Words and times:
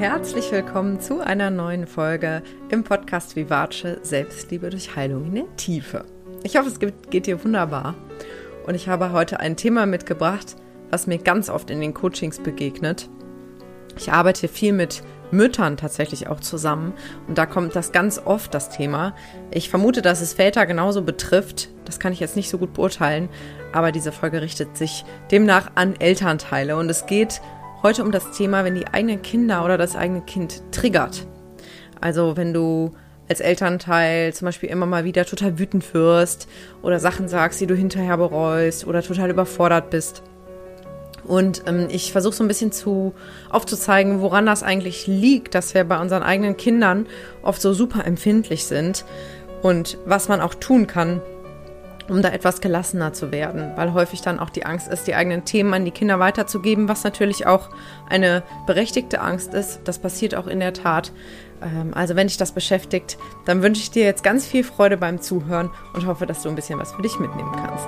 Herzlich 0.00 0.50
willkommen 0.50 0.98
zu 0.98 1.20
einer 1.20 1.50
neuen 1.50 1.86
Folge 1.86 2.42
im 2.70 2.84
Podcast 2.84 3.36
Vivace 3.36 3.98
Selbstliebe 4.00 4.70
durch 4.70 4.96
Heilung 4.96 5.26
in 5.26 5.34
der 5.34 5.56
Tiefe. 5.56 6.06
Ich 6.42 6.56
hoffe, 6.56 6.70
es 6.70 6.78
geht 7.10 7.26
dir 7.26 7.44
wunderbar. 7.44 7.94
Und 8.66 8.74
ich 8.74 8.88
habe 8.88 9.12
heute 9.12 9.40
ein 9.40 9.58
Thema 9.58 9.84
mitgebracht, 9.84 10.56
was 10.88 11.06
mir 11.06 11.18
ganz 11.18 11.50
oft 11.50 11.68
in 11.68 11.82
den 11.82 11.92
Coachings 11.92 12.38
begegnet. 12.38 13.10
Ich 13.98 14.10
arbeite 14.10 14.48
viel 14.48 14.72
mit 14.72 15.02
Müttern 15.32 15.76
tatsächlich 15.76 16.28
auch 16.28 16.40
zusammen. 16.40 16.94
Und 17.28 17.36
da 17.36 17.44
kommt 17.44 17.76
das 17.76 17.92
ganz 17.92 18.22
oft 18.24 18.54
das 18.54 18.70
Thema. 18.70 19.14
Ich 19.50 19.68
vermute, 19.68 20.00
dass 20.00 20.22
es 20.22 20.32
Väter 20.32 20.64
genauso 20.64 21.02
betrifft. 21.02 21.68
Das 21.84 22.00
kann 22.00 22.14
ich 22.14 22.20
jetzt 22.20 22.36
nicht 22.36 22.48
so 22.48 22.56
gut 22.56 22.72
beurteilen. 22.72 23.28
Aber 23.74 23.92
diese 23.92 24.12
Folge 24.12 24.40
richtet 24.40 24.78
sich 24.78 25.04
demnach 25.30 25.72
an 25.74 25.94
Elternteile. 26.00 26.78
Und 26.78 26.88
es 26.88 27.04
geht 27.04 27.42
heute 27.82 28.02
um 28.02 28.12
das 28.12 28.30
Thema, 28.32 28.64
wenn 28.64 28.74
die 28.74 28.86
eigenen 28.86 29.22
Kinder 29.22 29.64
oder 29.64 29.78
das 29.78 29.96
eigene 29.96 30.22
Kind 30.22 30.62
triggert. 30.72 31.26
Also 32.00 32.36
wenn 32.36 32.52
du 32.52 32.92
als 33.28 33.40
Elternteil 33.40 34.34
zum 34.34 34.46
Beispiel 34.46 34.68
immer 34.68 34.86
mal 34.86 35.04
wieder 35.04 35.24
total 35.24 35.58
wütend 35.58 35.94
wirst 35.94 36.48
oder 36.82 36.98
Sachen 36.98 37.28
sagst, 37.28 37.60
die 37.60 37.66
du 37.66 37.74
hinterher 37.74 38.16
bereust 38.16 38.86
oder 38.86 39.02
total 39.02 39.30
überfordert 39.30 39.90
bist. 39.90 40.22
Und 41.24 41.62
ähm, 41.66 41.86
ich 41.90 42.10
versuche 42.10 42.34
so 42.34 42.42
ein 42.42 42.48
bisschen 42.48 42.72
zu 42.72 43.14
aufzuzeigen, 43.50 44.20
woran 44.20 44.46
das 44.46 44.62
eigentlich 44.64 45.06
liegt, 45.06 45.54
dass 45.54 45.74
wir 45.74 45.84
bei 45.84 46.00
unseren 46.00 46.24
eigenen 46.24 46.56
Kindern 46.56 47.06
oft 47.42 47.62
so 47.62 47.72
super 47.72 48.04
empfindlich 48.04 48.64
sind 48.64 49.04
und 49.62 49.98
was 50.06 50.28
man 50.28 50.40
auch 50.40 50.54
tun 50.54 50.86
kann, 50.88 51.20
um 52.10 52.22
da 52.22 52.30
etwas 52.30 52.60
gelassener 52.60 53.12
zu 53.12 53.30
werden, 53.30 53.70
weil 53.76 53.94
häufig 53.94 54.20
dann 54.20 54.40
auch 54.40 54.50
die 54.50 54.66
Angst 54.66 54.88
ist, 54.88 55.06
die 55.06 55.14
eigenen 55.14 55.44
Themen 55.44 55.72
an 55.72 55.84
die 55.84 55.92
Kinder 55.92 56.18
weiterzugeben, 56.18 56.88
was 56.88 57.04
natürlich 57.04 57.46
auch 57.46 57.70
eine 58.08 58.42
berechtigte 58.66 59.20
Angst 59.20 59.54
ist. 59.54 59.80
Das 59.84 60.00
passiert 60.00 60.34
auch 60.34 60.48
in 60.48 60.58
der 60.58 60.72
Tat. 60.72 61.12
Ähm, 61.62 61.92
also 61.94 62.16
wenn 62.16 62.26
dich 62.26 62.36
das 62.36 62.50
beschäftigt, 62.50 63.16
dann 63.44 63.62
wünsche 63.62 63.82
ich 63.82 63.92
dir 63.92 64.04
jetzt 64.04 64.24
ganz 64.24 64.44
viel 64.44 64.64
Freude 64.64 64.96
beim 64.96 65.20
Zuhören 65.20 65.70
und 65.94 66.06
hoffe, 66.06 66.26
dass 66.26 66.42
du 66.42 66.48
ein 66.48 66.56
bisschen 66.56 66.80
was 66.80 66.92
für 66.92 67.02
dich 67.02 67.18
mitnehmen 67.20 67.52
kannst. 67.52 67.86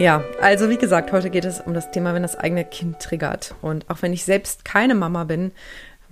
Ja, 0.00 0.24
also 0.40 0.70
wie 0.70 0.78
gesagt, 0.78 1.12
heute 1.12 1.28
geht 1.28 1.44
es 1.44 1.60
um 1.60 1.74
das 1.74 1.90
Thema, 1.90 2.14
wenn 2.14 2.22
das 2.22 2.34
eigene 2.34 2.64
Kind 2.64 3.00
triggert. 3.00 3.54
Und 3.60 3.88
auch 3.90 4.00
wenn 4.00 4.14
ich 4.14 4.24
selbst 4.24 4.64
keine 4.64 4.94
Mama 4.94 5.24
bin, 5.24 5.52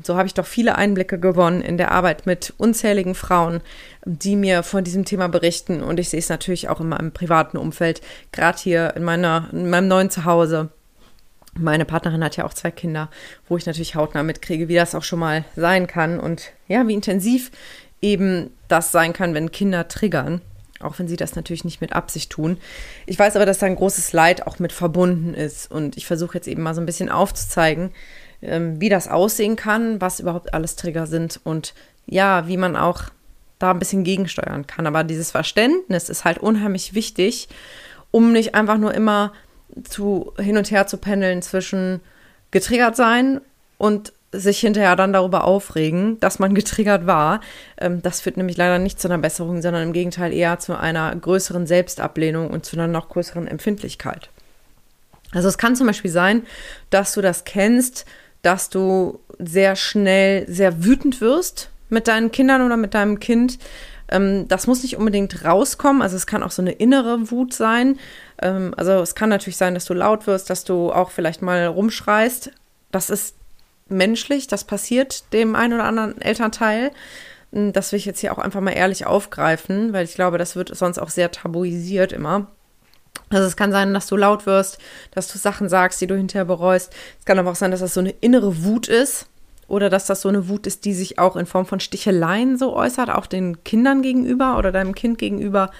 so 0.02 0.16
habe 0.16 0.26
ich 0.26 0.34
doch 0.34 0.46
viele 0.46 0.76
Einblicke 0.76 1.18
gewonnen 1.18 1.60
in 1.60 1.76
der 1.76 1.90
Arbeit 1.90 2.26
mit 2.26 2.54
unzähligen 2.56 3.14
Frauen, 3.14 3.60
die 4.04 4.36
mir 4.36 4.62
von 4.62 4.84
diesem 4.84 5.04
Thema 5.04 5.28
berichten. 5.28 5.82
Und 5.82 5.98
ich 5.98 6.08
sehe 6.08 6.20
es 6.20 6.28
natürlich 6.28 6.68
auch 6.68 6.80
in 6.80 6.88
meinem 6.88 7.12
privaten 7.12 7.56
Umfeld, 7.56 8.00
gerade 8.32 8.58
hier 8.58 8.94
in, 8.96 9.02
meiner, 9.02 9.48
in 9.52 9.68
meinem 9.68 9.88
neuen 9.88 10.10
Zuhause. 10.10 10.68
Meine 11.54 11.84
Partnerin 11.84 12.22
hat 12.22 12.36
ja 12.36 12.44
auch 12.44 12.54
zwei 12.54 12.70
Kinder, 12.70 13.10
wo 13.48 13.56
ich 13.56 13.66
natürlich 13.66 13.96
hautnah 13.96 14.22
mitkriege, 14.22 14.68
wie 14.68 14.76
das 14.76 14.94
auch 14.94 15.02
schon 15.02 15.18
mal 15.18 15.44
sein 15.56 15.86
kann 15.88 16.20
und 16.20 16.52
ja, 16.68 16.86
wie 16.86 16.94
intensiv 16.94 17.50
eben 18.00 18.50
das 18.68 18.92
sein 18.92 19.12
kann, 19.12 19.34
wenn 19.34 19.50
Kinder 19.50 19.88
triggern. 19.88 20.40
Auch 20.80 20.96
wenn 21.00 21.08
sie 21.08 21.16
das 21.16 21.34
natürlich 21.34 21.64
nicht 21.64 21.80
mit 21.80 21.92
Absicht 21.92 22.30
tun. 22.30 22.58
Ich 23.04 23.18
weiß 23.18 23.34
aber, 23.34 23.46
dass 23.46 23.58
da 23.58 23.66
ein 23.66 23.74
großes 23.74 24.12
Leid 24.12 24.46
auch 24.46 24.60
mit 24.60 24.72
verbunden 24.72 25.34
ist. 25.34 25.68
Und 25.68 25.96
ich 25.96 26.06
versuche 26.06 26.36
jetzt 26.36 26.46
eben 26.46 26.62
mal 26.62 26.72
so 26.72 26.80
ein 26.80 26.86
bisschen 26.86 27.08
aufzuzeigen, 27.08 27.90
ähm, 28.42 28.80
wie 28.80 28.88
das 28.88 29.08
aussehen 29.08 29.56
kann, 29.56 30.00
was 30.00 30.20
überhaupt 30.20 30.54
alles 30.54 30.76
Trigger 30.76 31.06
sind 31.06 31.40
und 31.44 31.74
ja, 32.06 32.48
wie 32.48 32.56
man 32.56 32.76
auch 32.76 33.04
da 33.58 33.70
ein 33.70 33.78
bisschen 33.78 34.04
gegensteuern 34.04 34.66
kann. 34.66 34.86
Aber 34.86 35.04
dieses 35.04 35.30
Verständnis 35.30 36.08
ist 36.08 36.24
halt 36.24 36.38
unheimlich 36.38 36.94
wichtig, 36.94 37.48
um 38.10 38.32
nicht 38.32 38.54
einfach 38.54 38.78
nur 38.78 38.94
immer 38.94 39.32
zu 39.84 40.32
hin 40.38 40.56
und 40.56 40.70
her 40.70 40.86
zu 40.86 40.96
pendeln 40.96 41.42
zwischen 41.42 42.00
getriggert 42.50 42.96
sein 42.96 43.40
und 43.76 44.12
sich 44.30 44.60
hinterher 44.60 44.94
dann 44.96 45.12
darüber 45.12 45.44
aufregen, 45.44 46.20
dass 46.20 46.38
man 46.38 46.54
getriggert 46.54 47.06
war. 47.06 47.40
Ähm, 47.78 48.02
das 48.02 48.20
führt 48.20 48.36
nämlich 48.36 48.56
leider 48.56 48.78
nicht 48.78 49.00
zu 49.00 49.08
einer 49.08 49.18
Besserung, 49.18 49.62
sondern 49.62 49.82
im 49.82 49.92
Gegenteil 49.92 50.32
eher 50.32 50.58
zu 50.58 50.78
einer 50.78 51.14
größeren 51.14 51.66
Selbstablehnung 51.66 52.50
und 52.50 52.64
zu 52.64 52.76
einer 52.76 52.86
noch 52.86 53.08
größeren 53.08 53.46
Empfindlichkeit. 53.46 54.30
Also 55.32 55.48
es 55.48 55.58
kann 55.58 55.76
zum 55.76 55.86
Beispiel 55.86 56.10
sein, 56.10 56.46
dass 56.90 57.12
du 57.12 57.20
das 57.20 57.44
kennst, 57.44 58.06
dass 58.42 58.70
du 58.70 59.20
sehr 59.38 59.76
schnell 59.76 60.46
sehr 60.48 60.84
wütend 60.84 61.20
wirst 61.20 61.70
mit 61.88 62.08
deinen 62.08 62.30
Kindern 62.30 62.62
oder 62.62 62.76
mit 62.76 62.94
deinem 62.94 63.20
Kind. 63.20 63.58
Ähm, 64.10 64.46
das 64.48 64.66
muss 64.66 64.82
nicht 64.82 64.96
unbedingt 64.96 65.44
rauskommen. 65.44 66.02
Also 66.02 66.16
es 66.16 66.26
kann 66.26 66.42
auch 66.42 66.50
so 66.50 66.62
eine 66.62 66.72
innere 66.72 67.30
Wut 67.30 67.52
sein. 67.54 67.98
Ähm, 68.40 68.74
also 68.76 68.92
es 68.92 69.14
kann 69.14 69.28
natürlich 69.28 69.56
sein, 69.56 69.74
dass 69.74 69.84
du 69.84 69.94
laut 69.94 70.26
wirst, 70.26 70.50
dass 70.50 70.64
du 70.64 70.92
auch 70.92 71.10
vielleicht 71.10 71.42
mal 71.42 71.66
rumschreist. 71.66 72.50
Das 72.90 73.10
ist 73.10 73.36
menschlich, 73.88 74.46
das 74.46 74.64
passiert 74.64 75.32
dem 75.32 75.56
einen 75.56 75.74
oder 75.74 75.84
anderen 75.84 76.20
Elternteil. 76.20 76.90
Hm, 77.52 77.72
das 77.72 77.92
will 77.92 77.98
ich 77.98 78.06
jetzt 78.06 78.20
hier 78.20 78.32
auch 78.32 78.38
einfach 78.38 78.60
mal 78.60 78.72
ehrlich 78.72 79.06
aufgreifen, 79.06 79.92
weil 79.92 80.04
ich 80.04 80.14
glaube, 80.14 80.38
das 80.38 80.56
wird 80.56 80.74
sonst 80.76 80.98
auch 80.98 81.10
sehr 81.10 81.30
tabuisiert 81.30 82.12
immer. 82.12 82.48
Also 83.30 83.46
es 83.46 83.56
kann 83.56 83.72
sein, 83.72 83.92
dass 83.94 84.06
du 84.06 84.16
laut 84.16 84.46
wirst, 84.46 84.78
dass 85.10 85.28
du 85.28 85.38
Sachen 85.38 85.68
sagst, 85.68 86.00
die 86.00 86.06
du 86.06 86.16
hinterher 86.16 86.44
bereust. 86.44 86.92
Es 87.18 87.24
kann 87.24 87.38
aber 87.38 87.50
auch 87.50 87.56
sein, 87.56 87.70
dass 87.70 87.80
das 87.80 87.94
so 87.94 88.00
eine 88.00 88.14
innere 88.20 88.64
Wut 88.64 88.88
ist 88.88 89.26
oder 89.68 89.90
dass 89.90 90.06
das 90.06 90.22
so 90.22 90.30
eine 90.30 90.48
Wut 90.48 90.66
ist, 90.66 90.86
die 90.86 90.94
sich 90.94 91.18
auch 91.18 91.36
in 91.36 91.46
Form 91.46 91.66
von 91.66 91.78
Sticheleien 91.78 92.56
so 92.56 92.74
äußert, 92.74 93.10
auch 93.10 93.26
den 93.26 93.62
Kindern 93.64 94.00
gegenüber 94.00 94.56
oder 94.56 94.72
deinem 94.72 94.94
Kind 94.94 95.18
gegenüber 95.18 95.70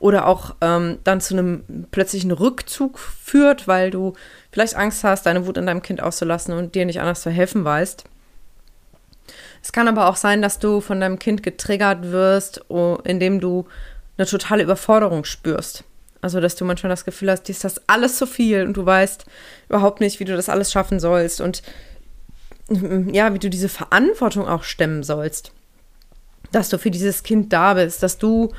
oder 0.00 0.26
auch 0.26 0.56
ähm, 0.60 0.98
dann 1.04 1.20
zu 1.20 1.34
einem 1.34 1.86
plötzlichen 1.92 2.32
Rückzug 2.32 2.98
führt, 2.98 3.68
weil 3.68 3.90
du 3.90 4.14
vielleicht 4.50 4.74
Angst 4.74 5.04
hast, 5.04 5.24
deine 5.24 5.46
Wut 5.46 5.56
an 5.56 5.66
deinem 5.66 5.82
Kind 5.82 6.02
auszulassen 6.02 6.52
und 6.52 6.74
dir 6.74 6.84
nicht 6.84 7.00
anders 7.00 7.22
zu 7.22 7.30
helfen 7.30 7.64
weißt. 7.64 8.04
Es 9.62 9.72
kann 9.72 9.88
aber 9.88 10.08
auch 10.08 10.16
sein, 10.16 10.42
dass 10.42 10.58
du 10.58 10.80
von 10.80 11.00
deinem 11.00 11.18
Kind 11.18 11.42
getriggert 11.42 12.10
wirst, 12.10 12.64
indem 13.04 13.40
du 13.40 13.66
eine 14.16 14.26
totale 14.26 14.62
Überforderung 14.62 15.24
spürst. 15.24 15.84
Also, 16.20 16.40
dass 16.40 16.56
du 16.56 16.64
manchmal 16.64 16.90
das 16.90 17.04
Gefühl 17.04 17.30
hast, 17.30 17.44
dir 17.44 17.52
ist 17.52 17.64
das 17.64 17.80
alles 17.86 18.16
zu 18.16 18.26
viel 18.26 18.62
und 18.62 18.76
du 18.76 18.84
weißt 18.84 19.24
überhaupt 19.68 20.00
nicht, 20.00 20.18
wie 20.18 20.24
du 20.24 20.34
das 20.34 20.48
alles 20.48 20.72
schaffen 20.72 20.98
sollst 20.98 21.40
und 21.40 21.62
ja, 22.70 23.32
wie 23.32 23.38
du 23.38 23.48
diese 23.48 23.68
Verantwortung 23.68 24.46
auch 24.46 24.62
stemmen 24.62 25.02
sollst. 25.02 25.52
Dass 26.52 26.68
du 26.68 26.78
für 26.78 26.90
dieses 26.90 27.22
Kind 27.22 27.52
da 27.52 27.74
bist, 27.74 28.02
dass 28.02 28.18
du 28.18 28.52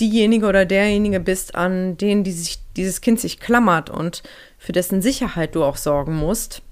diejenige 0.00 0.46
oder 0.46 0.64
derjenige 0.64 1.20
bist, 1.20 1.54
an 1.54 1.96
den 1.96 2.24
die 2.24 2.32
sich, 2.32 2.60
dieses 2.76 3.00
Kind 3.00 3.20
sich 3.20 3.40
klammert 3.40 3.90
und 3.90 4.22
für 4.58 4.72
dessen 4.72 5.02
Sicherheit 5.02 5.54
du 5.54 5.64
auch 5.64 5.76
sorgen 5.76 6.14
musst. 6.14 6.62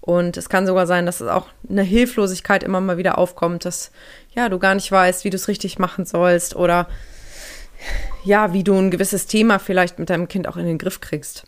Und 0.00 0.36
es 0.38 0.48
kann 0.48 0.66
sogar 0.66 0.86
sein, 0.86 1.04
dass 1.04 1.20
es 1.20 1.28
auch 1.28 1.48
eine 1.68 1.82
Hilflosigkeit 1.82 2.62
immer 2.62 2.80
mal 2.80 2.96
wieder 2.96 3.18
aufkommt, 3.18 3.64
dass 3.66 3.90
ja, 4.34 4.48
du 4.48 4.58
gar 4.58 4.74
nicht 4.74 4.90
weißt, 4.90 5.24
wie 5.24 5.30
du 5.30 5.36
es 5.36 5.48
richtig 5.48 5.78
machen 5.78 6.06
sollst 6.06 6.56
oder 6.56 6.88
ja, 8.28 8.52
wie 8.52 8.62
du 8.62 8.74
ein 8.78 8.90
gewisses 8.90 9.26
Thema 9.26 9.58
vielleicht 9.58 9.98
mit 9.98 10.10
deinem 10.10 10.28
Kind 10.28 10.46
auch 10.48 10.58
in 10.58 10.66
den 10.66 10.76
Griff 10.76 11.00
kriegst. 11.00 11.44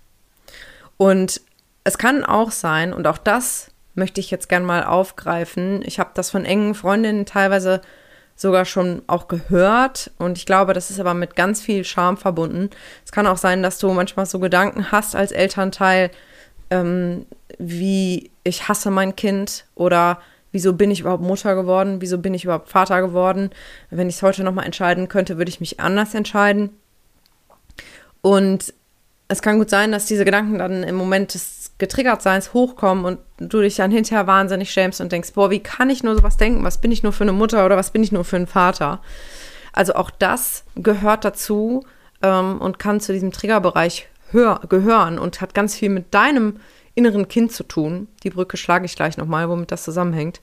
Und 0.97 1.43
es 1.85 1.99
kann 1.99 2.25
auch 2.25 2.51
sein, 2.51 2.95
und 2.95 3.07
auch 3.07 3.19
das 3.19 3.71
möchte 3.95 4.21
ich 4.21 4.31
jetzt 4.31 4.49
gern 4.49 4.65
mal 4.65 4.85
aufgreifen, 4.85 5.83
ich 5.85 6.01
habe 6.01 6.11
das 6.15 6.31
von 6.31 6.47
engen 6.47 6.75
Freundinnen 6.75 7.27
teilweise 7.27 7.83
sogar 8.35 8.65
schon 8.65 9.03
auch 9.07 9.29
gehört 9.29 10.11
und 10.17 10.39
ich 10.39 10.47
glaube, 10.47 10.73
das 10.73 10.91
ist 10.91 10.99
aber 10.99 11.13
mit 11.13 11.37
ganz 11.37 11.61
viel 11.61 11.85
Scham 11.85 12.17
verbunden. 12.17 12.71
Es 13.05 13.13
kann 13.13 13.27
auch 13.27 13.37
sein, 13.37 13.63
dass 13.63 13.79
du 13.79 13.93
manchmal 13.93 14.25
so 14.25 14.39
Gedanken 14.39 14.91
hast 14.91 15.15
als 15.15 15.33
Elternteil, 15.33 16.11
ähm, 16.71 17.27
wie 17.59 18.31
ich 18.43 18.69
hasse 18.69 18.91
mein 18.91 19.15
Kind 19.17 19.67
oder 19.75 20.19
Wieso 20.53 20.73
bin 20.73 20.91
ich 20.91 21.01
überhaupt 21.01 21.23
Mutter 21.23 21.55
geworden? 21.55 22.01
Wieso 22.01 22.19
bin 22.19 22.35
ich 22.35 22.45
überhaupt 22.45 22.69
Vater 22.69 23.01
geworden? 23.01 23.51
Wenn 23.91 24.09
ich 24.09 24.17
es 24.17 24.23
heute 24.23 24.43
nochmal 24.43 24.67
entscheiden 24.67 25.09
könnte, 25.09 25.39
würde 25.39 25.49
ich 25.49 25.61
mich 25.61 25.81
anders 25.81 26.15
entscheiden. 26.15 26.71
Und 28.21 28.75
es 29.29 29.43
kann 29.43 29.59
gut 29.59 29.71
sein, 29.71 29.93
dass 29.93 30.07
diese 30.07 30.25
Gedanken 30.25 30.59
dann 30.59 30.83
im 30.83 30.97
Moment 30.97 31.35
des 31.35 31.73
Getriggertseins 31.79 32.53
hochkommen 32.53 33.05
und 33.05 33.19
du 33.39 33.61
dich 33.61 33.77
dann 33.77 33.93
hinterher 33.93 34.27
wahnsinnig 34.27 34.73
schämst 34.73 35.01
und 35.01 35.13
denkst, 35.13 35.33
boah, 35.35 35.51
wie 35.51 35.61
kann 35.61 35.89
ich 35.89 36.03
nur 36.03 36.17
sowas 36.17 36.37
denken? 36.37 36.65
Was 36.65 36.81
bin 36.81 36.91
ich 36.91 37.05
nur 37.05 37.13
für 37.13 37.23
eine 37.23 37.33
Mutter 37.33 37.65
oder 37.65 37.77
was 37.77 37.93
bin 37.93 38.03
ich 38.03 38.11
nur 38.11 38.25
für 38.25 38.37
ein 38.37 38.49
Vater? 38.49 39.01
Also 39.73 39.95
auch 39.95 40.11
das 40.11 40.65
gehört 40.75 41.25
dazu 41.25 41.87
ähm, 42.23 42.61
und 42.61 42.81
kann 42.81 42.99
zu 42.99 43.13
diesem 43.13 43.31
Triggerbereich 43.31 44.09
gehören 44.33 45.19
und 45.19 45.41
hat 45.41 45.55
ganz 45.55 45.75
viel 45.75 45.89
mit 45.89 46.15
deinem 46.15 46.57
inneren 47.01 47.29
Kind 47.29 47.53
zu 47.53 47.65
tun. 47.65 48.09
Die 48.23 48.31
Brücke 48.31 48.59
schlage 48.59 48.85
ich 48.85 48.95
gleich 48.95 49.17
nochmal, 49.17 49.49
womit 49.49 49.73
das 49.73 49.85
zusammenhängt. 49.85 50.41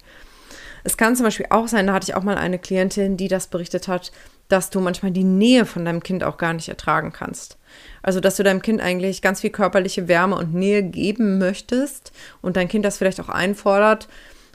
Es 0.84 0.98
kann 0.98 1.16
zum 1.16 1.26
Beispiel 1.26 1.46
auch 1.52 1.68
sein, 1.68 1.86
da 1.86 1.94
hatte 1.94 2.10
ich 2.10 2.16
auch 2.16 2.24
mal 2.24 2.38
eine 2.38 2.58
Klientin, 2.58 3.16
die 3.16 3.28
das 3.28 3.48
berichtet 3.48 3.88
hat, 3.88 4.12
dass 4.48 4.70
du 4.70 4.80
manchmal 4.80 5.12
die 5.12 5.24
Nähe 5.24 5.66
von 5.66 5.86
deinem 5.86 6.02
Kind 6.02 6.24
auch 6.24 6.38
gar 6.38 6.54
nicht 6.54 6.70
ertragen 6.70 7.12
kannst. 7.12 7.58
Also, 8.02 8.20
dass 8.20 8.38
du 8.38 8.44
deinem 8.44 8.62
Kind 8.62 8.82
eigentlich 8.82 9.22
ganz 9.22 9.42
viel 9.42 9.50
körperliche 9.50 10.08
Wärme 10.08 10.36
und 10.36 10.54
Nähe 10.54 10.82
geben 10.82 11.38
möchtest 11.38 12.12
und 12.42 12.58
dein 12.58 12.70
Kind 12.70 12.86
das 12.86 12.98
vielleicht 12.98 13.20
auch 13.20 13.30
einfordert 13.30 14.08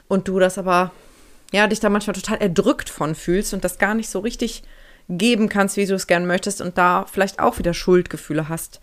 und 0.07 0.27
du 0.27 0.39
das 0.39 0.57
aber, 0.57 0.91
ja, 1.53 1.67
dich 1.67 1.79
da 1.79 1.89
manchmal 1.89 2.15
total 2.15 2.39
erdrückt 2.39 2.89
von 2.89 3.15
fühlst 3.15 3.53
und 3.53 3.63
das 3.63 3.77
gar 3.77 3.93
nicht 3.93 4.09
so 4.09 4.19
richtig 4.19 4.63
geben 5.09 5.49
kannst, 5.49 5.77
wie 5.77 5.85
du 5.85 5.93
es 5.95 6.07
gern 6.07 6.25
möchtest 6.25 6.61
und 6.61 6.77
da 6.77 7.05
vielleicht 7.11 7.39
auch 7.39 7.59
wieder 7.59 7.73
Schuldgefühle 7.73 8.49
hast, 8.49 8.81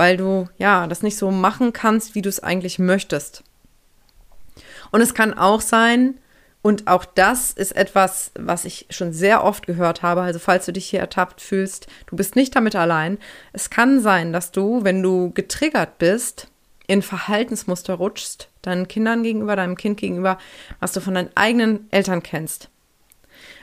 weil 0.00 0.16
du 0.16 0.48
ja 0.56 0.86
das 0.86 1.02
nicht 1.02 1.18
so 1.18 1.30
machen 1.30 1.74
kannst, 1.74 2.14
wie 2.14 2.22
du 2.22 2.30
es 2.30 2.42
eigentlich 2.42 2.78
möchtest. 2.78 3.44
Und 4.92 5.02
es 5.02 5.12
kann 5.12 5.34
auch 5.34 5.60
sein, 5.60 6.14
und 6.62 6.86
auch 6.86 7.04
das 7.04 7.50
ist 7.50 7.76
etwas, 7.76 8.30
was 8.34 8.64
ich 8.64 8.86
schon 8.88 9.12
sehr 9.12 9.44
oft 9.44 9.66
gehört 9.66 10.00
habe. 10.00 10.22
Also 10.22 10.38
falls 10.38 10.64
du 10.64 10.72
dich 10.72 10.88
hier 10.88 11.00
ertappt 11.00 11.42
fühlst, 11.42 11.86
du 12.06 12.16
bist 12.16 12.34
nicht 12.34 12.56
damit 12.56 12.76
allein. 12.76 13.18
Es 13.52 13.68
kann 13.68 14.00
sein, 14.00 14.32
dass 14.32 14.52
du, 14.52 14.84
wenn 14.84 15.02
du 15.02 15.32
getriggert 15.32 15.98
bist, 15.98 16.48
in 16.86 17.02
Verhaltensmuster 17.02 17.92
rutschst, 17.92 18.48
deinen 18.62 18.88
Kindern 18.88 19.22
gegenüber, 19.22 19.54
deinem 19.54 19.76
Kind 19.76 20.00
gegenüber, 20.00 20.38
was 20.80 20.92
du 20.92 21.02
von 21.02 21.12
deinen 21.12 21.30
eigenen 21.34 21.88
Eltern 21.90 22.22
kennst. 22.22 22.70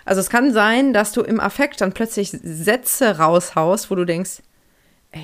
Also 0.05 0.21
es 0.21 0.29
kann 0.29 0.53
sein, 0.53 0.93
dass 0.93 1.13
du 1.13 1.21
im 1.21 1.39
Affekt 1.39 1.81
dann 1.81 1.93
plötzlich 1.93 2.29
Sätze 2.29 3.17
raushaust, 3.17 3.89
wo 3.89 3.95
du 3.95 4.05
denkst, 4.05 4.43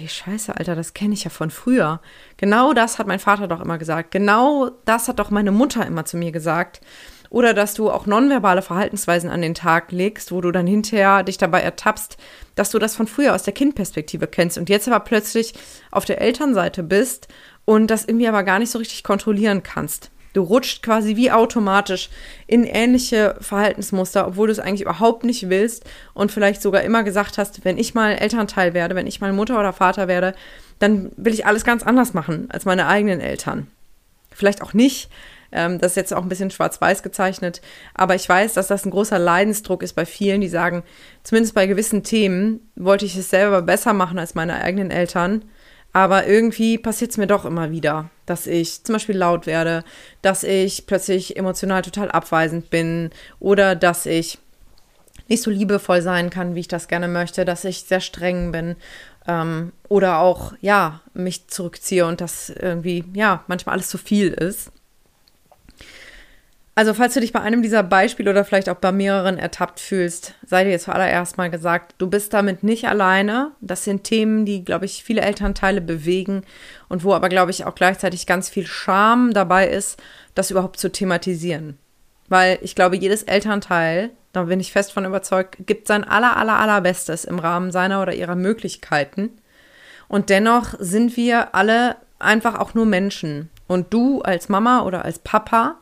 ey, 0.02 0.08
scheiße, 0.08 0.56
Alter, 0.58 0.76
das 0.76 0.94
kenne 0.94 1.14
ich 1.14 1.24
ja 1.24 1.30
von 1.30 1.50
früher. 1.50 2.02
Genau 2.38 2.74
das 2.74 3.00
hat 3.00 3.08
mein 3.08 3.20
Vater 3.20 3.48
doch 3.48 3.62
immer 3.62 3.78
gesagt. 3.78 4.12
Genau 4.12 4.72
das 4.86 5.08
hat 5.08 5.20
doch 5.20 5.30
meine 5.30 5.52
Mutter 5.52 5.86
immer 5.86 6.06
zu 6.06 6.18
mir 6.18 6.32
gesagt. 6.32 6.82
Oder 7.30 7.54
dass 7.56 7.74
du 7.74 7.90
auch 7.90 8.06
nonverbale 8.06 8.62
Verhaltensweisen 8.62 9.30
an 9.30 9.42
den 9.42 9.56
Tag 9.56 9.92
legst, 9.92 10.32
wo 10.32 10.40
du 10.40 10.52
dann 10.52 10.68
hinterher 10.68 11.24
dich 11.24 11.38
dabei 11.38 11.62
ertappst, 11.62 12.18
dass 12.54 12.70
du 12.70 12.78
das 12.78 12.96
von 12.96 13.08
früher 13.08 13.34
aus 13.34 13.42
der 13.42 13.54
Kindperspektive 13.54 14.28
kennst 14.28 14.60
und 14.60 14.70
jetzt 14.70 14.88
aber 14.88 15.00
plötzlich 15.00 15.54
auf 15.90 16.06
der 16.06 16.22
Elternseite 16.22 16.84
bist 16.84 17.28
und 17.66 17.88
das 17.88 18.06
irgendwie 18.06 18.28
aber 18.28 18.44
gar 18.44 18.60
nicht 18.60 18.70
so 18.70 18.78
richtig 18.78 19.04
kontrollieren 19.04 19.64
kannst. 19.64 20.12
Du 20.34 20.42
rutscht 20.42 20.84
quasi 20.84 21.16
wie 21.16 21.32
automatisch 21.32 22.10
in 22.48 22.64
ähnliche 22.64 23.36
Verhaltensmuster, 23.40 24.28
obwohl 24.28 24.48
du 24.48 24.54
es 24.54 24.60
eigentlich 24.60 24.82
überhaupt 24.82 25.24
nicht 25.24 25.50
willst 25.50 25.86
und 26.14 26.32
vielleicht 26.32 26.62
sogar 26.62 26.82
immer 26.82 27.04
gesagt 27.04 27.38
hast, 27.38 27.64
wenn 27.66 27.78
ich 27.78 27.94
mal 27.94 28.14
Elternteil 28.14 28.74
werde, 28.74 28.96
wenn 28.96 29.08
ich 29.08 29.22
mal 29.22 29.32
Mutter 29.32 29.60
oder 29.60 29.74
Vater 29.74 30.08
werde, 30.08 30.34
dann 30.80 31.12
will 31.16 31.34
ich 31.34 31.46
alles 31.46 31.64
ganz 31.64 31.84
anders 31.84 32.14
machen 32.14 32.48
als 32.50 32.66
meine 32.66 32.88
eigenen 32.88 33.22
Eltern. 33.22 33.68
Vielleicht 34.32 34.64
auch 34.64 34.74
nicht, 34.74 35.10
ähm, 35.54 35.80
das 35.80 35.92
ist 35.92 35.98
jetzt 35.98 36.14
auch 36.14 36.24
ein 36.24 36.30
bisschen 36.30 36.52
schwarz-weiß 36.52 37.04
gezeichnet. 37.04 37.62
Aber 37.94 38.16
ich 38.16 38.28
weiß, 38.28 38.54
dass 38.54 38.68
das 38.68 38.86
ein 38.86 38.92
großer 38.92 39.20
Leidensdruck 39.20 39.84
ist 39.84 39.94
bei 39.94 40.06
vielen, 40.06 40.42
die 40.42 40.50
sagen, 40.50 40.84
zumindest 41.24 41.54
bei 41.54 41.68
gewissen 41.68 42.04
Themen 42.04 42.72
wollte 42.76 43.06
ich 43.06 43.16
es 43.16 43.30
selber 43.30 43.62
besser 43.62 43.94
machen 43.94 44.20
als 44.20 44.36
meine 44.36 44.56
eigenen 44.56 44.92
Eltern. 44.92 45.46
Aber 45.94 46.26
irgendwie 46.26 46.80
passiert 46.80 47.12
es 47.12 47.18
mir 47.18 47.28
doch 47.28 47.46
immer 47.46 47.70
wieder, 47.70 48.10
dass 48.26 48.48
ich 48.48 48.84
zum 48.84 48.94
Beispiel 48.94 49.18
laut 49.18 49.46
werde, 49.46 49.84
dass 50.22 50.44
ich 50.44 50.86
plötzlich 50.86 51.38
emotional 51.38 51.82
total 51.82 52.12
abweisend 52.12 52.70
bin 52.70 53.10
oder 53.40 53.76
dass 53.76 54.06
ich 54.06 54.40
nicht 55.28 55.44
so 55.44 55.52
liebevoll 55.52 56.02
sein 56.02 56.30
kann, 56.30 56.56
wie 56.56 56.62
ich 56.62 56.68
das 56.68 56.88
gerne 56.88 57.08
möchte, 57.08 57.46
dass 57.46 57.64
ich 57.64 57.84
sehr 57.84 58.02
streng 58.02 58.52
bin 58.52 58.76
ähm, 59.28 59.72
oder 59.88 60.20
auch, 60.20 60.54
ja, 60.62 61.02
mich 61.14 61.48
zurückziehe 61.48 62.06
und 62.06 62.22
das 62.22 62.50
irgendwie, 62.50 63.06
ja, 63.14 63.44
manchmal 63.48 63.74
alles 63.74 63.90
zu 63.90 63.98
viel 63.98 64.30
ist. 64.30 64.72
Also, 66.76 66.96
falls 66.96 67.14
du 67.14 67.20
dich 67.20 67.32
bei 67.32 67.40
einem 67.40 67.62
dieser 67.62 67.84
Beispiele 67.84 68.32
oder 68.32 68.44
vielleicht 68.44 68.68
auch 68.68 68.78
bei 68.78 68.92
mehreren 68.92 69.38
ertappt 69.38 69.80
fühlst, 69.80 70.34
sei 70.44 70.64
dir 70.64 70.72
jetzt 70.72 70.86
zuallererst 70.86 71.38
mal 71.38 71.52
gesagt, 71.52 71.94
du 72.00 72.08
bist 72.08 72.34
damit 72.34 72.64
nicht 72.64 72.88
alleine. 72.88 73.52
Das 73.62 73.84
sind 73.84 74.04
Themen, 74.04 74.44
die, 74.44 74.66
glaube 74.66 74.86
ich, 74.86 75.04
viele 75.04 75.22
Elternteile 75.22 75.82
bewegen 75.82 76.44
und 76.90 77.04
wo 77.04 77.14
aber, 77.14 77.30
glaube 77.30 77.52
ich, 77.52 77.66
auch 77.66 77.76
gleichzeitig 77.76 78.26
ganz 78.26 78.50
viel 78.50 78.66
Scham 78.66 79.34
dabei 79.36 79.68
ist, 79.68 80.02
das 80.34 80.50
überhaupt 80.50 80.80
zu 80.80 80.92
thematisieren. 80.92 81.78
Weil 82.28 82.58
ich 82.64 82.74
glaube, 82.74 82.96
jedes 82.96 83.22
Elternteil, 83.22 84.10
da 84.32 84.44
bin 84.44 84.60
ich 84.60 84.72
fest 84.72 84.94
von 84.94 85.06
überzeugt, 85.06 85.58
gibt 85.68 85.88
sein 85.88 86.04
aller, 86.04 86.38
aller, 86.38 86.58
allerbestes 86.58 87.24
im 87.24 87.38
Rahmen 87.38 87.72
seiner 87.72 88.02
oder 88.02 88.16
ihrer 88.16 88.36
Möglichkeiten. 88.36 89.30
Und 90.08 90.32
dennoch 90.32 90.74
sind 90.80 91.18
wir 91.18 91.54
alle 91.54 91.98
einfach 92.18 92.58
auch 92.60 92.74
nur 92.74 92.88
Menschen. 92.88 93.52
Und 93.68 93.94
du 93.94 94.24
als 94.24 94.50
Mama 94.50 94.82
oder 94.84 95.06
als 95.06 95.20
Papa 95.20 95.76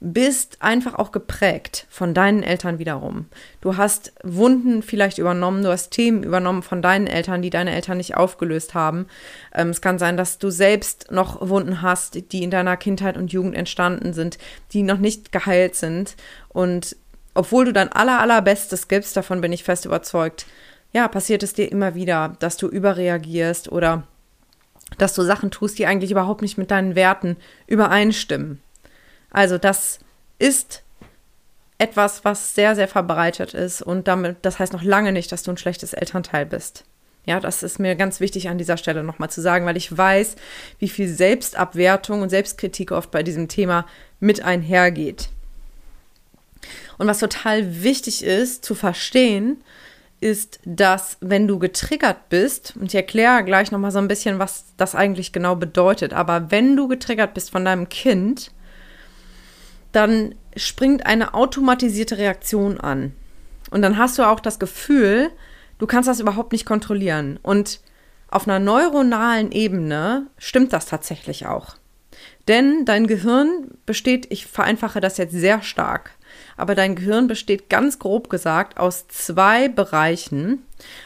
bist 0.00 0.62
einfach 0.62 0.94
auch 0.94 1.10
geprägt 1.10 1.86
von 1.90 2.14
deinen 2.14 2.44
Eltern 2.44 2.78
wiederum. 2.78 3.26
Du 3.60 3.76
hast 3.76 4.12
Wunden 4.22 4.82
vielleicht 4.82 5.18
übernommen, 5.18 5.64
du 5.64 5.70
hast 5.70 5.90
Themen 5.90 6.22
übernommen 6.22 6.62
von 6.62 6.82
deinen 6.82 7.08
Eltern, 7.08 7.42
die 7.42 7.50
deine 7.50 7.74
Eltern 7.74 7.96
nicht 7.96 8.16
aufgelöst 8.16 8.74
haben. 8.74 9.06
Ähm, 9.52 9.70
es 9.70 9.80
kann 9.80 9.98
sein, 9.98 10.16
dass 10.16 10.38
du 10.38 10.50
selbst 10.50 11.10
noch 11.10 11.48
Wunden 11.48 11.82
hast, 11.82 12.32
die 12.32 12.44
in 12.44 12.50
deiner 12.50 12.76
Kindheit 12.76 13.16
und 13.16 13.32
Jugend 13.32 13.56
entstanden 13.56 14.12
sind, 14.12 14.38
die 14.72 14.82
noch 14.82 14.98
nicht 14.98 15.32
geheilt 15.32 15.74
sind. 15.74 16.14
Und 16.48 16.96
obwohl 17.34 17.64
du 17.64 17.72
dein 17.72 17.92
aller, 17.92 18.20
allerbestes 18.20 18.86
gibst, 18.86 19.16
davon 19.16 19.40
bin 19.40 19.52
ich 19.52 19.64
fest 19.64 19.84
überzeugt, 19.84 20.46
ja, 20.92 21.08
passiert 21.08 21.42
es 21.42 21.52
dir 21.52 21.70
immer 21.70 21.94
wieder, 21.94 22.36
dass 22.38 22.56
du 22.56 22.68
überreagierst 22.68 23.70
oder 23.70 24.04
dass 24.96 25.14
du 25.14 25.22
Sachen 25.22 25.50
tust, 25.50 25.78
die 25.78 25.86
eigentlich 25.86 26.10
überhaupt 26.10 26.40
nicht 26.40 26.56
mit 26.56 26.70
deinen 26.70 26.94
Werten 26.94 27.36
übereinstimmen. 27.66 28.62
Also 29.30 29.58
das 29.58 29.98
ist 30.38 30.82
etwas, 31.78 32.24
was 32.24 32.54
sehr, 32.54 32.74
sehr 32.74 32.88
verbreitet 32.88 33.54
ist 33.54 33.82
und 33.82 34.08
damit, 34.08 34.38
das 34.42 34.58
heißt 34.58 34.72
noch 34.72 34.82
lange 34.82 35.12
nicht, 35.12 35.30
dass 35.30 35.44
du 35.44 35.52
ein 35.52 35.58
schlechtes 35.58 35.92
Elternteil 35.92 36.44
bist. 36.44 36.84
Ja, 37.24 37.40
das 37.40 37.62
ist 37.62 37.78
mir 37.78 37.94
ganz 37.94 38.20
wichtig 38.20 38.48
an 38.48 38.58
dieser 38.58 38.78
Stelle 38.78 39.04
nochmal 39.04 39.30
zu 39.30 39.42
sagen, 39.42 39.66
weil 39.66 39.76
ich 39.76 39.96
weiß, 39.96 40.36
wie 40.78 40.88
viel 40.88 41.08
Selbstabwertung 41.08 42.22
und 42.22 42.30
Selbstkritik 42.30 42.90
oft 42.90 43.10
bei 43.10 43.22
diesem 43.22 43.48
Thema 43.48 43.86
mit 44.18 44.42
einhergeht. 44.42 45.28
Und 46.96 47.06
was 47.06 47.18
total 47.18 47.82
wichtig 47.82 48.24
ist 48.24 48.64
zu 48.64 48.74
verstehen, 48.74 49.62
ist, 50.20 50.58
dass 50.64 51.16
wenn 51.20 51.46
du 51.46 51.58
getriggert 51.58 52.28
bist, 52.28 52.74
und 52.76 52.86
ich 52.86 52.94
erkläre 52.94 53.44
gleich 53.44 53.70
nochmal 53.70 53.92
so 53.92 53.98
ein 53.98 54.08
bisschen, 54.08 54.38
was 54.38 54.64
das 54.76 54.94
eigentlich 54.94 55.32
genau 55.32 55.54
bedeutet, 55.54 56.12
aber 56.12 56.50
wenn 56.50 56.76
du 56.76 56.88
getriggert 56.88 57.34
bist 57.34 57.50
von 57.50 57.64
deinem 57.64 57.88
Kind, 57.88 58.50
dann 59.92 60.34
springt 60.56 61.06
eine 61.06 61.34
automatisierte 61.34 62.18
Reaktion 62.18 62.80
an. 62.80 63.12
Und 63.70 63.82
dann 63.82 63.98
hast 63.98 64.18
du 64.18 64.22
auch 64.22 64.40
das 64.40 64.58
Gefühl, 64.58 65.30
du 65.78 65.86
kannst 65.86 66.08
das 66.08 66.20
überhaupt 66.20 66.52
nicht 66.52 66.66
kontrollieren. 66.66 67.38
Und 67.42 67.80
auf 68.30 68.46
einer 68.46 68.58
neuronalen 68.58 69.52
Ebene 69.52 70.26
stimmt 70.36 70.72
das 70.72 70.86
tatsächlich 70.86 71.46
auch. 71.46 71.76
Denn 72.46 72.84
dein 72.84 73.06
Gehirn 73.06 73.68
besteht, 73.84 74.26
ich 74.30 74.46
vereinfache 74.46 75.00
das 75.00 75.18
jetzt 75.18 75.34
sehr 75.34 75.62
stark, 75.62 76.12
aber 76.56 76.74
dein 76.74 76.94
Gehirn 76.94 77.26
besteht 77.28 77.68
ganz 77.68 77.98
grob 77.98 78.30
gesagt 78.30 78.78
aus 78.78 79.06
zwei 79.08 79.68
Bereichen. 79.68 80.62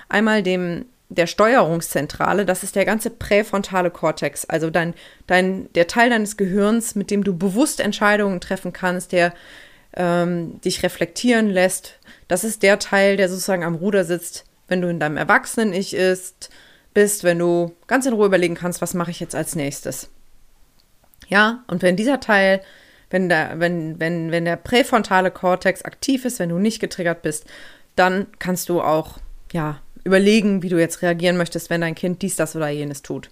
Einmal 0.09 0.43
dem 0.43 0.87
der 1.15 1.27
Steuerungszentrale, 1.27 2.45
das 2.47 2.63
ist 2.63 2.77
der 2.77 2.85
ganze 2.85 3.11
präfrontale 3.11 3.91
Kortex, 3.91 4.45
also 4.45 4.71
dein, 4.71 4.95
dein, 5.27 5.73
der 5.75 5.87
Teil 5.87 6.11
deines 6.11 6.37
Gehirns, 6.37 6.95
mit 6.95 7.11
dem 7.11 7.25
du 7.25 7.37
bewusst 7.37 7.81
Entscheidungen 7.81 8.41
treffen 8.41 8.73
kannst, 8.73 9.13
der 9.13 9.33
ähm, 9.95 10.61
dich 10.61 10.83
reflektieren 10.83 11.51
lässt. 11.51 11.99
Das 12.29 12.45
ist 12.45 12.63
der 12.63 12.79
Teil, 12.79 13.17
der 13.17 13.29
sozusagen 13.29 13.65
am 13.65 13.75
Ruder 13.75 14.05
sitzt, 14.05 14.45
wenn 14.69 14.81
du 14.81 14.89
in 14.89 15.01
deinem 15.01 15.17
Erwachsenen-Ich 15.17 15.95
ist, 15.95 16.51
bist, 16.95 17.25
wenn 17.25 17.39
du 17.39 17.75
ganz 17.87 18.07
in 18.07 18.13
Ruhe 18.13 18.27
überlegen 18.27 18.55
kannst, 18.55 18.81
was 18.81 18.95
mache 18.95 19.11
ich 19.11 19.21
jetzt 19.21 19.35
als 19.35 19.55
nächstes. 19.55 20.09
Ja, 21.29 21.65
und 21.67 21.83
wenn 21.83 21.97
dieser 21.97 22.21
Teil, 22.21 22.63
wenn 23.11 23.29
der, 23.29 23.59
wenn, 23.59 23.99
wenn, 24.01 24.31
wenn 24.31 24.45
der 24.45 24.57
präfrontale 24.57 25.31
Kortex 25.31 25.83
aktiv 25.83 26.25
ist, 26.25 26.39
wenn 26.39 26.51
du 26.51 26.59
nicht 26.59 26.81
getriggert 26.81 27.23
bist, 27.23 27.47
dann 27.97 28.27
kannst 28.39 28.69
du 28.69 28.81
auch, 28.81 29.19
ja, 29.53 29.81
überlegen, 30.05 30.63
wie 30.63 30.69
du 30.69 30.79
jetzt 30.79 31.03
reagieren 31.03 31.37
möchtest, 31.37 31.71
wenn 31.71 31.81
dein 31.81 31.95
Kind 31.95 32.23
dies, 32.23 32.37
das 32.37 32.57
oder 32.57 32.69
jenes 32.69 33.03
tut. 33.03 33.31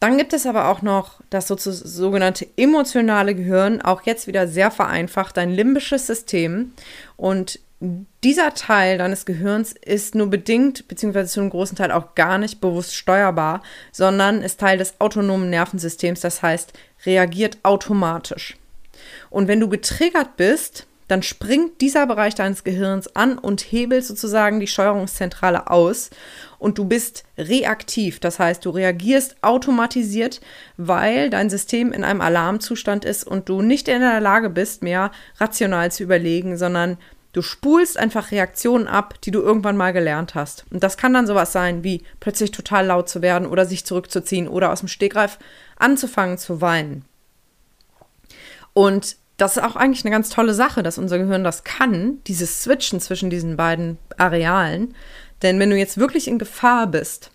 Dann 0.00 0.16
gibt 0.16 0.32
es 0.32 0.46
aber 0.46 0.68
auch 0.68 0.80
noch 0.80 1.20
das 1.28 1.48
sogenannte 1.48 2.46
emotionale 2.56 3.34
Gehirn, 3.34 3.82
auch 3.82 4.02
jetzt 4.02 4.26
wieder 4.26 4.48
sehr 4.48 4.70
vereinfacht, 4.70 5.36
dein 5.36 5.50
limbisches 5.50 6.06
System. 6.06 6.72
Und 7.18 7.60
dieser 8.24 8.54
Teil 8.54 8.98
deines 8.98 9.26
Gehirns 9.26 9.72
ist 9.72 10.14
nur 10.14 10.28
bedingt, 10.28 10.88
beziehungsweise 10.88 11.30
zu 11.30 11.40
einem 11.40 11.50
großen 11.50 11.76
Teil 11.76 11.92
auch 11.92 12.14
gar 12.14 12.38
nicht 12.38 12.60
bewusst 12.62 12.94
steuerbar, 12.94 13.62
sondern 13.92 14.42
ist 14.42 14.60
Teil 14.60 14.78
des 14.78 15.00
autonomen 15.00 15.50
Nervensystems, 15.50 16.20
das 16.20 16.42
heißt, 16.42 16.72
reagiert 17.04 17.58
automatisch. 17.62 18.56
Und 19.30 19.48
wenn 19.48 19.60
du 19.60 19.68
getriggert 19.68 20.36
bist, 20.36 20.86
dann 21.10 21.22
springt 21.22 21.80
dieser 21.80 22.06
Bereich 22.06 22.34
deines 22.34 22.62
Gehirns 22.62 23.14
an 23.16 23.36
und 23.36 23.60
hebelt 23.60 24.04
sozusagen 24.04 24.60
die 24.60 24.68
Steuerungszentrale 24.68 25.68
aus 25.68 26.10
und 26.58 26.78
du 26.78 26.84
bist 26.84 27.24
reaktiv. 27.36 28.20
Das 28.20 28.38
heißt, 28.38 28.64
du 28.64 28.70
reagierst 28.70 29.36
automatisiert, 29.42 30.40
weil 30.76 31.28
dein 31.30 31.50
System 31.50 31.92
in 31.92 32.04
einem 32.04 32.20
Alarmzustand 32.20 33.04
ist 33.04 33.24
und 33.24 33.48
du 33.48 33.60
nicht 33.60 33.88
in 33.88 34.00
der 34.00 34.20
Lage 34.20 34.50
bist, 34.50 34.82
mehr 34.82 35.10
rational 35.38 35.90
zu 35.90 36.02
überlegen, 36.04 36.56
sondern 36.56 36.96
Du 37.32 37.42
spulst 37.42 37.96
einfach 37.96 38.32
Reaktionen 38.32 38.88
ab, 38.88 39.20
die 39.22 39.30
du 39.30 39.40
irgendwann 39.40 39.76
mal 39.76 39.92
gelernt 39.92 40.34
hast. 40.34 40.64
Und 40.72 40.82
das 40.82 40.96
kann 40.96 41.14
dann 41.14 41.28
sowas 41.28 41.52
sein, 41.52 41.84
wie 41.84 42.02
plötzlich 42.18 42.50
total 42.50 42.86
laut 42.86 43.08
zu 43.08 43.22
werden 43.22 43.46
oder 43.46 43.66
sich 43.66 43.84
zurückzuziehen 43.84 44.48
oder 44.48 44.72
aus 44.72 44.80
dem 44.80 44.88
Stegreif 44.88 45.38
anzufangen 45.76 46.38
zu 46.38 46.60
weinen. 46.60 47.04
Und 48.72 49.16
das 49.40 49.56
ist 49.56 49.62
auch 49.62 49.76
eigentlich 49.76 50.04
eine 50.04 50.12
ganz 50.12 50.28
tolle 50.28 50.52
Sache, 50.52 50.82
dass 50.82 50.98
unser 50.98 51.18
Gehirn 51.18 51.44
das 51.44 51.64
kann, 51.64 52.18
dieses 52.26 52.62
Switchen 52.62 53.00
zwischen 53.00 53.30
diesen 53.30 53.56
beiden 53.56 53.96
Arealen. 54.18 54.94
Denn 55.42 55.58
wenn 55.58 55.70
du 55.70 55.76
jetzt 55.76 55.96
wirklich 55.96 56.28
in 56.28 56.38
Gefahr 56.38 56.86
bist, 56.86 57.30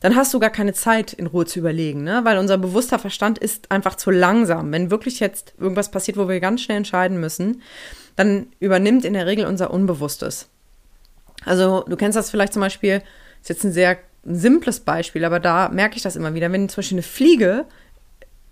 dann 0.00 0.16
hast 0.16 0.34
du 0.34 0.38
gar 0.38 0.50
keine 0.50 0.74
Zeit, 0.74 1.14
in 1.14 1.26
Ruhe 1.26 1.46
zu 1.46 1.58
überlegen, 1.58 2.04
ne? 2.04 2.20
weil 2.24 2.36
unser 2.36 2.58
bewusster 2.58 2.98
Verstand 2.98 3.38
ist 3.38 3.70
einfach 3.70 3.94
zu 3.94 4.10
langsam. 4.10 4.70
Wenn 4.70 4.90
wirklich 4.90 5.20
jetzt 5.20 5.54
irgendwas 5.58 5.90
passiert, 5.90 6.18
wo 6.18 6.28
wir 6.28 6.40
ganz 6.40 6.60
schnell 6.60 6.78
entscheiden 6.78 7.20
müssen, 7.20 7.62
dann 8.16 8.48
übernimmt 8.60 9.06
in 9.06 9.14
der 9.14 9.26
Regel 9.26 9.46
unser 9.46 9.70
Unbewusstes. 9.70 10.48
Also 11.46 11.84
du 11.88 11.96
kennst 11.96 12.16
das 12.16 12.30
vielleicht 12.30 12.52
zum 12.52 12.60
Beispiel, 12.60 13.02
ist 13.40 13.48
jetzt 13.48 13.64
ein 13.64 13.72
sehr 13.72 13.98
simples 14.24 14.80
Beispiel, 14.80 15.24
aber 15.24 15.40
da 15.40 15.70
merke 15.70 15.96
ich 15.96 16.02
das 16.02 16.16
immer 16.16 16.34
wieder, 16.34 16.52
wenn 16.52 16.68
zum 16.68 16.76
Beispiel 16.76 16.96
eine 16.96 17.02
Fliege 17.02 17.64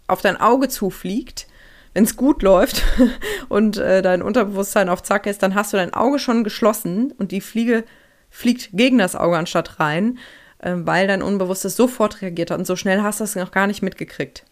auf 0.07 0.23
dein 0.23 0.39
Auge 0.39 0.69
zufliegt, 0.71 1.47
wenn 1.95 2.05
es 2.05 2.17
gut 2.17 2.43
läuft 2.43 2.83
und 3.49 3.77
äh, 3.77 4.03
dein 4.03 4.23
Unterbewusstsein 4.23 4.89
auf 4.89 5.03
Zack 5.03 5.27
ist, 5.27 5.43
dann 5.43 5.55
hast 5.55 5.73
du 5.73 5.77
dein 5.77 5.95
Auge 5.95 6.19
schon 6.19 6.45
geschlossen 6.45 7.13
und 7.13 7.33
die 7.33 7.41
Fliege 7.41 7.85
fliegt 8.31 8.71
gegen 8.73 8.99
das 8.99 9.17
Auge 9.17 9.37
anstatt 9.37 9.81
rein, 9.81 10.19
äh, 10.59 10.73
weil 10.75 11.07
dein 11.07 11.23
Unbewusstes 11.23 11.77
sofort 11.77 12.23
reagiert 12.23 12.51
hat 12.51 12.59
und 12.59 12.67
so 12.67 12.77
schnell 12.77 13.03
hast 13.03 13.21
du 13.21 13.25
es 13.25 13.37
noch 13.37 13.51
gar 13.51 13.67
nicht 13.67 13.83
mitgekriegt. 13.83 14.45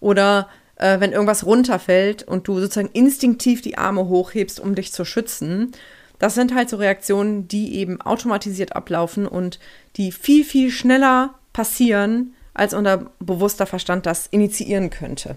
Oder 0.00 0.48
äh, 0.76 1.00
wenn 1.00 1.12
irgendwas 1.12 1.46
runterfällt 1.46 2.22
und 2.22 2.48
du 2.48 2.60
sozusagen 2.60 2.90
instinktiv 2.92 3.62
die 3.62 3.78
Arme 3.78 4.08
hochhebst, 4.08 4.60
um 4.60 4.74
dich 4.74 4.92
zu 4.92 5.04
schützen. 5.04 5.72
Das 6.18 6.34
sind 6.34 6.54
halt 6.54 6.70
so 6.70 6.76
Reaktionen, 6.76 7.48
die 7.48 7.76
eben 7.76 8.00
automatisiert 8.00 8.74
ablaufen 8.76 9.26
und 9.26 9.58
die 9.96 10.12
viel, 10.12 10.44
viel 10.44 10.70
schneller 10.70 11.34
passieren, 11.52 12.34
als 12.54 12.72
unser 12.72 13.10
bewusster 13.18 13.66
Verstand 13.66 14.06
das 14.06 14.26
initiieren 14.28 14.90
könnte. 14.90 15.36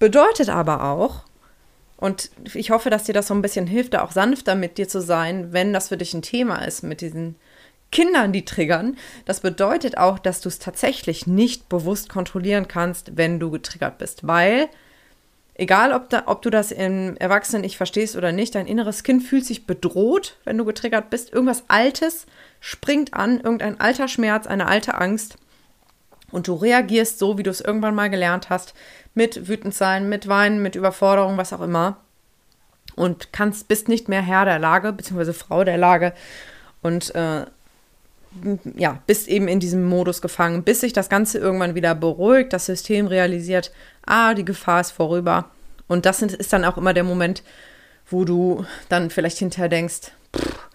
Bedeutet 0.00 0.48
aber 0.48 0.82
auch, 0.82 1.24
und 1.98 2.30
ich 2.54 2.70
hoffe, 2.70 2.88
dass 2.88 3.04
dir 3.04 3.12
das 3.12 3.28
so 3.28 3.34
ein 3.34 3.42
bisschen 3.42 3.66
hilft, 3.66 3.94
da 3.94 4.02
auch 4.02 4.12
sanfter 4.12 4.54
mit 4.54 4.78
dir 4.78 4.88
zu 4.88 5.02
sein, 5.02 5.52
wenn 5.52 5.74
das 5.74 5.88
für 5.88 5.98
dich 5.98 6.14
ein 6.14 6.22
Thema 6.22 6.64
ist 6.64 6.82
mit 6.82 7.02
diesen 7.02 7.36
Kindern, 7.92 8.32
die 8.32 8.46
triggern. 8.46 8.96
Das 9.26 9.40
bedeutet 9.40 9.98
auch, 9.98 10.18
dass 10.18 10.40
du 10.40 10.48
es 10.48 10.58
tatsächlich 10.58 11.26
nicht 11.26 11.68
bewusst 11.68 12.08
kontrollieren 12.08 12.66
kannst, 12.66 13.18
wenn 13.18 13.38
du 13.38 13.50
getriggert 13.50 13.98
bist, 13.98 14.26
weil 14.26 14.70
egal, 15.54 15.92
ob, 15.92 16.08
da, 16.08 16.22
ob 16.24 16.40
du 16.40 16.48
das 16.48 16.72
im 16.72 17.18
Erwachsenen-Ich 17.18 17.76
verstehst 17.76 18.16
oder 18.16 18.32
nicht, 18.32 18.54
dein 18.54 18.66
inneres 18.66 19.02
Kind 19.02 19.22
fühlt 19.22 19.44
sich 19.44 19.66
bedroht, 19.66 20.38
wenn 20.44 20.56
du 20.56 20.64
getriggert 20.64 21.10
bist. 21.10 21.30
Irgendwas 21.34 21.64
Altes 21.68 22.24
springt 22.60 23.12
an, 23.12 23.38
irgendein 23.40 23.78
alter 23.78 24.08
Schmerz, 24.08 24.46
eine 24.46 24.66
alte 24.66 24.94
Angst. 24.94 25.36
Und 26.32 26.48
du 26.48 26.54
reagierst 26.54 27.18
so, 27.18 27.38
wie 27.38 27.42
du 27.42 27.50
es 27.50 27.60
irgendwann 27.60 27.94
mal 27.94 28.10
gelernt 28.10 28.50
hast, 28.50 28.74
mit 29.14 29.48
wütend 29.48 29.74
sein, 29.74 30.08
mit 30.08 30.28
Weinen, 30.28 30.62
mit 30.62 30.76
Überforderung, 30.76 31.36
was 31.36 31.52
auch 31.52 31.60
immer. 31.60 31.96
Und 32.96 33.32
kannst, 33.32 33.68
bist 33.68 33.88
nicht 33.88 34.08
mehr 34.08 34.22
Herr 34.22 34.44
der 34.44 34.58
Lage, 34.58 34.92
beziehungsweise 34.92 35.34
Frau 35.34 35.64
der 35.64 35.78
Lage. 35.78 36.12
Und 36.82 37.14
äh, 37.14 37.46
ja, 38.76 38.98
bist 39.06 39.28
eben 39.28 39.48
in 39.48 39.60
diesem 39.60 39.84
Modus 39.84 40.22
gefangen, 40.22 40.62
bis 40.62 40.80
sich 40.80 40.92
das 40.92 41.08
Ganze 41.08 41.38
irgendwann 41.38 41.74
wieder 41.74 41.94
beruhigt, 41.94 42.52
das 42.52 42.66
System 42.66 43.06
realisiert, 43.06 43.72
ah, 44.06 44.34
die 44.34 44.44
Gefahr 44.44 44.80
ist 44.80 44.92
vorüber. 44.92 45.50
Und 45.88 46.06
das 46.06 46.22
ist 46.22 46.52
dann 46.52 46.64
auch 46.64 46.76
immer 46.76 46.94
der 46.94 47.04
Moment, 47.04 47.42
wo 48.08 48.24
du 48.24 48.64
dann 48.88 49.10
vielleicht 49.10 49.38
hinterher 49.38 49.68
denkst, 49.68 50.12
pff, 50.36 50.69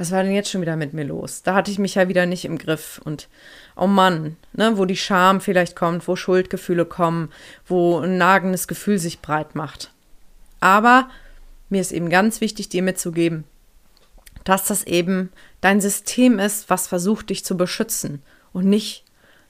was 0.00 0.12
war 0.12 0.22
denn 0.22 0.32
jetzt 0.32 0.50
schon 0.50 0.62
wieder 0.62 0.76
mit 0.76 0.94
mir 0.94 1.04
los? 1.04 1.42
Da 1.42 1.54
hatte 1.54 1.70
ich 1.70 1.78
mich 1.78 1.94
ja 1.94 2.08
wieder 2.08 2.24
nicht 2.24 2.46
im 2.46 2.56
Griff. 2.56 3.02
Und 3.04 3.28
oh 3.76 3.86
Mann, 3.86 4.36
ne, 4.54 4.78
wo 4.78 4.86
die 4.86 4.96
Scham 4.96 5.42
vielleicht 5.42 5.76
kommt, 5.76 6.08
wo 6.08 6.16
Schuldgefühle 6.16 6.86
kommen, 6.86 7.30
wo 7.66 7.98
ein 7.98 8.16
nagendes 8.16 8.66
Gefühl 8.66 8.98
sich 8.98 9.20
breit 9.20 9.54
macht. 9.54 9.92
Aber 10.58 11.10
mir 11.68 11.82
ist 11.82 11.92
eben 11.92 12.08
ganz 12.08 12.40
wichtig, 12.40 12.70
dir 12.70 12.82
mitzugeben, 12.82 13.44
dass 14.44 14.64
das 14.64 14.84
eben 14.84 15.30
dein 15.60 15.82
System 15.82 16.38
ist, 16.38 16.70
was 16.70 16.88
versucht, 16.88 17.28
dich 17.28 17.44
zu 17.44 17.58
beschützen 17.58 18.22
und 18.54 18.64
nicht 18.64 19.04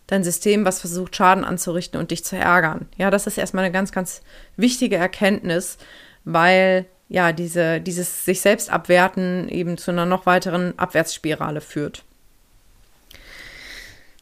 dein 0.09 0.25
System, 0.25 0.65
was 0.65 0.81
versucht, 0.81 1.15
Schaden 1.15 1.45
anzurichten 1.45 2.01
und 2.01 2.11
dich 2.11 2.25
zu 2.25 2.37
ärgern. 2.37 2.89
Ja, 2.97 3.13
das 3.13 3.29
ist 3.29 3.39
erstmal 3.39 3.65
eine 3.65 3.73
ganz, 3.73 3.93
ganz 3.93 4.23
wichtige 4.57 4.97
Erkenntnis, 4.97 5.79
weil 6.25 6.87
ja, 7.11 7.33
diese, 7.33 7.81
dieses 7.81 8.25
sich 8.25 8.41
selbst 8.41 8.71
abwerten 8.71 9.49
eben 9.49 9.77
zu 9.77 9.91
einer 9.91 10.07
noch 10.07 10.27
weiteren 10.27 10.79
Abwärtsspirale 10.79 11.61
führt. 11.61 12.05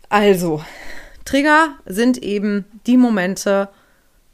Also, 0.08 0.64
Trigger 1.26 1.74
sind 1.84 2.16
eben 2.16 2.64
die 2.86 2.96
Momente, 2.96 3.68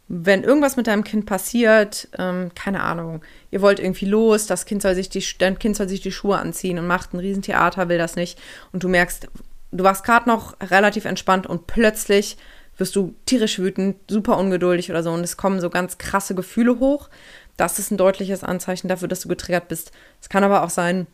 wenn 0.07 0.45
irgendwas 0.45 0.77
mit 0.77 0.87
deinem 0.87 1.03
Kind 1.03 1.27
passiert, 1.27 2.09
ähm, 2.17 2.53
keine 2.55 2.85
Ahnung, 2.85 3.23
ihr 3.51 3.61
wollt 3.61 3.81
irgendwie 3.81 4.07
los, 4.07 4.47
das 4.47 4.67
Kind 4.67 4.83
soll 4.83 4.95
sich 4.95 5.09
die, 5.09 5.25
dein 5.39 5.59
Kind 5.59 5.75
soll 5.75 5.89
sich 5.89 6.01
die 6.01 6.13
Schuhe 6.13 6.39
anziehen 6.39 6.79
und 6.79 6.87
macht 6.87 7.13
ein 7.13 7.19
Riesentheater, 7.19 7.89
will 7.89 7.99
das 7.99 8.15
nicht. 8.15 8.39
Und 8.71 8.85
du 8.85 8.89
merkst, 8.89 9.27
du 9.73 9.83
warst 9.83 10.05
gerade 10.05 10.29
noch 10.29 10.55
relativ 10.61 11.07
entspannt 11.07 11.49
und 11.49 11.67
plötzlich 11.67 12.37
wirst 12.77 12.95
du 12.95 13.15
tierisch 13.27 13.59
wütend, 13.59 13.97
super 14.09 14.39
ungeduldig 14.39 14.91
oder 14.91 15.03
so 15.03 15.11
und 15.11 15.25
es 15.25 15.37
kommen 15.37 15.61
so 15.61 15.71
ganz 15.71 15.99
krasse 15.99 16.37
Gefühle 16.37 16.79
hoch. 16.79 17.09
Das 17.57 17.79
ist 17.79 17.91
ein 17.91 17.97
deutliches 17.97 18.43
Anzeichen 18.43 18.89
dafür, 18.89 19.09
dass 19.09 19.21
du 19.21 19.29
getriggert 19.29 19.69
bist. 19.69 19.93
Es 20.21 20.29
kann 20.29 20.45
aber 20.45 20.65
auch 20.65 20.71
sein, 20.71 21.07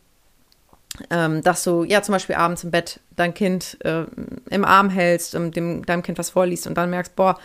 ähm, 1.11 1.43
dass 1.43 1.65
du 1.65 1.85
ja 1.85 2.03
zum 2.03 2.13
Beispiel 2.13 2.37
abends 2.37 2.65
im 2.65 2.71
Bett 2.71 3.01
dein 3.17 3.35
Kind 3.35 3.79
äh, 3.85 4.05
im 4.51 4.65
Arm 4.65 4.91
hältst, 4.91 5.35
und 5.35 5.57
dem, 5.57 5.85
deinem 5.85 6.03
Kind 6.03 6.19
was 6.19 6.31
vorliest 6.31 6.67
und 6.67 6.77
dann 6.77 6.91
merkst, 6.91 7.15
boah, 7.15 7.39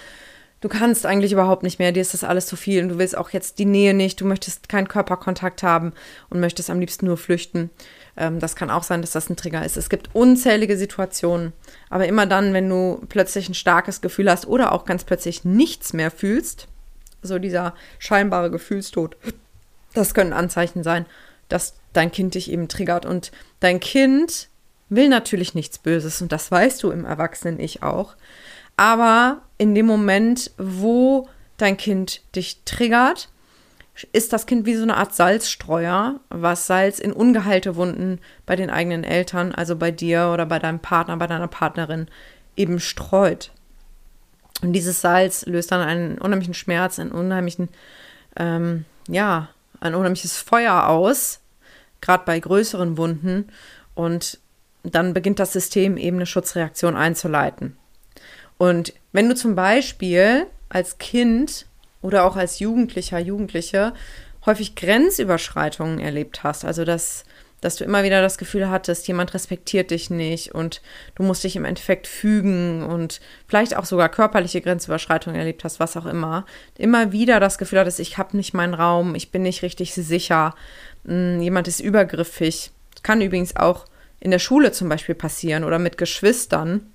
du 0.61 0.69
kannst 0.69 1.05
eigentlich 1.05 1.31
überhaupt 1.31 1.63
nicht 1.63 1.77
mehr, 1.77 1.91
dir 1.91 2.01
ist 2.01 2.13
das 2.13 2.23
alles 2.23 2.47
zu 2.47 2.55
viel 2.55 2.81
und 2.81 2.89
du 2.89 2.97
willst 2.97 3.17
auch 3.17 3.29
jetzt 3.29 3.59
die 3.59 3.65
Nähe 3.65 3.93
nicht, 3.93 4.19
du 4.19 4.25
möchtest 4.25 4.67
keinen 4.67 4.87
Körperkontakt 4.87 5.61
haben 5.61 5.93
und 6.29 6.39
möchtest 6.39 6.69
am 6.69 6.79
liebsten 6.79 7.05
nur 7.05 7.17
flüchten. 7.17 7.69
Ähm, 8.17 8.39
das 8.39 8.55
kann 8.55 8.71
auch 8.71 8.83
sein, 8.83 9.01
dass 9.01 9.11
das 9.11 9.29
ein 9.29 9.37
Trigger 9.37 9.63
ist. 9.63 9.77
Es 9.77 9.89
gibt 9.89 10.09
unzählige 10.13 10.77
Situationen, 10.77 11.53
aber 11.89 12.07
immer 12.07 12.25
dann, 12.25 12.53
wenn 12.53 12.67
du 12.67 13.05
plötzlich 13.09 13.47
ein 13.47 13.53
starkes 13.53 14.01
Gefühl 14.01 14.29
hast 14.29 14.47
oder 14.47 14.71
auch 14.71 14.85
ganz 14.85 15.03
plötzlich 15.03 15.45
nichts 15.45 15.93
mehr 15.93 16.09
fühlst, 16.09 16.67
so 17.25 17.39
dieser 17.39 17.73
scheinbare 17.99 18.51
Gefühlstod, 18.51 19.17
das 19.93 20.13
können 20.13 20.33
Anzeichen 20.33 20.83
sein, 20.83 21.05
dass 21.49 21.75
dein 21.93 22.11
Kind 22.11 22.35
dich 22.35 22.51
eben 22.51 22.67
triggert 22.67 23.05
und 23.05 23.31
dein 23.59 23.79
Kind 23.79 24.49
will 24.89 25.09
natürlich 25.09 25.55
nichts 25.55 25.77
Böses 25.77 26.21
und 26.21 26.31
das 26.31 26.51
weißt 26.51 26.81
du 26.83 26.91
im 26.91 27.05
Erwachsenen-Ich 27.05 27.83
auch. 27.83 28.15
Aber 28.77 29.41
in 29.57 29.73
dem 29.73 29.85
Moment, 29.85 30.51
wo 30.57 31.29
dein 31.57 31.77
Kind 31.77 32.21
dich 32.35 32.61
triggert, 32.65 33.29
ist 34.11 34.33
das 34.33 34.45
Kind 34.45 34.65
wie 34.65 34.75
so 34.75 34.83
eine 34.83 34.97
Art 34.97 35.15
Salzstreuer, 35.15 36.19
was 36.29 36.67
Salz 36.67 36.99
in 36.99 37.13
ungeheilte 37.13 37.77
Wunden 37.77 38.19
bei 38.45 38.57
den 38.57 38.69
eigenen 38.69 39.05
Eltern, 39.05 39.53
also 39.53 39.77
bei 39.77 39.91
dir 39.91 40.31
oder 40.33 40.45
bei 40.45 40.59
deinem 40.59 40.79
Partner, 40.79 41.15
bei 41.15 41.27
deiner 41.27 41.47
Partnerin, 41.47 42.07
eben 42.57 42.79
streut. 42.79 43.51
Und 44.61 44.73
dieses 44.73 45.01
Salz 45.01 45.45
löst 45.45 45.71
dann 45.71 45.81
einen 45.81 46.17
unheimlichen 46.17 46.53
Schmerz, 46.53 46.99
einen 46.99 47.11
unheimlichen, 47.11 47.69
ähm, 48.37 48.85
ja, 49.07 49.49
ein 49.79 49.95
unheimliches 49.95 50.37
Feuer 50.37 50.87
aus, 50.87 51.41
gerade 52.01 52.23
bei 52.25 52.39
größeren 52.39 52.97
Wunden. 52.97 53.49
Und 53.93 54.39
dann 54.83 55.13
beginnt 55.13 55.39
das 55.39 55.53
System 55.53 55.97
eben 55.97 56.17
eine 56.17 56.25
Schutzreaktion 56.25 56.95
einzuleiten. 56.95 57.77
Und 58.57 58.93
wenn 59.11 59.27
du 59.29 59.35
zum 59.35 59.55
Beispiel 59.55 60.47
als 60.69 60.97
Kind 60.97 61.65
oder 62.01 62.25
auch 62.25 62.35
als 62.35 62.59
Jugendlicher, 62.59 63.19
Jugendliche 63.19 63.93
häufig 64.45 64.75
Grenzüberschreitungen 64.75 65.99
erlebt 65.99 66.43
hast, 66.43 66.65
also 66.65 66.85
dass, 66.85 67.25
dass 67.65 67.77
du 67.77 67.83
immer 67.83 68.03
wieder 68.03 68.21
das 68.21 68.37
Gefühl 68.37 68.69
hattest, 68.69 69.07
jemand 69.07 69.33
respektiert 69.33 69.89
dich 69.91 70.11
nicht 70.11 70.53
und 70.53 70.81
du 71.15 71.23
musst 71.23 71.43
dich 71.43 71.55
im 71.55 71.65
Endeffekt 71.65 72.05
fügen 72.05 72.83
und 72.83 73.19
vielleicht 73.47 73.75
auch 73.75 73.85
sogar 73.85 74.07
körperliche 74.07 74.61
Grenzüberschreitungen 74.61 75.37
erlebt 75.37 75.63
hast, 75.63 75.79
was 75.79 75.97
auch 75.97 76.05
immer, 76.05 76.45
immer 76.77 77.11
wieder 77.11 77.39
das 77.39 77.57
Gefühl 77.57 77.79
hattest, 77.79 77.99
ich 77.99 78.19
habe 78.19 78.37
nicht 78.37 78.53
meinen 78.53 78.75
Raum, 78.75 79.15
ich 79.15 79.31
bin 79.31 79.41
nicht 79.41 79.63
richtig 79.63 79.95
sicher, 79.95 80.53
hm, 81.05 81.41
jemand 81.41 81.67
ist 81.67 81.79
übergriffig. 81.79 82.71
Das 82.93 83.03
kann 83.03 83.21
übrigens 83.21 83.55
auch 83.55 83.85
in 84.19 84.31
der 84.31 84.39
Schule 84.39 84.71
zum 84.71 84.87
Beispiel 84.87 85.15
passieren 85.15 85.63
oder 85.63 85.79
mit 85.79 85.97
Geschwistern 85.97 86.93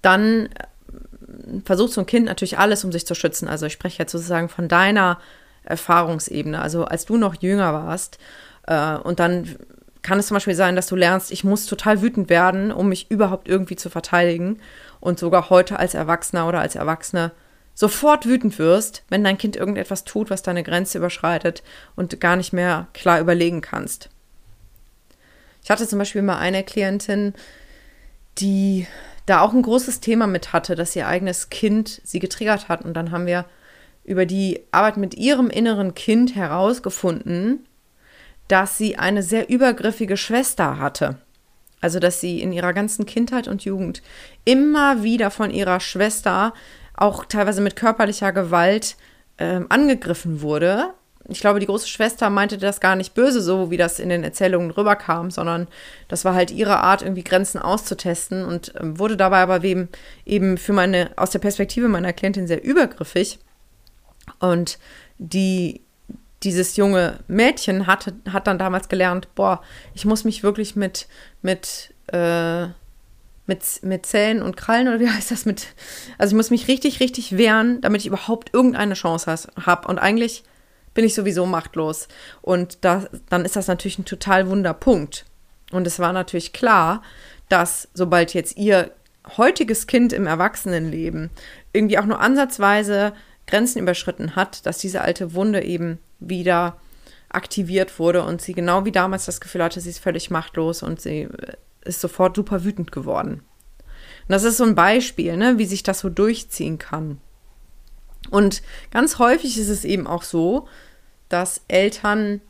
dann 0.00 0.46
äh, 0.46 1.60
versucht 1.64 1.92
so 1.92 2.00
ein 2.00 2.06
Kind 2.06 2.26
natürlich 2.26 2.58
alles, 2.58 2.84
um 2.84 2.92
sich 2.92 3.06
zu 3.06 3.14
schützen. 3.14 3.48
Also 3.48 3.66
ich 3.66 3.72
spreche 3.72 3.98
jetzt 3.98 4.12
sozusagen 4.12 4.48
von 4.48 4.68
deiner 4.68 5.18
Erfahrungsebene. 5.64 6.60
Also 6.60 6.84
als 6.84 7.04
du 7.04 7.16
noch 7.16 7.34
jünger 7.40 7.72
warst 7.72 8.18
äh, 8.66 8.96
und 8.96 9.20
dann 9.20 9.56
kann 10.02 10.18
es 10.18 10.26
zum 10.26 10.34
Beispiel 10.34 10.54
sein, 10.54 10.76
dass 10.76 10.86
du 10.86 10.96
lernst, 10.96 11.32
ich 11.32 11.44
muss 11.44 11.66
total 11.66 12.02
wütend 12.02 12.28
werden, 12.28 12.72
um 12.72 12.88
mich 12.88 13.10
überhaupt 13.10 13.48
irgendwie 13.48 13.76
zu 13.76 13.88
verteidigen 13.88 14.60
und 15.00 15.18
sogar 15.18 15.50
heute 15.50 15.78
als 15.78 15.94
Erwachsener 15.94 16.46
oder 16.46 16.60
als 16.60 16.74
Erwachsene 16.74 17.32
sofort 17.74 18.26
wütend 18.26 18.58
wirst, 18.58 19.02
wenn 19.08 19.24
dein 19.24 19.38
Kind 19.38 19.56
irgendetwas 19.56 20.04
tut, 20.04 20.30
was 20.30 20.42
deine 20.42 20.62
Grenze 20.62 20.98
überschreitet 20.98 21.62
und 21.96 22.20
gar 22.20 22.36
nicht 22.36 22.52
mehr 22.52 22.86
klar 22.92 23.18
überlegen 23.18 23.62
kannst. 23.62 24.10
Ich 25.62 25.70
hatte 25.70 25.88
zum 25.88 25.98
Beispiel 25.98 26.22
mal 26.22 26.38
eine 26.38 26.62
Klientin, 26.62 27.32
die 28.38 28.86
da 29.26 29.40
auch 29.40 29.52
ein 29.52 29.62
großes 29.62 30.00
Thema 30.00 30.26
mit 30.26 30.52
hatte, 30.52 30.74
dass 30.74 30.94
ihr 30.94 31.08
eigenes 31.08 31.48
Kind 31.48 32.00
sie 32.04 32.18
getriggert 32.18 32.68
hat. 32.68 32.84
Und 32.84 32.94
dann 32.94 33.10
haben 33.10 33.26
wir 33.26 33.46
über 34.04 34.26
die 34.26 34.60
Arbeit 34.70 34.98
mit 34.98 35.14
ihrem 35.14 35.48
inneren 35.48 35.94
Kind 35.94 36.36
herausgefunden, 36.36 37.66
dass 38.48 38.78
sie 38.78 38.96
eine 38.96 39.22
sehr 39.22 39.48
übergriffige 39.48 40.16
Schwester 40.16 40.78
hatte. 40.78 41.18
Also, 41.80 41.98
dass 41.98 42.20
sie 42.20 42.40
in 42.40 42.52
ihrer 42.52 42.72
ganzen 42.72 43.04
Kindheit 43.04 43.46
und 43.46 43.64
Jugend 43.64 44.02
immer 44.44 45.02
wieder 45.02 45.30
von 45.30 45.50
ihrer 45.50 45.80
Schwester, 45.80 46.54
auch 46.96 47.24
teilweise 47.26 47.60
mit 47.60 47.76
körperlicher 47.76 48.32
Gewalt, 48.32 48.96
ähm, 49.38 49.66
angegriffen 49.68 50.40
wurde. 50.40 50.94
Ich 51.28 51.40
glaube, 51.40 51.58
die 51.60 51.66
große 51.66 51.88
Schwester 51.88 52.28
meinte 52.30 52.58
das 52.58 52.80
gar 52.80 52.96
nicht 52.96 53.14
böse, 53.14 53.40
so 53.40 53.70
wie 53.70 53.76
das 53.76 53.98
in 53.98 54.10
den 54.10 54.24
Erzählungen 54.24 54.70
rüberkam, 54.70 55.30
sondern 55.30 55.68
das 56.08 56.24
war 56.24 56.34
halt 56.34 56.50
ihre 56.50 56.78
Art, 56.78 57.02
irgendwie 57.02 57.24
Grenzen 57.24 57.58
auszutesten 57.58 58.44
und 58.44 58.74
ähm, 58.80 58.98
wurde 58.98 59.16
dabei 59.16 59.38
aber 59.40 59.62
eben, 59.64 59.88
eben 60.24 60.58
für 60.58 60.72
meine, 60.72 61.10
aus 61.16 61.30
der 61.30 61.38
Perspektive 61.38 61.88
meiner 61.88 62.12
Klientin 62.12 62.46
sehr 62.46 62.62
übergriffig. 62.62 63.38
Und 64.38 64.78
die, 65.18 65.83
dieses 66.44 66.76
junge 66.76 67.18
Mädchen 67.26 67.86
hatte, 67.86 68.14
hat 68.30 68.46
dann 68.46 68.58
damals 68.58 68.88
gelernt, 68.88 69.28
boah, 69.34 69.62
ich 69.94 70.04
muss 70.04 70.24
mich 70.24 70.42
wirklich 70.42 70.76
mit, 70.76 71.08
mit, 71.42 71.94
äh, 72.08 72.66
mit, 73.46 73.62
mit 73.82 74.06
Zähnen 74.06 74.42
und 74.42 74.56
Krallen 74.56 74.88
oder 74.88 75.00
wie 75.00 75.08
heißt 75.08 75.30
das 75.30 75.46
mit, 75.46 75.68
also 76.18 76.32
ich 76.32 76.36
muss 76.36 76.50
mich 76.50 76.68
richtig, 76.68 77.00
richtig 77.00 77.36
wehren, 77.36 77.80
damit 77.80 78.02
ich 78.02 78.06
überhaupt 78.06 78.52
irgendeine 78.52 78.94
Chance 78.94 79.48
habe. 79.64 79.88
Und 79.88 79.98
eigentlich 79.98 80.44
bin 80.94 81.04
ich 81.04 81.14
sowieso 81.14 81.46
machtlos. 81.46 82.08
Und 82.40 82.84
da, 82.84 83.04
dann 83.28 83.44
ist 83.44 83.56
das 83.56 83.66
natürlich 83.66 83.98
ein 83.98 84.04
total 84.04 84.48
Wunderpunkt. 84.48 85.24
Und 85.72 85.86
es 85.86 85.98
war 85.98 86.12
natürlich 86.12 86.52
klar, 86.52 87.02
dass 87.48 87.88
sobald 87.94 88.32
jetzt 88.34 88.56
ihr 88.56 88.90
heutiges 89.36 89.86
Kind 89.86 90.12
im 90.12 90.26
Erwachsenenleben 90.26 91.30
irgendwie 91.72 91.98
auch 91.98 92.06
nur 92.06 92.20
ansatzweise 92.20 93.12
Grenzen 93.46 93.80
überschritten 93.80 94.36
hat, 94.36 94.64
dass 94.66 94.78
diese 94.78 95.02
alte 95.02 95.34
Wunde 95.34 95.62
eben 95.62 95.98
wieder 96.28 96.78
aktiviert 97.28 97.98
wurde 97.98 98.22
und 98.22 98.40
sie 98.40 98.52
genau 98.52 98.84
wie 98.84 98.92
damals 98.92 99.26
das 99.26 99.40
Gefühl 99.40 99.62
hatte, 99.62 99.80
sie 99.80 99.90
ist 99.90 99.98
völlig 99.98 100.30
machtlos 100.30 100.82
und 100.82 101.00
sie 101.00 101.22
äh, 101.22 101.56
ist 101.84 102.00
sofort 102.00 102.36
super 102.36 102.64
wütend 102.64 102.92
geworden. 102.92 103.42
Und 104.26 104.32
das 104.32 104.44
ist 104.44 104.56
so 104.56 104.64
ein 104.64 104.74
Beispiel, 104.74 105.36
ne, 105.36 105.58
wie 105.58 105.66
sich 105.66 105.82
das 105.82 106.00
so 106.00 106.08
durchziehen 106.08 106.78
kann. 106.78 107.18
Und 108.30 108.62
ganz 108.90 109.18
häufig 109.18 109.58
ist 109.58 109.68
es 109.68 109.84
eben 109.84 110.06
auch 110.06 110.22
so, 110.22 110.66
dass 111.28 111.62
Eltern 111.68 112.40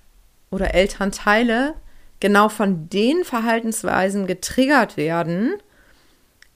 oder 0.50 0.74
Elternteile 0.74 1.74
genau 2.20 2.48
von 2.48 2.88
den 2.88 3.24
Verhaltensweisen 3.24 4.26
getriggert 4.26 4.96
werden, 4.96 5.54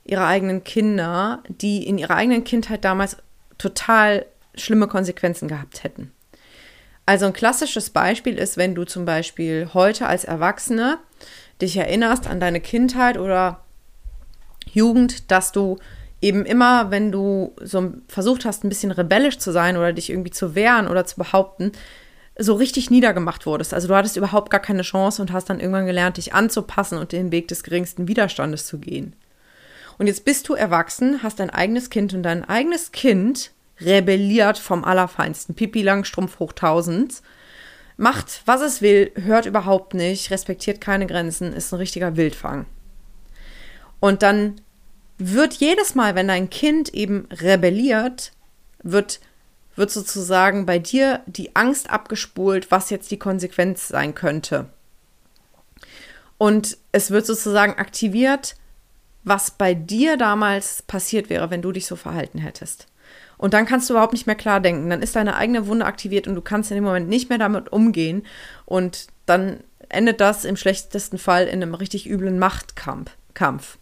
ihrer 0.05 0.27
eigenen 0.27 0.63
Kinder, 0.65 1.43
die 1.49 1.87
in 1.87 1.99
ihrer 1.99 2.15
eigenen 2.15 2.45
Kindheit 2.45 2.85
damals 2.85 3.17
total 3.59 4.25
schlimme 4.55 4.87
Konsequenzen 4.87 5.49
gehabt 5.49 5.83
hätten. 5.83 6.13
Also 7.09 7.25
ein 7.25 7.33
klassisches 7.33 7.89
Beispiel 7.89 8.37
ist, 8.37 8.59
wenn 8.59 8.75
du 8.75 8.85
zum 8.85 9.07
Beispiel 9.07 9.71
heute 9.73 10.07
als 10.07 10.25
Erwachsene 10.25 10.99
dich 11.59 11.75
erinnerst 11.75 12.27
an 12.27 12.39
deine 12.39 12.61
Kindheit 12.61 13.17
oder 13.17 13.65
Jugend, 14.71 15.31
dass 15.31 15.51
du 15.51 15.79
eben 16.21 16.45
immer, 16.45 16.91
wenn 16.91 17.11
du 17.11 17.55
so 17.63 17.95
versucht 18.09 18.45
hast, 18.45 18.63
ein 18.63 18.69
bisschen 18.69 18.91
rebellisch 18.91 19.39
zu 19.39 19.53
sein 19.53 19.79
oder 19.79 19.95
dich 19.95 20.11
irgendwie 20.11 20.33
zu 20.33 20.55
wehren 20.55 20.87
oder 20.87 21.07
zu 21.07 21.17
behaupten, 21.17 21.73
so 22.39 22.53
richtig 22.53 22.91
niedergemacht 22.91 23.47
wurdest. 23.47 23.73
Also 23.73 23.89
du 23.89 23.95
hattest 23.97 24.19
überhaupt 24.19 24.51
gar 24.51 24.61
keine 24.61 24.83
Chance 24.83 25.23
und 25.23 25.33
hast 25.33 25.49
dann 25.49 25.61
irgendwann 25.61 25.87
gelernt, 25.87 26.19
dich 26.19 26.35
anzupassen 26.35 26.99
und 26.99 27.13
den 27.13 27.33
Weg 27.33 27.49
des 27.49 27.63
geringsten 27.63 28.07
Widerstandes 28.07 28.67
zu 28.67 28.81
gehen. 28.81 29.17
Und 29.97 30.09
jetzt 30.09 30.27
bist 30.27 30.47
du 30.51 30.53
erwachsen, 30.53 31.23
hast 31.23 31.41
ein 31.41 31.49
eigenes 31.49 31.89
Kind 31.89 32.13
und 32.13 32.23
dein 32.23 32.45
eigenes 32.47 32.93
Kind 32.93 33.53
rebelliert 33.81 34.59
vom 34.59 34.85
Allerfeinsten. 34.85 35.55
Pipi 35.55 35.83
Langstrumpf 35.83 36.39
hoch 36.39 36.53
1000. 36.53 37.23
Macht, 37.97 38.43
was 38.47 38.61
es 38.61 38.81
will, 38.81 39.11
hört 39.17 39.47
überhaupt 39.47 39.95
nicht, 39.95 40.31
respektiert 40.31 40.81
keine 40.81 41.07
Grenzen, 41.07 41.53
ist 41.53 41.73
ein 41.73 41.79
richtiger 41.79 42.17
Wildfang. 42.17 42.67
Und 44.01 44.23
dann 44.23 44.61
wird 45.19 45.55
jedes 45.55 45.97
Mal, 45.97 46.15
wenn 46.15 46.29
dein 46.29 46.49
Kind 46.49 46.95
eben 46.95 47.27
rebelliert, 47.33 48.33
wird, 48.83 49.21
wird 49.75 49.91
sozusagen 49.91 50.65
bei 50.65 50.79
dir 50.79 51.23
die 51.27 51.57
Angst 51.57 51.91
abgespult, 51.91 52.71
was 52.71 52.91
jetzt 52.91 53.11
die 53.11 53.19
Konsequenz 53.19 53.89
sein 53.89 54.15
könnte. 54.15 54.67
Und 56.39 56.79
es 56.93 57.11
wird 57.11 57.27
sozusagen 57.27 57.75
aktiviert, 57.75 58.55
was 59.25 59.51
bei 59.51 59.75
dir 59.75 60.17
damals 60.17 60.83
passiert 60.83 61.29
wäre, 61.29 61.51
wenn 61.51 61.63
du 61.63 61.73
dich 61.73 61.87
so 61.87 61.97
verhalten 61.97 62.39
hättest. 62.39 62.87
Und 63.39 63.55
dann 63.55 63.67
kannst 63.67 63.89
du 63.89 63.95
überhaupt 63.95 64.13
nicht 64.13 64.27
mehr 64.27 64.37
klar 64.37 64.61
denken. 64.61 64.91
Dann 64.91 65.01
ist 65.01 65.17
deine 65.17 65.37
eigene 65.37 65.67
Wunde 65.67 65.87
aktiviert 65.87 66.27
und 66.27 66.35
du 66.35 66.43
kannst 66.43 66.71
in 66.71 66.75
dem 66.75 66.85
Moment 66.85 67.09
nicht 67.09 67.31
mehr 67.31 67.39
damit 67.39 67.73
umgehen. 67.73 68.27
Und 68.67 69.07
dann 69.27 69.61
endet 69.89 70.21
das 70.21 70.45
im 70.45 70.57
schlechtesten 70.57 71.19
Fall 71.19 71.47
in 71.47 71.63
einem 71.63 71.75
richtig 71.75 72.09
üblen 72.11 72.39
Machtkampf. 72.39 73.79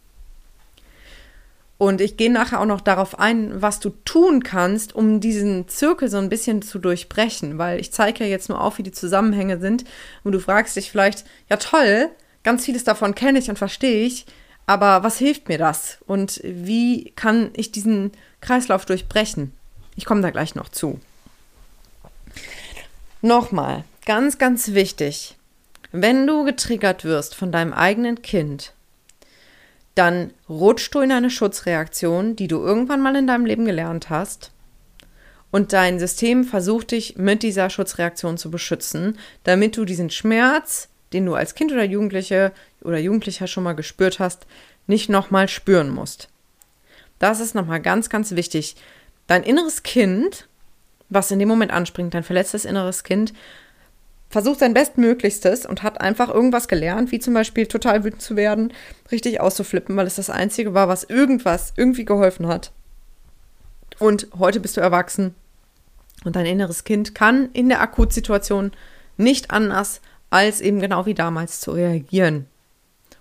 Und 1.79 2.01
ich 2.01 2.17
gehe 2.17 2.33
nachher 2.33 2.61
auch 2.61 2.67
noch 2.67 2.81
darauf 2.81 3.19
ein, 3.19 3.61
was 3.61 3.81
du 3.81 3.91
tun 4.05 4.43
kannst, 4.43 4.95
um 4.95 5.21
diesen 5.21 5.69
Zirkel 5.69 6.09
so 6.09 6.17
ein 6.17 6.31
bisschen 6.31 6.63
zu 6.63 6.79
durchbrechen, 6.79 7.59
weil 7.59 7.81
ich 7.81 7.93
zeige 7.93 8.25
ja 8.25 8.31
jetzt 8.31 8.49
nur 8.49 8.61
auf, 8.61 8.79
wie 8.79 8.83
die 8.83 8.93
Zusammenhänge 8.93 9.59
sind. 9.59 9.85
Und 10.25 10.33
du 10.33 10.41
fragst 10.41 10.77
dich 10.77 10.91
vielleicht, 10.91 11.25
ja 11.51 11.57
toll, 11.59 12.09
ganz 12.45 12.65
vieles 12.65 12.85
davon 12.85 13.15
kenne 13.15 13.39
ich 13.39 13.51
und 13.51 13.59
verstehe 13.59 14.07
ich, 14.07 14.25
aber 14.67 15.05
was 15.05 15.19
hilft 15.19 15.49
mir 15.49 15.59
das? 15.59 15.99
Und 16.07 16.41
wie 16.45 17.13
kann 17.17 17.51
ich 17.55 17.71
diesen 17.73 18.13
Kreislauf 18.41 18.85
durchbrechen? 18.85 19.53
Ich 19.95 20.05
komme 20.05 20.21
da 20.21 20.31
gleich 20.31 20.55
noch 20.55 20.69
zu. 20.69 21.01
Nochmal, 23.23 23.85
ganz, 24.05 24.39
ganz 24.39 24.75
wichtig. 24.75 25.37
Wenn 25.93 26.27
du 26.27 26.45
getriggert 26.45 27.05
wirst 27.05 27.35
von 27.35 27.53
deinem 27.53 27.73
eigenen 27.73 28.23
Kind, 28.23 28.73
dann 29.95 30.33
rutschst 30.49 30.95
du 30.95 31.01
in 31.01 31.11
eine 31.11 31.31
Schutzreaktion, 31.31 32.37
die 32.37 32.49
du 32.49 32.59
irgendwann 32.59 33.01
mal 33.01 33.17
in 33.17 33.27
deinem 33.27 33.47
Leben 33.47 33.65
gelernt 33.65 34.11
hast. 34.11 34.51
Und 35.51 35.73
dein 35.73 35.99
System 35.99 36.45
versucht 36.45 36.91
dich 36.91 37.17
mit 37.17 37.43
dieser 37.43 37.71
Schutzreaktion 37.71 38.37
zu 38.37 38.51
beschützen, 38.51 39.19
damit 39.45 39.77
du 39.77 39.87
diesen 39.87 40.11
Schmerz, 40.11 40.89
den 41.17 41.25
du 41.25 41.35
als 41.35 41.55
Kind 41.55 41.73
oder 41.73 41.83
Jugendliche 41.83 42.53
oder 42.83 42.99
Jugendlicher 42.99 43.47
schon 43.47 43.65
mal 43.65 43.75
gespürt 43.75 44.19
hast, 44.19 44.47
nicht 44.87 45.09
nochmal 45.09 45.49
spüren 45.49 45.89
musst. 45.89 46.29
Das 47.19 47.41
ist 47.41 47.55
nochmal 47.55 47.81
ganz, 47.81 48.11
ganz 48.11 48.33
wichtig. 48.33 48.77
Dein 49.27 49.43
inneres 49.43 49.83
Kind, 49.83 50.47
was 51.09 51.31
in 51.31 51.39
dem 51.39 51.49
Moment 51.49 51.73
anspringt, 51.73 52.13
dein 52.13 52.23
verletztes 52.23 52.67
inneres 52.67 53.03
Kind, 53.03 53.33
versucht 54.29 54.59
sein 54.59 54.75
Bestmöglichstes 54.75 55.65
und 55.65 55.83
hat 55.83 56.03
einfach 56.03 56.29
irgendwas 56.29 56.69
gelernt, 56.69 57.13
wie 57.13 57.19
zum 57.19 57.33
Beispiel 57.33 57.67
total 57.67 58.05
wütend 58.05 58.21
zu 58.21 58.37
werden, 58.37 58.75
richtig 59.11 59.41
auszuflippen, 59.41 59.97
weil 59.97 60.07
es 60.07 60.17
das 60.17 60.29
Einzige 60.29 60.75
war, 60.75 60.89
was 60.89 61.05
irgendwas 61.05 61.73
irgendwie 61.77 62.05
geholfen 62.05 62.47
hat. 62.47 62.73
Und 63.99 64.29
heute 64.39 64.61
bist 64.61 64.77
du 64.77 64.83
erwachsen 64.83 65.35
und 66.25 66.37
dein 66.37 66.45
inneres 66.45 66.85
Kind 66.85 67.15
kann 67.15 67.49
in 67.55 67.71
der 67.71 67.81
Akutsituation 67.81 68.73
nicht 69.17 69.51
anders, 69.51 70.03
als 70.31 70.61
eben 70.61 70.81
genau 70.81 71.07
wie 71.07 71.15
damals 71.15 71.61
zu 71.61 71.73
reagieren. 71.73 72.47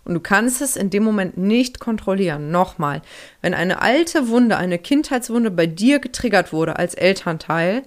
Und 0.04 0.14
du 0.14 0.20
kannst 0.20 0.62
es 0.62 0.76
in 0.76 0.92
dem 0.92 1.04
Moment 1.04 1.38
nicht 1.38 1.80
kontrollieren. 1.80 2.52
Nochmal, 2.52 3.02
wenn 3.42 3.56
eine 3.56 3.82
alte 3.82 4.28
Wunde, 4.28 4.58
eine 4.58 4.78
Kindheitswunde 4.78 5.50
bei 5.50 5.66
dir 5.66 6.00
getriggert 6.00 6.54
wurde 6.54 6.78
als 6.78 6.94
Elternteil, 6.94 7.84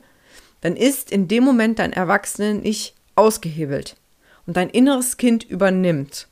dann 0.60 0.74
ist 0.76 1.12
in 1.12 1.28
dem 1.28 1.44
Moment 1.44 1.78
dein 1.78 1.92
Erwachsenen 1.92 2.62
nicht 2.62 2.94
ausgehebelt 3.14 3.96
und 4.46 4.56
dein 4.56 4.70
inneres 4.70 5.16
Kind 5.16 5.44
übernimmt. 5.44 6.26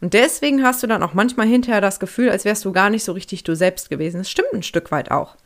Und 0.00 0.14
deswegen 0.14 0.62
hast 0.62 0.82
du 0.82 0.86
dann 0.86 1.02
auch 1.02 1.14
manchmal 1.14 1.46
hinterher 1.46 1.80
das 1.80 2.00
Gefühl, 2.00 2.30
als 2.30 2.44
wärst 2.44 2.64
du 2.64 2.72
gar 2.72 2.90
nicht 2.90 3.04
so 3.04 3.12
richtig 3.12 3.44
du 3.44 3.54
selbst 3.54 3.90
gewesen. 3.90 4.18
Das 4.18 4.30
stimmt 4.30 4.52
ein 4.52 4.62
Stück 4.62 4.90
weit 4.90 5.10
auch. 5.10 5.36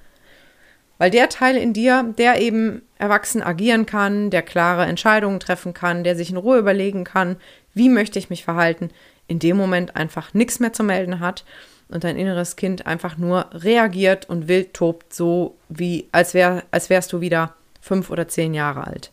Weil 0.99 1.11
der 1.11 1.29
Teil 1.29 1.57
in 1.57 1.73
dir, 1.73 2.15
der 2.19 2.41
eben 2.41 2.83
erwachsen 2.99 3.43
agieren 3.43 3.87
kann, 3.87 4.31
der 4.31 4.43
klare 4.43 4.85
Entscheidungen 4.85 5.41
treffen 5.41 5.73
kann, 5.73 6.03
der 6.03 6.17
sich 6.17 6.31
in 6.31 6.37
Ruhe 6.37 6.59
überlegen 6.59 7.05
kann, 7.05 7.37
wie 7.73 7.89
möchte 7.89 8.19
ich 8.19 8.31
mich 8.31 8.45
verhalten, 8.45 8.91
in 9.29 9.39
dem 9.39 9.57
Moment 9.57 9.95
einfach 9.95 10.35
nichts 10.35 10.59
mehr 10.59 10.73
zu 10.73 10.83
melden 10.83 11.21
hat 11.21 11.45
und 11.89 12.05
dein 12.05 12.17
inneres 12.17 12.57
Kind 12.57 12.87
einfach 12.87 13.17
nur 13.17 13.49
reagiert 13.53 14.29
und 14.29 14.49
wild 14.49 14.75
tobt, 14.75 15.15
so 15.15 15.57
wie 15.69 16.09
als, 16.13 16.35
wär, 16.35 16.65
als 16.71 16.91
wärst 16.91 17.13
du 17.13 17.21
wieder 17.21 17.55
fünf 17.81 18.11
oder 18.11 18.27
zehn 18.27 18.53
Jahre 18.53 18.87
alt. 18.87 19.13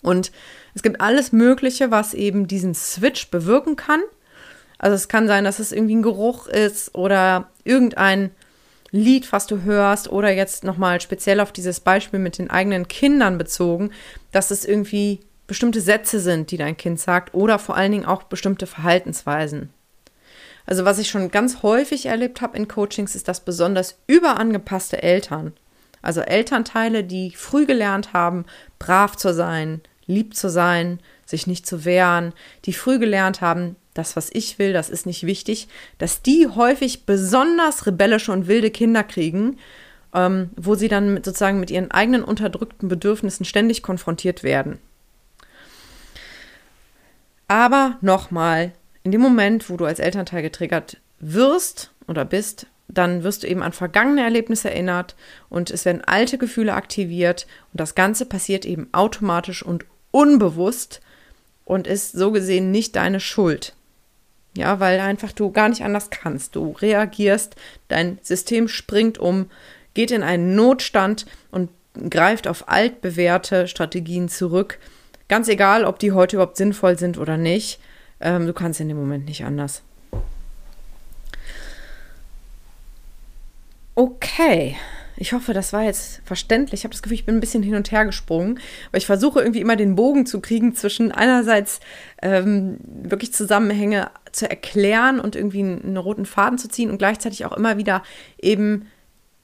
Und 0.00 0.32
es 0.74 0.82
gibt 0.82 1.00
alles 1.00 1.32
Mögliche, 1.32 1.90
was 1.90 2.14
eben 2.14 2.48
diesen 2.48 2.74
Switch 2.74 3.30
bewirken 3.30 3.76
kann. 3.76 4.00
Also 4.78 4.96
es 4.96 5.08
kann 5.08 5.28
sein, 5.28 5.44
dass 5.44 5.60
es 5.60 5.70
irgendwie 5.70 5.96
ein 5.96 6.02
Geruch 6.02 6.48
ist 6.48 6.94
oder 6.94 7.50
irgendein 7.62 8.30
Lied, 8.92 9.32
was 9.32 9.46
du 9.46 9.62
hörst, 9.62 10.12
oder 10.12 10.30
jetzt 10.30 10.64
nochmal 10.64 11.00
speziell 11.00 11.40
auf 11.40 11.50
dieses 11.50 11.80
Beispiel 11.80 12.20
mit 12.20 12.38
den 12.38 12.50
eigenen 12.50 12.88
Kindern 12.88 13.38
bezogen, 13.38 13.90
dass 14.30 14.50
es 14.50 14.66
irgendwie 14.66 15.20
bestimmte 15.46 15.80
Sätze 15.80 16.20
sind, 16.20 16.50
die 16.50 16.58
dein 16.58 16.76
Kind 16.76 17.00
sagt, 17.00 17.34
oder 17.34 17.58
vor 17.58 17.76
allen 17.76 17.92
Dingen 17.92 18.04
auch 18.04 18.24
bestimmte 18.24 18.66
Verhaltensweisen. 18.66 19.70
Also 20.66 20.84
was 20.84 20.98
ich 20.98 21.08
schon 21.08 21.30
ganz 21.30 21.62
häufig 21.62 22.06
erlebt 22.06 22.40
habe 22.40 22.56
in 22.56 22.68
Coachings, 22.68 23.14
ist, 23.14 23.28
dass 23.28 23.40
besonders 23.40 23.98
überangepasste 24.06 25.02
Eltern, 25.02 25.54
also 26.02 26.20
Elternteile, 26.20 27.02
die 27.02 27.32
früh 27.32 27.64
gelernt 27.66 28.12
haben, 28.12 28.44
brav 28.78 29.16
zu 29.16 29.32
sein, 29.32 29.80
lieb 30.06 30.36
zu 30.36 30.50
sein, 30.50 31.00
sich 31.32 31.48
nicht 31.48 31.66
zu 31.66 31.84
wehren, 31.84 32.32
die 32.64 32.72
früh 32.72 33.00
gelernt 33.00 33.40
haben, 33.40 33.74
das, 33.94 34.16
was 34.16 34.30
ich 34.32 34.58
will, 34.58 34.72
das 34.72 34.88
ist 34.88 35.04
nicht 35.04 35.26
wichtig, 35.26 35.68
dass 35.98 36.22
die 36.22 36.46
häufig 36.48 37.04
besonders 37.04 37.86
rebellische 37.86 38.32
und 38.32 38.46
wilde 38.46 38.70
Kinder 38.70 39.02
kriegen, 39.02 39.58
ähm, 40.14 40.50
wo 40.56 40.74
sie 40.74 40.88
dann 40.88 41.12
mit, 41.14 41.24
sozusagen 41.24 41.60
mit 41.60 41.70
ihren 41.70 41.90
eigenen 41.90 42.24
unterdrückten 42.24 42.88
Bedürfnissen 42.88 43.44
ständig 43.44 43.82
konfrontiert 43.82 44.42
werden. 44.42 44.78
Aber 47.48 47.98
nochmal, 48.00 48.72
in 49.02 49.12
dem 49.12 49.20
Moment, 49.20 49.68
wo 49.68 49.76
du 49.76 49.84
als 49.84 49.98
Elternteil 49.98 50.42
getriggert 50.42 50.98
wirst 51.18 51.90
oder 52.06 52.24
bist, 52.24 52.66
dann 52.88 53.24
wirst 53.24 53.42
du 53.42 53.46
eben 53.46 53.62
an 53.62 53.72
vergangene 53.72 54.22
Erlebnisse 54.22 54.70
erinnert 54.70 55.16
und 55.48 55.70
es 55.70 55.84
werden 55.84 56.02
alte 56.04 56.38
Gefühle 56.38 56.74
aktiviert 56.74 57.46
und 57.72 57.80
das 57.80 57.94
Ganze 57.94 58.26
passiert 58.26 58.64
eben 58.64 58.88
automatisch 58.92 59.62
und 59.62 59.84
unbewusst 60.10 61.00
und 61.72 61.86
ist 61.86 62.12
so 62.12 62.30
gesehen 62.30 62.70
nicht 62.70 62.96
deine 62.96 63.20
Schuld. 63.20 63.74
Ja, 64.56 64.80
weil 64.80 65.00
einfach 65.00 65.32
du 65.32 65.50
gar 65.50 65.68
nicht 65.68 65.82
anders 65.82 66.10
kannst. 66.10 66.54
Du 66.56 66.72
reagierst, 66.72 67.56
dein 67.88 68.18
System 68.22 68.68
springt 68.68 69.18
um, 69.18 69.50
geht 69.94 70.10
in 70.10 70.22
einen 70.22 70.54
Notstand 70.54 71.26
und 71.50 71.70
greift 72.10 72.46
auf 72.46 72.68
altbewährte 72.68 73.66
Strategien 73.68 74.28
zurück. 74.28 74.78
Ganz 75.28 75.48
egal, 75.48 75.84
ob 75.84 75.98
die 75.98 76.12
heute 76.12 76.36
überhaupt 76.36 76.58
sinnvoll 76.58 76.98
sind 76.98 77.16
oder 77.16 77.38
nicht. 77.38 77.80
Ähm, 78.20 78.46
du 78.46 78.52
kannst 78.52 78.80
in 78.80 78.88
dem 78.88 78.98
Moment 78.98 79.24
nicht 79.24 79.44
anders. 79.44 79.82
Okay. 83.94 84.76
Ich 85.16 85.32
hoffe, 85.32 85.52
das 85.52 85.72
war 85.72 85.82
jetzt 85.82 86.22
verständlich. 86.24 86.80
Ich 86.80 86.84
habe 86.84 86.92
das 86.92 87.02
Gefühl, 87.02 87.16
ich 87.16 87.26
bin 87.26 87.36
ein 87.36 87.40
bisschen 87.40 87.62
hin 87.62 87.74
und 87.74 87.92
her 87.92 88.04
gesprungen, 88.04 88.58
weil 88.90 88.98
ich 88.98 89.06
versuche 89.06 89.40
irgendwie 89.40 89.60
immer 89.60 89.76
den 89.76 89.94
Bogen 89.94 90.26
zu 90.26 90.40
kriegen 90.40 90.74
zwischen 90.74 91.12
einerseits 91.12 91.80
ähm, 92.22 92.78
wirklich 92.84 93.32
Zusammenhänge 93.32 94.10
zu 94.32 94.48
erklären 94.48 95.20
und 95.20 95.36
irgendwie 95.36 95.60
einen 95.60 95.96
roten 95.96 96.26
Faden 96.26 96.58
zu 96.58 96.68
ziehen 96.68 96.90
und 96.90 96.98
gleichzeitig 96.98 97.44
auch 97.44 97.52
immer 97.52 97.76
wieder 97.76 98.02
eben 98.40 98.86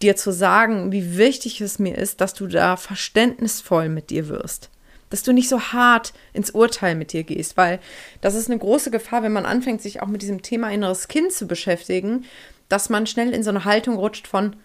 dir 0.01 0.17
zu 0.17 0.33
sagen, 0.33 0.93
wie 0.93 1.19
wichtig 1.19 1.61
es 1.61 1.79
mir 1.79 1.97
ist, 1.99 2.21
dass 2.21 2.35
du 2.35 2.47
da 2.47 2.77
verständnisvoll 2.77 3.89
mit 3.89 4.11
dir 4.11 4.29
wirst. 4.29 4.71
Dass 5.11 5.23
du 5.23 5.33
nicht 5.33 5.49
so 5.49 5.61
hart 5.61 6.13
ins 6.33 6.51
Urteil 6.51 6.95
mit 6.95 7.13
dir 7.13 7.25
gehst, 7.25 7.57
weil 7.57 7.81
das 8.21 8.35
ist 8.35 8.51
eine 8.51 8.59
große 8.59 8.91
Gefahr, 8.91 9.23
wenn 9.23 9.33
man 9.33 9.47
anfängt, 9.47 9.83
sich 9.83 10.01
auch 10.03 10.07
mit 10.07 10.23
diesem 10.23 10.43
Thema 10.43 10.71
inneres 10.71 11.09
Kind 11.09 11.33
zu 11.33 11.47
beschäftigen, 11.47 12.25
dass 12.69 12.91
man 12.91 13.07
schnell 13.07 13.33
in 13.33 13.43
so 13.43 13.51
eine 13.51 13.65
Haltung 13.65 13.97
rutscht 13.97 14.27
von, 14.27 14.57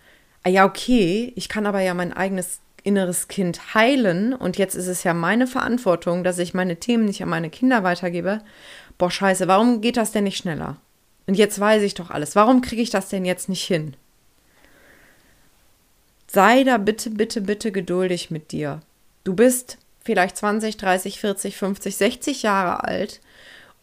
ja, 0.50 0.66
okay, 0.66 1.32
ich 1.36 1.50
kann 1.50 1.66
aber 1.66 1.82
ja 1.82 1.94
mein 1.94 2.14
eigenes 2.14 2.60
inneres 2.84 3.30
Kind 3.30 3.74
heilen 3.74 4.34
und 4.34 4.58
jetzt 4.58 4.76
ist 4.76 4.88
es 4.88 5.04
ja 5.04 5.14
meine 5.14 5.48
Verantwortung, 5.48 6.24
dass 6.24 6.38
ich 6.38 6.54
meine 6.54 6.78
Themen 6.78 7.06
nicht 7.06 7.24
an 7.24 7.30
meine 7.30 7.50
Kinder 7.50 7.84
weitergebe. 7.84 8.42
Boah, 8.98 9.10
scheiße, 9.10 9.48
warum 9.48 9.82
geht 9.82 9.98
das 9.98 10.12
denn 10.12 10.26
nicht 10.26 10.38
schneller? 10.38 10.78
Und 11.26 11.36
jetzt 11.36 11.60
weiß 11.60 11.84
ich 11.84 11.94
doch 11.94 12.10
alles. 12.10 12.36
Warum 12.36 12.62
kriege 12.62 12.82
ich 12.82 12.90
das 12.90 13.08
denn 13.08 13.24
jetzt 13.24 13.48
nicht 13.48 13.64
hin? 13.64 13.96
Sei 16.28 16.64
da 16.64 16.78
bitte, 16.78 17.12
bitte, 17.12 17.42
bitte 17.42 17.72
geduldig 17.72 18.30
mit 18.30 18.52
dir. 18.52 18.82
Du 19.24 19.34
bist 19.34 19.78
vielleicht 20.04 20.36
20, 20.36 20.76
30, 20.76 21.20
40, 21.20 21.56
50, 21.56 21.96
60 21.96 22.44
Jahre 22.44 22.84
alt 22.84 23.22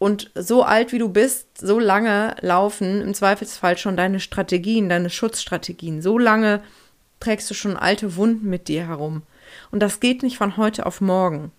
und 0.00 0.30
so 0.34 0.62
alt 0.62 0.92
wie 0.92 0.98
du 0.98 1.10
bist, 1.10 1.58
so 1.58 1.78
lange 1.78 2.34
laufen 2.40 3.02
im 3.02 3.12
Zweifelsfall 3.12 3.76
schon 3.76 3.98
deine 3.98 4.18
Strategien, 4.18 4.88
deine 4.88 5.10
Schutzstrategien. 5.10 6.00
So 6.00 6.16
lange 6.16 6.62
trägst 7.20 7.50
du 7.50 7.54
schon 7.54 7.76
alte 7.76 8.16
Wunden 8.16 8.48
mit 8.48 8.68
dir 8.68 8.86
herum. 8.86 9.24
Und 9.70 9.80
das 9.80 10.00
geht 10.00 10.22
nicht 10.22 10.38
von 10.38 10.56
heute 10.56 10.86
auf 10.86 11.02
morgen. 11.02 11.52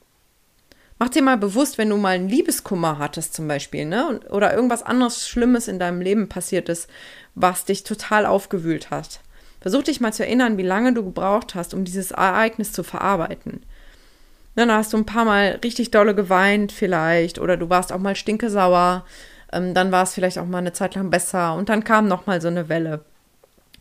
Mach 0.97 1.09
dir 1.09 1.21
mal 1.21 1.37
bewusst, 1.37 1.77
wenn 1.77 1.89
du 1.89 1.97
mal 1.97 2.15
einen 2.15 2.29
Liebeskummer 2.29 2.97
hattest 2.97 3.35
zum 3.35 3.47
Beispiel, 3.47 3.85
ne? 3.85 4.19
Oder 4.31 4.55
irgendwas 4.55 4.81
anderes 4.81 5.29
Schlimmes 5.29 5.67
in 5.67 5.77
deinem 5.77 6.01
Leben 6.01 6.27
passiert 6.27 6.67
ist, 6.67 6.89
was 7.35 7.65
dich 7.65 7.83
total 7.83 8.25
aufgewühlt 8.25 8.89
hat. 8.89 9.19
Versuch 9.59 9.83
dich 9.83 10.01
mal 10.01 10.13
zu 10.13 10.25
erinnern, 10.25 10.57
wie 10.57 10.63
lange 10.63 10.93
du 10.93 11.03
gebraucht 11.03 11.53
hast, 11.53 11.75
um 11.75 11.85
dieses 11.85 12.09
Ereignis 12.09 12.73
zu 12.73 12.81
verarbeiten. 12.81 13.61
Dann 14.55 14.71
hast 14.71 14.93
du 14.93 14.97
ein 14.97 15.05
paar 15.05 15.25
Mal 15.25 15.59
richtig 15.63 15.91
dolle 15.91 16.13
geweint 16.13 16.71
vielleicht 16.71 17.39
oder 17.39 17.57
du 17.57 17.69
warst 17.69 17.93
auch 17.93 17.99
mal 17.99 18.15
stinkesauer. 18.15 19.05
Ähm, 19.53 19.73
dann 19.73 19.91
war 19.91 20.03
es 20.03 20.13
vielleicht 20.13 20.37
auch 20.37 20.45
mal 20.45 20.59
eine 20.59 20.73
Zeit 20.73 20.95
lang 20.95 21.09
besser 21.09 21.55
und 21.55 21.69
dann 21.69 21.83
kam 21.83 22.07
noch 22.07 22.25
mal 22.25 22.41
so 22.41 22.47
eine 22.47 22.69
Welle. 22.69 23.03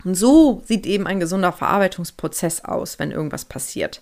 Und 0.03 0.15
so 0.15 0.61
sieht 0.65 0.85
eben 0.85 1.07
ein 1.07 1.19
gesunder 1.19 1.51
Verarbeitungsprozess 1.51 2.65
aus, 2.65 2.99
wenn 2.99 3.11
irgendwas 3.11 3.45
passiert. 3.45 4.01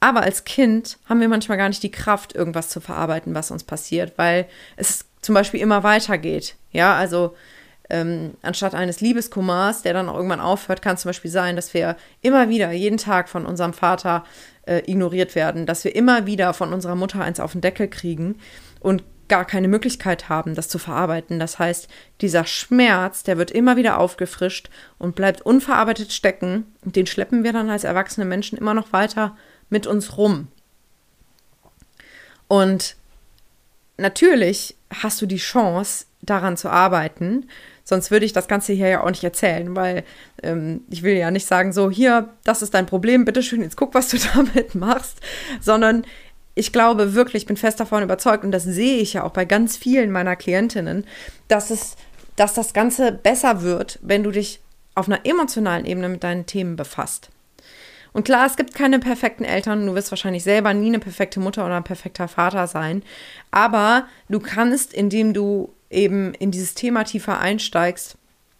Aber 0.00 0.20
als 0.20 0.44
Kind 0.44 0.98
haben 1.08 1.20
wir 1.20 1.28
manchmal 1.28 1.58
gar 1.58 1.68
nicht 1.68 1.82
die 1.82 1.90
Kraft, 1.90 2.34
irgendwas 2.34 2.68
zu 2.68 2.80
verarbeiten, 2.80 3.34
was 3.34 3.50
uns 3.50 3.64
passiert, 3.64 4.12
weil 4.16 4.46
es 4.76 5.06
zum 5.22 5.34
Beispiel 5.34 5.60
immer 5.60 5.82
weitergeht. 5.82 6.56
Ja, 6.72 6.94
also 6.94 7.34
ähm, 7.90 8.34
anstatt 8.42 8.74
eines 8.74 9.00
Liebeskummers, 9.00 9.82
der 9.82 9.94
dann 9.94 10.08
auch 10.08 10.16
irgendwann 10.16 10.40
aufhört, 10.40 10.82
kann 10.82 10.94
es 10.94 11.02
zum 11.02 11.10
Beispiel 11.10 11.30
sein, 11.30 11.56
dass 11.56 11.74
wir 11.74 11.96
immer 12.20 12.48
wieder 12.48 12.70
jeden 12.72 12.98
Tag 12.98 13.28
von 13.28 13.46
unserem 13.46 13.72
Vater 13.72 14.24
äh, 14.66 14.82
ignoriert 14.90 15.34
werden, 15.34 15.66
dass 15.66 15.84
wir 15.84 15.94
immer 15.94 16.26
wieder 16.26 16.54
von 16.54 16.72
unserer 16.72 16.94
Mutter 16.94 17.22
eins 17.22 17.40
auf 17.40 17.52
den 17.52 17.60
Deckel 17.60 17.88
kriegen 17.88 18.36
und 18.80 19.02
gar 19.28 19.44
keine 19.44 19.68
Möglichkeit 19.68 20.28
haben, 20.28 20.54
das 20.54 20.68
zu 20.68 20.78
verarbeiten. 20.78 21.38
Das 21.38 21.58
heißt, 21.58 21.88
dieser 22.20 22.44
Schmerz, 22.44 23.22
der 23.22 23.38
wird 23.38 23.50
immer 23.50 23.76
wieder 23.76 23.98
aufgefrischt 23.98 24.68
und 24.98 25.16
bleibt 25.16 25.42
unverarbeitet 25.42 26.12
stecken 26.12 26.66
den 26.82 27.06
schleppen 27.06 27.44
wir 27.44 27.52
dann 27.52 27.70
als 27.70 27.84
erwachsene 27.84 28.26
Menschen 28.26 28.58
immer 28.58 28.74
noch 28.74 28.92
weiter 28.92 29.36
mit 29.70 29.86
uns 29.86 30.18
rum. 30.18 30.48
Und 32.48 32.96
natürlich 33.96 34.76
hast 35.02 35.22
du 35.22 35.26
die 35.26 35.38
Chance, 35.38 36.06
daran 36.24 36.56
zu 36.56 36.70
arbeiten 36.70 37.48
Sonst 37.84 38.10
würde 38.10 38.24
ich 38.24 38.32
das 38.32 38.48
Ganze 38.48 38.72
hier 38.72 38.88
ja 38.88 39.02
auch 39.02 39.10
nicht 39.10 39.22
erzählen, 39.22 39.76
weil 39.76 40.04
ähm, 40.42 40.82
ich 40.90 41.02
will 41.02 41.14
ja 41.14 41.30
nicht 41.30 41.46
sagen, 41.46 41.72
so 41.72 41.90
hier, 41.90 42.30
das 42.42 42.62
ist 42.62 42.74
dein 42.74 42.86
Problem, 42.86 43.24
bitteschön, 43.24 43.62
jetzt 43.62 43.76
guck, 43.76 43.94
was 43.94 44.08
du 44.08 44.16
damit 44.34 44.74
machst, 44.74 45.18
sondern 45.60 46.04
ich 46.54 46.72
glaube 46.72 47.14
wirklich, 47.14 47.42
ich 47.42 47.46
bin 47.46 47.56
fest 47.56 47.80
davon 47.80 48.02
überzeugt 48.02 48.44
und 48.44 48.52
das 48.52 48.64
sehe 48.64 48.98
ich 48.98 49.14
ja 49.14 49.24
auch 49.24 49.32
bei 49.32 49.44
ganz 49.44 49.76
vielen 49.76 50.10
meiner 50.10 50.36
Klientinnen, 50.36 51.04
dass 51.48 51.70
es, 51.70 51.96
dass 52.36 52.54
das 52.54 52.72
Ganze 52.72 53.12
besser 53.12 53.62
wird, 53.62 53.98
wenn 54.02 54.22
du 54.22 54.30
dich 54.30 54.60
auf 54.94 55.08
einer 55.08 55.26
emotionalen 55.26 55.84
Ebene 55.84 56.08
mit 56.08 56.24
deinen 56.24 56.46
Themen 56.46 56.76
befasst. 56.76 57.30
Und 58.14 58.24
klar, 58.24 58.46
es 58.46 58.56
gibt 58.56 58.74
keine 58.74 59.00
perfekten 59.00 59.44
Eltern. 59.44 59.86
Du 59.86 59.94
wirst 59.96 60.12
wahrscheinlich 60.12 60.44
selber 60.44 60.72
nie 60.72 60.86
eine 60.86 61.00
perfekte 61.00 61.40
Mutter 61.40 61.66
oder 61.66 61.76
ein 61.76 61.84
perfekter 61.84 62.28
Vater 62.28 62.68
sein. 62.68 63.02
Aber 63.50 64.06
du 64.28 64.38
kannst, 64.38 64.94
indem 64.94 65.34
du 65.34 65.73
eben 65.90 66.34
in 66.34 66.50
dieses 66.50 66.74
Thema 66.74 67.04
tiefer 67.04 67.38
einsteigst, 67.38 68.16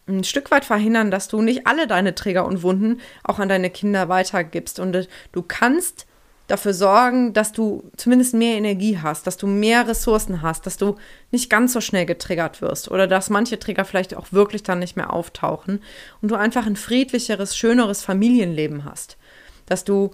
ein 0.07 0.25
Stück 0.25 0.51
weit 0.51 0.65
verhindern, 0.65 1.11
dass 1.11 1.29
du 1.29 1.41
nicht 1.41 1.67
alle 1.67 1.87
deine 1.87 2.15
Träger 2.15 2.47
und 2.47 2.63
Wunden 2.63 3.01
auch 3.23 3.39
an 3.39 3.49
deine 3.49 3.71
Kinder 3.71 4.09
weitergibst. 4.09 4.79
Und 4.79 4.95
äh, 4.95 5.07
du 5.33 5.43
kannst 5.43 6.07
dafür 6.47 6.75
sorgen, 6.75 7.33
dass 7.33 7.53
du 7.53 7.91
zumindest 7.97 8.35
mehr 8.35 8.57
Energie 8.57 8.99
hast, 8.99 9.27
dass 9.27 9.39
du 9.39 9.47
mehr 9.47 9.89
Ressourcen 9.89 10.43
hast, 10.43 10.67
dass 10.67 10.77
du 10.77 10.97
nicht 11.31 11.49
ganz 11.49 11.73
so 11.73 11.81
schnell 11.81 12.05
getriggert 12.05 12.61
wirst 12.61 12.91
oder 12.91 13.07
dass 13.07 13.31
manche 13.31 13.59
Trigger 13.59 13.87
vielleicht 13.87 14.15
auch 14.15 14.31
wirklich 14.31 14.63
dann 14.63 14.79
nicht 14.79 14.95
mehr 14.95 15.13
auftauchen 15.13 15.81
und 16.21 16.31
du 16.31 16.35
einfach 16.35 16.67
ein 16.67 16.77
friedlicheres, 16.77 17.57
schöneres 17.57 18.03
Familienleben 18.03 18.85
hast. 18.85 19.17
Dass 19.65 19.85
du, 19.85 20.11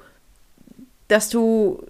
dass 1.08 1.28
du 1.30 1.84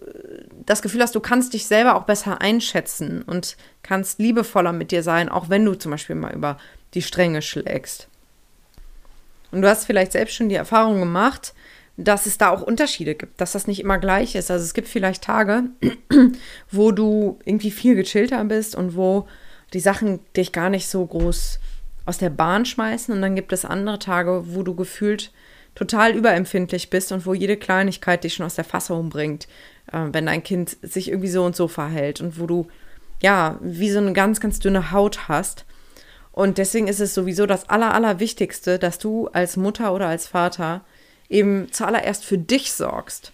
das 0.71 0.83
Gefühl 0.83 1.03
hast, 1.03 1.17
du 1.17 1.21
kannst 1.21 1.53
dich 1.53 1.67
selber 1.67 1.97
auch 1.97 2.05
besser 2.05 2.41
einschätzen 2.41 3.23
und 3.23 3.57
kannst 3.83 4.21
liebevoller 4.21 4.73
mit 4.73 4.93
dir 4.93 5.03
sein, 5.03 5.29
auch 5.29 5.49
wenn 5.49 5.65
du 5.65 5.75
zum 5.75 5.91
Beispiel 5.91 6.15
mal 6.15 6.33
über 6.33 6.59
die 6.95 7.03
Stränge 7.03 7.43
schlägst. 7.43 8.07
Und 9.51 9.63
du 9.63 9.69
hast 9.69 9.85
vielleicht 9.85 10.13
selbst 10.13 10.37
schon 10.37 10.49
die 10.49 10.55
Erfahrung 10.55 11.01
gemacht, 11.01 11.55
dass 11.97 12.27
es 12.27 12.39
da 12.39 12.51
auch 12.51 12.63
Unterschiede 12.63 13.17
gibt, 13.17 13.41
dass 13.41 13.51
das 13.51 13.67
nicht 13.67 13.81
immer 13.81 13.99
gleich 13.99 14.37
ist. 14.37 14.49
Also 14.49 14.65
es 14.65 14.73
gibt 14.73 14.87
vielleicht 14.87 15.25
Tage, 15.25 15.65
wo 16.71 16.93
du 16.93 17.41
irgendwie 17.45 17.73
viel 17.73 17.97
gechillter 17.97 18.45
bist 18.45 18.77
und 18.77 18.95
wo 18.95 19.27
die 19.73 19.81
Sachen 19.81 20.21
dich 20.37 20.53
gar 20.53 20.71
nicht 20.71 20.89
so 20.89 21.05
groß 21.05 21.59
aus 22.07 22.19
der 22.19 22.31
Bahn 22.31 22.65
schmeißen. 22.65 23.13
Und 23.13 23.23
dann 23.23 23.35
gibt 23.35 23.53
es 23.53 23.65
andere 23.65 23.99
Tage, 23.99 24.45
wo 24.55 24.63
du 24.63 24.77
gefühlt 24.77 25.33
total 25.75 26.15
überempfindlich 26.15 26.91
bist 26.91 27.13
und 27.13 27.27
wo 27.27 27.35
jede 27.35 27.57
Kleinigkeit 27.57 28.25
dich 28.25 28.35
schon 28.35 28.47
aus 28.47 28.57
der 28.57 28.65
Fassung 28.65 29.09
bringt, 29.09 29.49
äh, 29.93 30.07
wenn 30.13 30.27
dein 30.27 30.43
Kind 30.43 30.77
sich 30.83 31.09
irgendwie 31.09 31.29
so 31.29 31.45
und 31.45 31.57
so 31.57 31.69
verhält 31.69 32.21
und 32.21 32.39
wo 32.39 32.47
du 32.47 32.69
ja 33.23 33.59
wie 33.61 33.91
so 33.91 33.99
eine 33.99 34.13
ganz, 34.13 34.41
ganz 34.41 34.59
dünne 34.59 34.91
Haut 34.91 35.29
hast. 35.29 35.65
Und 36.33 36.59
deswegen 36.59 36.89
ist 36.89 37.01
es 37.01 37.15
sowieso 37.15 37.47
das 37.47 37.69
Aller, 37.69 37.93
Allerwichtigste, 37.93 38.79
dass 38.79 38.99
du 38.99 39.29
als 39.29 39.57
Mutter 39.57 39.93
oder 39.93 40.09
als 40.09 40.27
Vater 40.27 40.85
eben 41.29 41.71
zuallererst 41.73 42.25
für 42.25 42.39
dich 42.39 42.73
sorgst. 42.73 43.33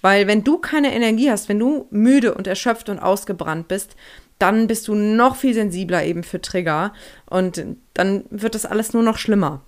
Weil 0.00 0.26
wenn 0.26 0.44
du 0.44 0.58
keine 0.58 0.94
Energie 0.94 1.30
hast, 1.30 1.48
wenn 1.48 1.58
du 1.58 1.86
müde 1.90 2.34
und 2.34 2.46
erschöpft 2.46 2.88
und 2.88 2.98
ausgebrannt 2.98 3.68
bist, 3.68 3.96
dann 4.38 4.68
bist 4.68 4.86
du 4.86 4.94
noch 4.94 5.36
viel 5.36 5.54
sensibler 5.54 6.04
eben 6.04 6.22
für 6.22 6.40
Trigger 6.40 6.92
und 7.26 7.64
dann 7.94 8.24
wird 8.30 8.54
das 8.54 8.66
alles 8.66 8.92
nur 8.92 9.02
noch 9.02 9.18
schlimmer. 9.18 9.62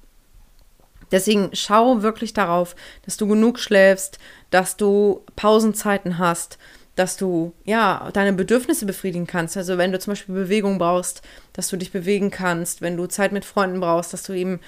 Deswegen 1.10 1.50
schau 1.52 2.02
wirklich 2.02 2.32
darauf, 2.32 2.76
dass 3.04 3.16
du 3.16 3.26
genug 3.26 3.58
schläfst, 3.58 4.18
dass 4.50 4.76
du 4.76 5.24
Pausenzeiten 5.36 6.18
hast, 6.18 6.58
dass 6.96 7.16
du 7.16 7.52
ja 7.64 8.10
deine 8.12 8.32
Bedürfnisse 8.32 8.86
befriedigen 8.86 9.26
kannst. 9.26 9.56
Also 9.56 9.78
wenn 9.78 9.92
du 9.92 9.98
zum 9.98 10.12
Beispiel 10.12 10.34
Bewegung 10.34 10.78
brauchst, 10.78 11.22
dass 11.52 11.68
du 11.68 11.76
dich 11.76 11.92
bewegen 11.92 12.30
kannst, 12.30 12.82
wenn 12.82 12.96
du 12.96 13.06
Zeit 13.06 13.32
mit 13.32 13.44
Freunden 13.44 13.80
brauchst, 13.80 14.12
dass 14.12 14.22
du 14.22 14.32
eben 14.32 14.60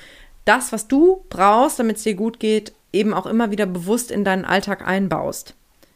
das, 0.44 0.72
was 0.72 0.88
du 0.88 1.24
brauchst, 1.28 1.78
damit 1.78 1.98
es 1.98 2.02
dir 2.02 2.14
gut 2.14 2.40
geht, 2.40 2.72
eben 2.92 3.14
auch 3.14 3.26
immer 3.26 3.50
wieder 3.50 3.66
bewusst 3.66 4.10
in 4.10 4.24
deinen 4.24 4.44
Alltag 4.44 4.86
einbaust. 4.86 5.54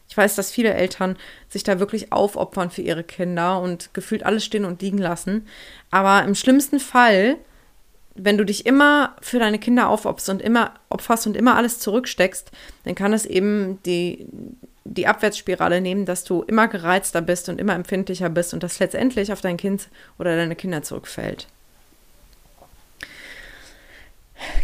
Ich 0.08 0.16
weiß, 0.16 0.36
dass 0.36 0.50
viele 0.50 0.72
Eltern 0.72 1.16
sich 1.48 1.64
da 1.64 1.80
wirklich 1.80 2.12
aufopfern 2.12 2.70
für 2.70 2.82
ihre 2.82 3.02
Kinder 3.02 3.60
und 3.60 3.92
gefühlt 3.92 4.24
alles 4.24 4.44
stehen 4.44 4.64
und 4.64 4.80
liegen 4.80 4.98
lassen. 4.98 5.46
Aber 5.90 6.22
im 6.22 6.34
schlimmsten 6.34 6.78
Fall, 6.78 7.36
wenn 8.16 8.38
du 8.38 8.44
dich 8.44 8.66
immer 8.66 9.14
für 9.20 9.38
deine 9.38 9.58
Kinder 9.58 9.88
aufopferst 9.88 10.30
und 10.30 10.42
immer 10.42 10.74
opferst 10.88 11.26
und 11.26 11.36
immer 11.36 11.56
alles 11.56 11.78
zurücksteckst, 11.78 12.50
dann 12.84 12.94
kann 12.94 13.12
es 13.12 13.26
eben 13.26 13.82
die, 13.84 14.26
die 14.84 15.06
Abwärtsspirale 15.06 15.80
nehmen, 15.80 16.06
dass 16.06 16.24
du 16.24 16.42
immer 16.42 16.68
gereizter 16.68 17.20
bist 17.20 17.48
und 17.48 17.60
immer 17.60 17.74
empfindlicher 17.74 18.28
bist 18.28 18.54
und 18.54 18.62
das 18.62 18.78
letztendlich 18.78 19.32
auf 19.32 19.40
dein 19.40 19.56
Kind 19.56 19.88
oder 20.18 20.36
deine 20.36 20.56
Kinder 20.56 20.82
zurückfällt. 20.82 21.46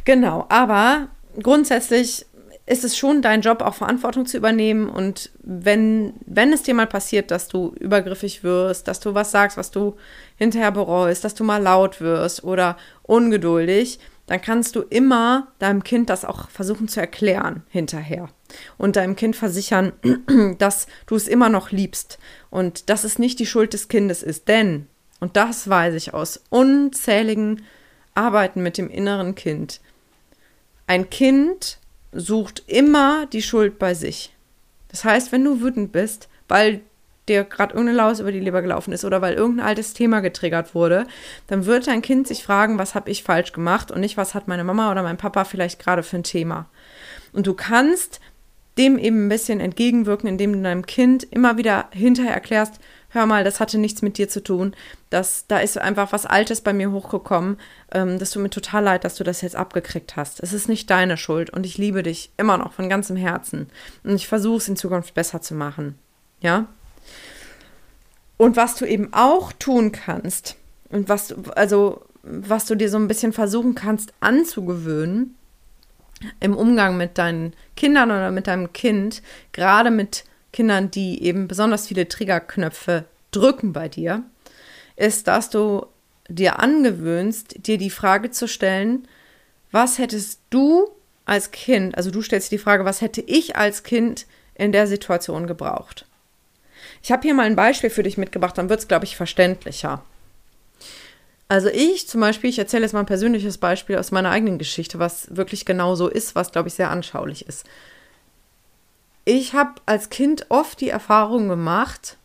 Genau, 0.05 0.47
aber 0.49 1.09
grundsätzlich 1.43 2.27
ist 2.65 2.85
es 2.85 2.97
schon 2.97 3.23
dein 3.23 3.41
Job, 3.41 3.61
auch 3.61 3.75
Verantwortung 3.75 4.27
zu 4.27 4.37
übernehmen. 4.37 4.89
Und 4.89 5.31
wenn, 5.43 6.15
wenn 6.27 6.53
es 6.53 6.63
dir 6.63 6.75
mal 6.75 6.87
passiert, 6.87 7.31
dass 7.31 7.49
du 7.49 7.75
übergriffig 7.81 8.45
wirst, 8.45 8.87
dass 8.87 9.01
du 9.01 9.15
was 9.15 9.33
sagst, 9.33 9.57
was 9.57 9.71
du 9.71 9.97
hinterher 10.37 10.71
bereust, 10.71 11.25
dass 11.25 11.35
du 11.35 11.45
mal 11.45 11.61
laut 11.61 12.01
wirst 12.01 12.45
oder 12.45 12.77
ungeduldig, 13.03 13.99
dann 14.27 14.41
kannst 14.41 14.77
du 14.77 14.83
immer 14.83 15.49
deinem 15.59 15.83
Kind 15.83 16.09
das 16.09 16.25
auch 16.25 16.49
versuchen 16.51 16.87
zu 16.87 17.01
erklären 17.01 17.65
hinterher. 17.69 18.29
Und 18.79 18.97
deinem 18.97 19.17
Kind 19.17 19.35
versichern, 19.35 19.93
dass 20.59 20.87
du 21.07 21.17
es 21.17 21.27
immer 21.27 21.49
noch 21.49 21.73
liebst 21.73 22.19
und 22.51 22.89
dass 22.89 23.03
es 23.03 23.19
nicht 23.19 23.41
die 23.41 23.47
Schuld 23.47 23.73
des 23.73 23.89
Kindes 23.89 24.23
ist. 24.23 24.47
Denn, 24.47 24.87
und 25.19 25.37
das 25.37 25.69
weiß 25.69 25.95
ich 25.95 26.15
aus 26.15 26.41
unzähligen 26.49 27.63
Arbeiten 28.15 28.63
mit 28.63 28.79
dem 28.79 28.89
inneren 28.89 29.35
Kind, 29.35 29.81
ein 30.87 31.11
Kind 31.11 31.79
sucht 32.13 32.63
immer 32.67 33.27
die 33.27 33.43
Schuld 33.43 33.79
bei 33.79 33.95
sich. 33.95 34.35
Das 34.89 35.05
heißt, 35.05 35.33
wenn 35.33 35.45
du 35.45 35.61
wütend 35.61 35.93
bist, 35.93 36.29
weil 36.49 36.83
dir 37.29 37.45
gerade 37.45 37.75
irgendeine 37.75 37.97
Laus 37.97 38.21
über 38.21 38.33
die 38.33 38.41
Leber 38.41 38.63
gelaufen 38.63 38.93
ist 38.93 39.05
oder 39.05 39.23
weil 39.23 39.35
irgendein 39.35 39.67
altes 39.67 39.95
Thema 39.95 40.21
getriggert 40.21 40.75
wurde, 40.75 41.07
dann 41.47 41.67
wird 41.67 41.87
dein 41.87 42.03
Kind 42.03 42.27
sich 42.27 42.43
fragen, 42.43 42.79
was 42.79 42.95
habe 42.95 43.11
ich 43.11 43.23
falsch 43.23 43.53
gemacht 43.53 43.91
und 43.91 44.01
nicht, 44.01 44.17
was 44.17 44.35
hat 44.35 44.49
meine 44.49 44.65
Mama 44.65 44.91
oder 44.91 45.03
mein 45.03 45.17
Papa 45.17 45.45
vielleicht 45.45 45.79
gerade 45.79 46.03
für 46.03 46.17
ein 46.17 46.25
Thema. 46.25 46.67
Und 47.33 47.47
du 47.47 47.55
kannst 47.55 48.21
dem 48.79 48.99
eben 48.99 49.27
ein 49.27 49.29
bisschen 49.29 49.61
entgegenwirken, 49.61 50.29
indem 50.29 50.53
du 50.53 50.63
deinem 50.63 50.87
Kind 50.87 51.25
immer 51.25 51.57
wieder 51.59 51.89
hinterher 51.93 52.35
erklärst, 52.35 52.81
hör 53.13 53.27
mal, 53.27 53.45
das 53.45 53.61
hatte 53.61 53.79
nichts 53.79 54.03
mit 54.03 54.19
dir 54.19 54.29
zu 54.29 54.43
tun. 54.43 54.75
Das, 55.11 55.47
da 55.47 55.59
ist 55.59 55.79
einfach 55.79 56.13
was 56.13 56.27
Altes 56.27 56.63
bei 56.63 56.73
mir 56.73 56.91
hochgekommen. 56.91 57.59
Ähm, 57.93 58.19
das 58.19 58.31
tut 58.31 58.43
mir 58.43 58.51
total 58.51 58.85
leid, 58.85 59.05
dass 59.05 59.17
du 59.17 59.25
das 59.25 59.43
jetzt 59.43 59.57
abgekriegt 59.57 60.17
hast. 60.17 60.41
Es 60.41 60.53
ist 60.53 60.69
nicht 60.69 60.91
deine 60.91 61.17
Schuld 61.17 61.51
und 61.51 61.67
ich 61.67 61.79
liebe 61.79 62.03
dich 62.03 62.31
immer 62.37 62.57
noch 62.59 62.73
von 62.73 62.89
ganzem 62.89 63.17
Herzen. 63.17 63.69
Und 64.03 64.15
ich 64.15 64.27
versuche 64.27 64.59
es 64.59 64.69
in 64.69 64.77
Zukunft 64.77 65.15
besser 65.15 65.43
zu 65.43 65.55
machen. 65.55 65.99
Ja? 66.41 66.67
Und 68.39 68.57
was 68.57 68.75
du 68.77 68.87
eben 68.87 69.13
auch 69.13 69.53
tun 69.53 69.93
kannst 69.93 70.57
und 70.89 71.09
was 71.09 71.29
du, 71.29 71.43
also 71.55 72.03
was 72.23 72.67
du 72.67 72.75
dir 72.75 72.89
so 72.89 72.97
ein 72.97 73.09
bisschen 73.09 73.33
versuchen 73.33 73.75
kannst 73.75 74.13
anzugewöhnen 74.21 75.37
im 76.41 76.57
Umgang 76.57 76.97
mit 76.97 77.19
deinen 77.19 77.53
Kindern 77.77 78.11
oder 78.11 78.31
mit 78.31 78.47
deinem 78.47 78.73
Kind, 78.73 79.23
gerade 79.53 79.91
mit 79.91 80.25
Kindern, 80.53 80.91
die 80.91 81.23
eben 81.23 81.49
besonders 81.49 81.87
viele 81.87 82.09
Triggerknöpfe 82.09 83.05
drücken 83.31 83.73
bei 83.73 83.89
dir, 83.89 84.23
ist, 84.97 85.27
dass 85.27 85.51
du 85.51 85.87
dir 86.29 86.59
angewöhnst, 86.59 87.67
dir 87.67 87.79
die 87.79 87.91
Frage 87.91 88.31
zu 88.31 88.47
stellen, 88.47 89.09
was 89.71 89.99
hättest 89.99 90.41
du 90.51 90.89
als 91.25 91.51
Kind, 91.51 91.97
also 91.97 92.11
du 92.11 92.21
stellst 92.21 92.53
die 92.53 92.59
Frage, 92.59 92.85
was 92.85 93.01
hätte 93.01 93.23
ich 93.23 93.57
als 93.57 93.83
Kind 93.83 94.27
in 94.55 94.73
der 94.73 94.87
Situation 94.87 95.47
gebraucht? 95.47 96.07
Ich 97.03 97.11
habe 97.11 97.23
hier 97.23 97.35
mal 97.35 97.47
ein 97.47 97.57
Beispiel 97.57 97.91
für 97.91 98.03
dich 98.03 98.19
mitgebracht, 98.19 98.59
dann 98.59 98.69
wird 98.69 98.81
es, 98.81 98.89
glaube 98.89 99.05
ich, 99.05 99.17
verständlicher. 99.17 100.05
Also 101.49 101.69
ich 101.69 102.09
zum 102.09 102.21
Beispiel, 102.21 102.51
ich 102.51 102.59
erzähle 102.59 102.83
jetzt 102.83 102.93
mal 102.93 103.01
ein 103.01 103.07
persönliches 103.07 103.59
Beispiel 103.59 103.99
aus 103.99 104.11
meiner 104.11 104.31
eigenen 104.31 104.59
Geschichte, 104.59 104.99
was 104.99 105.35
wirklich 105.35 105.65
genau 105.65 105.95
so 105.95 106.09
ist, 106.09 106.35
was, 106.35 106.53
glaube 106.53 106.69
ich, 106.69 106.75
sehr 106.75 106.91
anschaulich 106.91 107.47
ist 107.47 107.67
ich 109.25 109.55
habe 109.55 109.75
als 109.87 110.11
Kind 110.11 110.47
oft 110.49 110.81
die 110.81 110.89
Erfahrung 110.89 111.49
gemacht, 111.49 112.17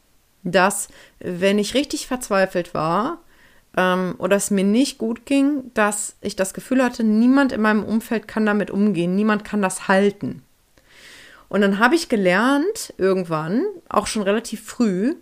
dass 0.44 0.88
wenn 1.20 1.60
ich 1.60 1.74
richtig 1.74 2.08
verzweifelt 2.08 2.74
war 2.74 3.20
ähm, 3.76 4.16
oder 4.18 4.36
es 4.36 4.50
mir 4.50 4.64
nicht 4.64 4.98
gut 4.98 5.26
ging, 5.26 5.72
dass 5.74 6.16
ich 6.22 6.36
das 6.36 6.54
Gefühl 6.54 6.84
hatte, 6.84 7.04
niemand 7.04 7.52
in 7.52 7.62
meinem 7.62 7.84
Umfeld 7.84 8.28
kann 8.28 8.46
damit 8.46 8.72
umgehen, 8.72 9.16
niemand 9.16 9.44
kann 9.44 9.62
das 9.62 9.88
halten. 9.88 10.44
Und 11.50 11.62
dann 11.62 11.80
habe 11.80 11.96
ich 11.96 12.10
gelernt, 12.10 12.94
irgendwann, 12.98 13.64
auch 13.88 14.08
schon 14.08 14.24
relativ 14.24 14.66
früh, 14.66 15.16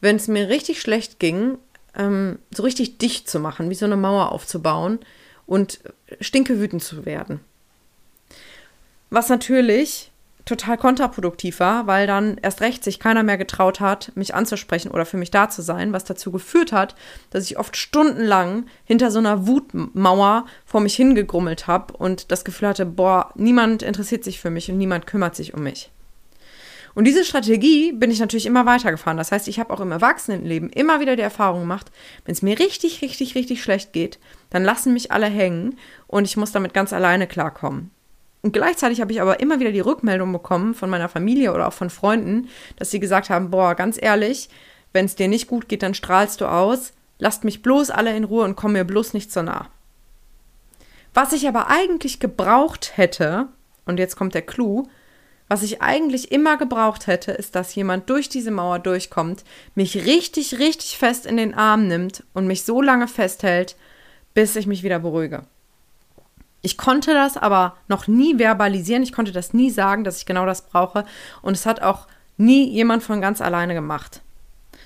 wenn 0.00 0.16
es 0.16 0.28
mir 0.28 0.48
richtig 0.48 0.80
schlecht 0.80 1.18
ging, 1.18 1.58
ähm, 1.94 2.38
so 2.50 2.62
richtig 2.62 2.98
dicht 2.98 3.28
zu 3.28 3.38
machen, 3.38 3.70
wie 3.70 3.74
so 3.74 3.84
eine 3.84 3.96
Mauer 3.96 4.32
aufzubauen 4.32 4.98
und 5.46 5.80
stinkewütend 6.20 6.82
zu 6.82 7.04
werden. 7.04 7.40
Was 9.10 9.28
natürlich 9.28 10.09
total 10.44 10.76
kontraproduktiv 10.76 11.60
war, 11.60 11.86
weil 11.86 12.06
dann 12.06 12.38
erst 12.42 12.60
recht 12.60 12.84
sich 12.84 12.98
keiner 12.98 13.22
mehr 13.22 13.38
getraut 13.38 13.80
hat, 13.80 14.12
mich 14.14 14.34
anzusprechen 14.34 14.90
oder 14.90 15.06
für 15.06 15.16
mich 15.16 15.30
da 15.30 15.48
zu 15.48 15.62
sein, 15.62 15.92
was 15.92 16.04
dazu 16.04 16.32
geführt 16.32 16.72
hat, 16.72 16.94
dass 17.30 17.44
ich 17.44 17.58
oft 17.58 17.76
stundenlang 17.76 18.66
hinter 18.84 19.10
so 19.10 19.18
einer 19.18 19.46
Wutmauer 19.46 20.46
vor 20.64 20.80
mich 20.80 20.96
hingegrummelt 20.96 21.66
habe 21.66 21.96
und 21.96 22.30
das 22.32 22.44
Gefühl 22.44 22.68
hatte, 22.68 22.86
boah, 22.86 23.30
niemand 23.34 23.82
interessiert 23.82 24.24
sich 24.24 24.40
für 24.40 24.50
mich 24.50 24.70
und 24.70 24.78
niemand 24.78 25.06
kümmert 25.06 25.36
sich 25.36 25.54
um 25.54 25.62
mich. 25.62 25.90
Und 26.94 27.04
diese 27.04 27.24
Strategie 27.24 27.92
bin 27.92 28.10
ich 28.10 28.18
natürlich 28.18 28.46
immer 28.46 28.66
weitergefahren. 28.66 29.16
Das 29.16 29.30
heißt, 29.30 29.46
ich 29.48 29.60
habe 29.60 29.72
auch 29.72 29.80
im 29.80 29.92
Erwachsenenleben 29.92 30.70
immer 30.70 31.00
wieder 31.00 31.14
die 31.14 31.22
Erfahrung 31.22 31.60
gemacht, 31.60 31.90
wenn 32.24 32.32
es 32.32 32.42
mir 32.42 32.58
richtig, 32.58 33.00
richtig, 33.02 33.34
richtig 33.34 33.62
schlecht 33.62 33.92
geht, 33.92 34.18
dann 34.50 34.64
lassen 34.64 34.92
mich 34.92 35.12
alle 35.12 35.26
hängen 35.26 35.78
und 36.08 36.24
ich 36.24 36.36
muss 36.36 36.52
damit 36.52 36.74
ganz 36.74 36.92
alleine 36.92 37.26
klarkommen. 37.26 37.92
Und 38.42 38.52
gleichzeitig 38.52 39.00
habe 39.00 39.12
ich 39.12 39.20
aber 39.20 39.40
immer 39.40 39.60
wieder 39.60 39.72
die 39.72 39.80
Rückmeldung 39.80 40.32
bekommen 40.32 40.74
von 40.74 40.88
meiner 40.88 41.08
Familie 41.08 41.52
oder 41.52 41.68
auch 41.68 41.72
von 41.72 41.90
Freunden, 41.90 42.48
dass 42.76 42.90
sie 42.90 43.00
gesagt 43.00 43.28
haben, 43.28 43.50
boah, 43.50 43.74
ganz 43.74 43.98
ehrlich, 44.00 44.48
wenn 44.92 45.04
es 45.04 45.14
dir 45.14 45.28
nicht 45.28 45.46
gut 45.46 45.68
geht, 45.68 45.82
dann 45.82 45.94
strahlst 45.94 46.40
du 46.40 46.46
aus, 46.46 46.92
lasst 47.18 47.44
mich 47.44 47.62
bloß 47.62 47.90
alle 47.90 48.16
in 48.16 48.24
Ruhe 48.24 48.44
und 48.44 48.56
komm 48.56 48.72
mir 48.72 48.84
bloß 48.84 49.12
nicht 49.12 49.30
so 49.30 49.42
nah. 49.42 49.68
Was 51.12 51.32
ich 51.32 51.46
aber 51.48 51.68
eigentlich 51.68 52.20
gebraucht 52.20 52.96
hätte, 52.96 53.48
und 53.84 53.98
jetzt 53.98 54.16
kommt 54.16 54.34
der 54.34 54.42
Clou, 54.42 54.88
was 55.48 55.64
ich 55.64 55.82
eigentlich 55.82 56.30
immer 56.30 56.56
gebraucht 56.56 57.08
hätte, 57.08 57.32
ist, 57.32 57.56
dass 57.56 57.74
jemand 57.74 58.08
durch 58.08 58.28
diese 58.28 58.52
Mauer 58.52 58.78
durchkommt, 58.78 59.44
mich 59.74 60.06
richtig, 60.06 60.60
richtig 60.60 60.96
fest 60.96 61.26
in 61.26 61.36
den 61.36 61.54
Arm 61.54 61.88
nimmt 61.88 62.22
und 62.34 62.46
mich 62.46 62.64
so 62.64 62.80
lange 62.80 63.08
festhält, 63.08 63.76
bis 64.32 64.54
ich 64.54 64.68
mich 64.68 64.84
wieder 64.84 65.00
beruhige. 65.00 65.42
Ich 66.62 66.76
konnte 66.76 67.14
das 67.14 67.36
aber 67.36 67.76
noch 67.88 68.06
nie 68.06 68.38
verbalisieren. 68.38 69.02
Ich 69.02 69.12
konnte 69.12 69.32
das 69.32 69.54
nie 69.54 69.70
sagen, 69.70 70.04
dass 70.04 70.18
ich 70.18 70.26
genau 70.26 70.46
das 70.46 70.62
brauche. 70.62 71.04
Und 71.42 71.56
es 71.56 71.66
hat 71.66 71.82
auch 71.82 72.06
nie 72.36 72.68
jemand 72.68 73.02
von 73.02 73.20
ganz 73.20 73.40
alleine 73.40 73.74
gemacht. 73.74 74.20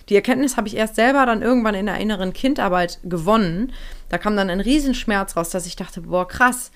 Die 0.09 0.17
Erkenntnis 0.17 0.57
habe 0.57 0.69
ich 0.69 0.77
erst 0.77 0.97
selber 0.97 1.25
dann 1.25 1.43
irgendwann 1.43 1.75
in 1.75 1.87
der 1.87 1.99
inneren 1.99 2.33
Kindarbeit 2.33 2.99
gewonnen. 3.05 3.73
Da 4.09 4.19
kam 4.19 4.37
dann 4.37 4.51
ein 4.51 4.61
Riesenschmerz 4.61 5.37
raus, 5.37 5.51
dass 5.51 5.67
ich 5.67 5.77
dachte, 5.77 6.03
boah, 6.03 6.29
krass, 6.29 6.71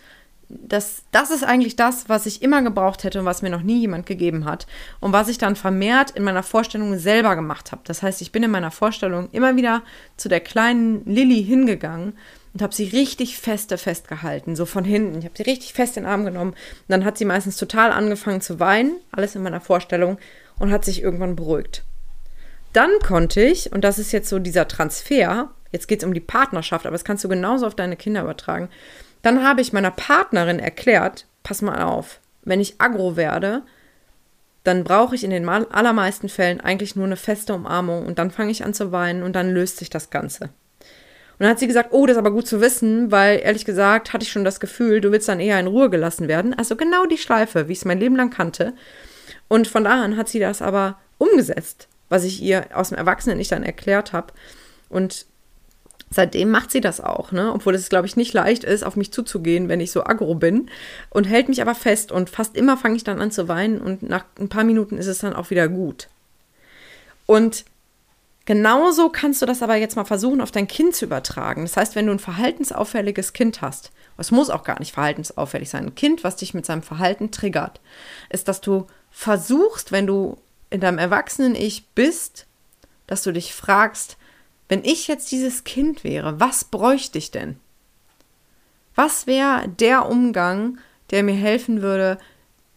das, 0.49 1.03
das 1.13 1.31
ist 1.31 1.45
eigentlich 1.45 1.77
das, 1.77 2.09
was 2.09 2.25
ich 2.25 2.41
immer 2.41 2.63
gebraucht 2.63 3.05
hätte 3.05 3.21
und 3.21 3.27
was 3.27 3.43
mir 3.43 3.51
noch 3.51 3.63
nie 3.63 3.81
jemand 3.81 4.07
gegeben 4.07 4.47
hat. 4.47 4.67
Und 4.99 5.13
was 5.13 5.29
ich 5.29 5.37
dann 5.37 5.57
vermehrt 5.57 6.13
in 6.13 6.25
meiner 6.25 6.43
Vorstellung 6.43 6.97
selber 6.99 7.37
gemacht 7.37 7.71
habe. 7.71 7.83
Das 7.85 8.03
heißt, 8.03 8.23
ich 8.23 8.33
bin 8.33 8.43
in 8.43 8.51
meiner 8.51 8.71
Vorstellung 8.71 9.29
immer 9.33 9.57
wieder 9.57 9.83
zu 10.17 10.31
der 10.31 10.41
kleinen 10.41 11.05
Lilly 11.05 11.45
hingegangen 11.45 12.15
und 12.53 12.63
habe 12.63 12.75
sie 12.75 12.85
richtig 12.85 13.39
feste 13.39 13.79
festgehalten, 13.79 14.57
so 14.57 14.67
von 14.67 14.85
hinten. 14.85 15.19
Ich 15.19 15.25
habe 15.25 15.37
sie 15.37 15.43
richtig 15.43 15.73
fest 15.73 15.97
in 15.97 16.05
den 16.05 16.11
Arm 16.11 16.25
genommen. 16.25 16.53
Und 16.53 16.89
dann 16.89 17.05
hat 17.05 17.19
sie 17.19 17.25
meistens 17.25 17.57
total 17.57 17.93
angefangen 17.93 18.41
zu 18.41 18.59
weinen, 18.61 18.97
alles 19.13 19.35
in 19.35 19.43
meiner 19.43 19.61
Vorstellung, 19.61 20.19
und 20.59 20.73
hat 20.73 20.85
sich 20.85 21.03
irgendwann 21.03 21.37
beruhigt. 21.37 21.85
Dann 22.73 22.91
konnte 23.03 23.41
ich, 23.43 23.73
und 23.73 23.83
das 23.83 23.99
ist 23.99 24.13
jetzt 24.13 24.29
so 24.29 24.39
dieser 24.39 24.69
Transfer, 24.69 25.51
jetzt 25.73 25.89
geht 25.89 26.01
es 26.01 26.07
um 26.07 26.15
die 26.15 26.21
Partnerschaft, 26.21 26.87
aber 26.87 26.95
das 26.95 27.05
kannst 27.05 27.25
du 27.25 27.29
genauso 27.29 27.67
auf 27.67 27.75
deine 27.75 27.97
Kinder 27.97 28.23
übertragen. 28.23 28.69
Dann 29.23 29.45
habe 29.45 29.61
ich 29.61 29.73
meiner 29.73 29.91
Partnerin 29.91 30.59
erklärt, 30.59 31.27
pass 31.43 31.63
mal 31.63 31.83
auf, 31.83 32.21
wenn 32.43 32.61
ich 32.61 32.81
aggro 32.81 33.17
werde, 33.17 33.63
dann 34.65 34.85
brauche 34.85 35.15
ich 35.15 35.25
in 35.25 35.31
den 35.31 35.49
allermeisten 35.49 36.29
Fällen 36.29 36.61
eigentlich 36.61 36.95
nur 36.95 37.07
eine 37.07 37.17
feste 37.17 37.55
Umarmung 37.55 38.07
und 38.07 38.19
dann 38.19 38.31
fange 38.31 38.51
ich 38.51 38.65
an 38.65 38.75
zu 38.75 38.93
weinen 38.93 39.23
und 39.23 39.35
dann 39.35 39.51
löst 39.51 39.79
sich 39.79 39.89
das 39.89 40.11
Ganze. 40.11 40.51
Und 41.39 41.45
dann 41.45 41.51
hat 41.51 41.61
sie 41.61 41.69
gesagt, 41.69 41.91
oh, 41.93 42.05
das 42.05 42.17
ist 42.17 42.19
aber 42.19 42.33
gut 42.33 42.49
zu 42.49 42.61
wissen, 42.61 43.13
weil 43.13 43.41
ehrlich 43.41 43.65
gesagt 43.65 44.13
hatte 44.13 44.25
ich 44.25 44.33
schon 44.33 44.45
das 44.45 44.59
Gefühl, 44.59 45.01
du 45.01 45.13
willst 45.13 45.29
dann 45.29 45.39
eher 45.39 45.61
in 45.61 45.69
Ruhe 45.69 45.89
gelassen 45.89 46.27
werden. 46.27 46.53
Also 46.53 46.75
genau 46.75 47.07
die 47.07 47.17
Schleife, 47.17 47.69
wie 47.69 47.73
ich 47.73 47.79
es 47.79 47.85
mein 47.85 48.01
Leben 48.01 48.17
lang 48.17 48.31
kannte. 48.31 48.73
Und 49.47 49.69
von 49.69 49.85
da 49.85 50.03
an 50.03 50.17
hat 50.17 50.29
sie 50.29 50.41
das 50.41 50.61
aber 50.63 50.99
umgesetzt, 51.19 51.87
was 52.09 52.25
ich 52.25 52.43
ihr 52.43 52.67
aus 52.75 52.89
dem 52.89 52.99
Erwachsenen 52.99 53.39
nicht 53.39 53.53
dann 53.53 53.63
erklärt 53.63 54.13
habe. 54.13 54.33
Und 54.89 55.27
seitdem 56.11 56.51
macht 56.51 56.73
sie 56.73 56.81
das 56.81 57.01
auch, 57.01 57.31
ne? 57.31 57.53
Obwohl 57.55 57.77
es, 57.77 57.89
glaube 57.89 58.09
ich, 58.09 58.17
nicht 58.17 58.35
leicht 58.35 58.65
ist, 58.65 58.83
auf 58.83 58.97
mich 58.97 59.13
zuzugehen, 59.13 59.69
wenn 59.69 59.79
ich 59.79 59.93
so 59.93 60.03
aggro 60.03 60.35
bin. 60.35 60.69
Und 61.11 61.25
hält 61.25 61.49
mich 61.49 61.63
aber 61.63 61.77
fest. 61.77 62.11
Und 62.11 62.31
fast 62.31 62.57
immer 62.57 62.77
fange 62.77 62.97
ich 62.97 63.05
dann 63.05 63.21
an 63.21 63.31
zu 63.31 63.47
weinen. 63.47 63.81
Und 63.81 64.03
nach 64.03 64.25
ein 64.41 64.49
paar 64.49 64.65
Minuten 64.65 64.99
ist 64.99 65.07
es 65.07 65.19
dann 65.19 65.35
auch 65.35 65.51
wieder 65.51 65.69
gut. 65.69 66.09
Und 67.27 67.65
genauso 68.49 69.11
kannst 69.11 69.43
du 69.43 69.47
das 69.47 69.63
aber 69.63 69.77
jetzt 69.77 69.97
mal 69.97 70.07
versuchen, 70.07 70.41
auf 70.41 70.51
dein 70.51 70.67
Kind 70.67 70.97
zu 70.97 71.05
übertragen. 71.05 71.65
Das 71.65 71.77
heißt, 71.77 71.95
wenn 71.95 72.07
du 72.07 72.13
ein 72.13 72.19
verhaltensauffälliges 72.19 73.35
Kind 73.35 73.61
hast, 73.61 73.93
es 74.17 74.31
muss 74.31 74.49
auch 74.49 74.65
gar 74.65 74.79
nicht 74.79 74.93
verhaltensauffällig 74.93 75.69
sein, 75.69 75.85
ein 75.85 75.95
Kind, 75.95 76.25
was 76.25 76.37
dich 76.37 76.55
mit 76.55 76.65
seinem 76.65 76.83
Verhalten 76.83 77.31
triggert, 77.31 77.83
ist, 78.31 78.49
dass 78.49 78.63
du 78.63 78.87
versuchst, 79.11 79.93
wenn 79.93 80.07
du 80.07 80.39
in 80.71 80.81
deinem 80.81 80.97
Erwachsenen-Ich 80.97 81.89
bist, 81.89 82.47
dass 83.07 83.23
du 83.23 83.33
dich 83.33 83.53
fragst, 83.53 84.17
wenn 84.71 84.83
ich 84.83 85.09
jetzt 85.09 85.31
dieses 85.31 85.65
Kind 85.65 86.03
wäre, 86.03 86.41
was 86.41 86.65
bräuchte 86.65 87.19
ich 87.19 87.31
denn? 87.31 87.61
Was 88.95 89.27
wäre 89.27 89.69
der 89.69 90.09
Umgang, 90.09 90.79
der 91.11 91.23
mir 91.23 91.35
helfen 91.35 91.83
würde, 91.83 92.17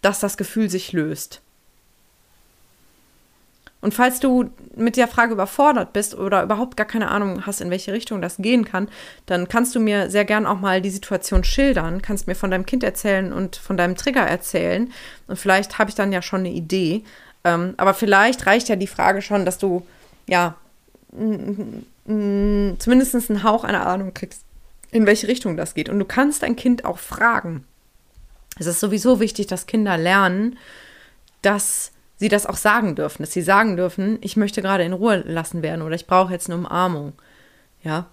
dass 0.02 0.20
das 0.20 0.36
Gefühl 0.36 0.70
sich 0.70 0.92
löst? 0.92 1.40
Und 3.82 3.94
falls 3.94 4.20
du 4.20 4.52
mit 4.76 4.96
der 4.96 5.08
Frage 5.08 5.34
überfordert 5.34 5.92
bist 5.92 6.16
oder 6.16 6.44
überhaupt 6.44 6.78
gar 6.78 6.86
keine 6.86 7.10
Ahnung 7.10 7.46
hast, 7.46 7.62
in 7.62 7.72
welche 7.72 7.94
Richtung 7.94 8.22
das 8.22 8.38
gehen 8.38 8.64
kann, 8.64 8.88
dann 9.26 9.48
kannst 9.48 9.76
du 9.76 9.80
mir 9.80 10.10
sehr 10.10 10.24
gern 10.24 10.46
auch 10.46 10.60
mal 10.60 10.82
die 10.82 10.92
Situation 10.92 11.44
schildern, 11.44 12.02
kannst 12.02 12.28
mir 12.28 12.36
von 12.36 12.52
deinem 12.52 12.66
Kind 12.66 12.84
erzählen 12.84 13.34
und 13.34 13.56
von 13.56 13.78
deinem 13.78 13.96
Trigger 13.96 14.22
erzählen. 14.22 14.92
Und 15.28 15.38
vielleicht 15.38 15.80
habe 15.80 15.90
ich 15.90 15.96
dann 15.96 16.12
ja 16.12 16.22
schon 16.22 16.42
eine 16.42 16.52
Idee. 16.52 17.04
Ähm, 17.44 17.74
aber 17.78 17.96
vielleicht 17.96 18.46
reicht 18.46 18.70
ja 18.70 18.76
die 18.76 18.88
Frage 18.88 19.22
schon, 19.22 19.46
dass 19.46 19.58
du 19.58 19.86
ja 20.28 20.56
zumindest 21.12 23.30
einen 23.30 23.44
Hauch 23.44 23.64
einer 23.64 23.86
Ahnung 23.86 24.14
kriegst, 24.14 24.44
in 24.92 25.06
welche 25.06 25.28
Richtung 25.28 25.58
das 25.58 25.74
geht. 25.74 25.90
Und 25.90 26.00
du 26.00 26.06
kannst 26.06 26.44
dein 26.44 26.56
Kind 26.56 26.86
auch 26.86 27.00
fragen. 27.00 27.66
Es 28.60 28.68
ist 28.68 28.80
sowieso 28.80 29.20
wichtig, 29.20 29.48
dass 29.48 29.66
Kinder 29.66 29.98
lernen, 29.98 30.58
dass 31.42 31.92
sie 32.22 32.30
das 32.30 32.46
auch 32.46 32.56
sagen 32.56 32.94
dürfen, 32.94 33.24
dass 33.24 33.34
sie 33.34 33.42
sagen 33.42 33.78
dürfen, 33.78 34.20
ich 34.22 34.38
möchte 34.38 34.62
gerade 34.62 34.84
in 34.84 34.94
Ruhe 34.94 35.24
lassen 35.26 35.64
werden 35.64 35.82
oder 35.82 35.96
ich 35.96 36.06
brauche 36.06 36.32
jetzt 36.32 36.52
eine 36.52 36.60
Umarmung. 36.60 37.14
Ja. 37.82 38.06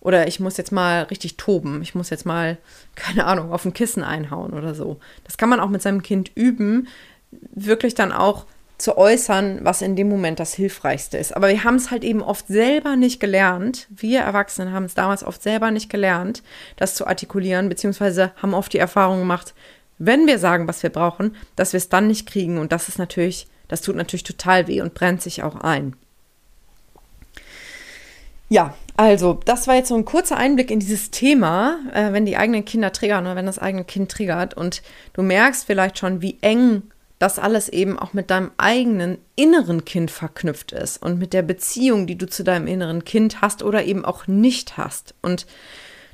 Oder 0.00 0.28
ich 0.28 0.38
muss 0.38 0.56
jetzt 0.58 0.70
mal 0.70 1.02
richtig 1.02 1.38
toben. 1.38 1.82
Ich 1.82 1.96
muss 1.96 2.08
jetzt 2.08 2.24
mal, 2.24 2.56
keine 2.94 3.26
Ahnung, 3.26 3.52
auf 3.52 3.64
ein 3.64 3.74
Kissen 3.74 4.04
einhauen 4.04 4.52
oder 4.54 4.76
so. 4.76 5.00
Das 5.24 5.38
kann 5.38 5.48
man 5.48 5.58
auch 5.58 5.70
mit 5.70 5.82
seinem 5.82 6.04
Kind 6.04 6.30
üben, 6.36 6.86
wirklich 7.32 7.96
dann 7.96 8.12
auch 8.12 8.46
zu 8.78 8.96
äußern, 8.96 9.58
was 9.64 9.82
in 9.82 9.96
dem 9.96 10.08
Moment 10.08 10.38
das 10.38 10.54
Hilfreichste 10.54 11.18
ist. 11.18 11.34
Aber 11.34 11.48
wir 11.48 11.64
haben 11.64 11.74
es 11.74 11.90
halt 11.90 12.04
eben 12.04 12.22
oft 12.22 12.46
selber 12.46 12.94
nicht 12.94 13.18
gelernt. 13.18 13.88
Wir 13.90 14.20
Erwachsenen 14.20 14.72
haben 14.72 14.84
es 14.84 14.94
damals 14.94 15.24
oft 15.24 15.42
selber 15.42 15.72
nicht 15.72 15.90
gelernt, 15.90 16.44
das 16.76 16.94
zu 16.94 17.08
artikulieren, 17.08 17.68
beziehungsweise 17.68 18.30
haben 18.40 18.54
oft 18.54 18.72
die 18.72 18.78
Erfahrung 18.78 19.18
gemacht, 19.18 19.52
wenn 19.98 20.26
wir 20.26 20.38
sagen, 20.38 20.68
was 20.68 20.82
wir 20.82 20.90
brauchen, 20.90 21.34
dass 21.56 21.72
wir 21.72 21.78
es 21.78 21.88
dann 21.88 22.06
nicht 22.06 22.28
kriegen. 22.28 22.58
Und 22.58 22.72
das 22.72 22.88
ist 22.88 22.98
natürlich, 22.98 23.46
das 23.68 23.82
tut 23.82 23.96
natürlich 23.96 24.24
total 24.24 24.66
weh 24.68 24.80
und 24.80 24.94
brennt 24.94 25.22
sich 25.22 25.42
auch 25.42 25.56
ein. 25.56 25.94
Ja, 28.48 28.74
also, 28.96 29.38
das 29.44 29.66
war 29.68 29.74
jetzt 29.74 29.88
so 29.88 29.94
ein 29.94 30.06
kurzer 30.06 30.38
Einblick 30.38 30.70
in 30.70 30.80
dieses 30.80 31.10
Thema, 31.10 31.78
äh, 31.92 32.12
wenn 32.12 32.24
die 32.24 32.36
eigenen 32.36 32.64
Kinder 32.64 32.92
triggern 32.92 33.26
oder 33.26 33.36
wenn 33.36 33.46
das 33.46 33.58
eigene 33.58 33.84
Kind 33.84 34.10
triggert. 34.10 34.54
Und 34.54 34.82
du 35.12 35.22
merkst 35.22 35.66
vielleicht 35.66 35.98
schon, 35.98 36.22
wie 36.22 36.38
eng 36.40 36.82
das 37.18 37.38
alles 37.38 37.68
eben 37.68 37.98
auch 37.98 38.12
mit 38.12 38.30
deinem 38.30 38.52
eigenen 38.56 39.18
inneren 39.36 39.84
Kind 39.84 40.10
verknüpft 40.10 40.72
ist 40.72 41.02
und 41.02 41.18
mit 41.18 41.32
der 41.32 41.42
Beziehung, 41.42 42.06
die 42.06 42.16
du 42.16 42.26
zu 42.26 42.44
deinem 42.44 42.66
inneren 42.66 43.04
Kind 43.04 43.40
hast 43.40 43.62
oder 43.62 43.84
eben 43.84 44.04
auch 44.04 44.26
nicht 44.26 44.76
hast. 44.76 45.14
Und 45.20 45.46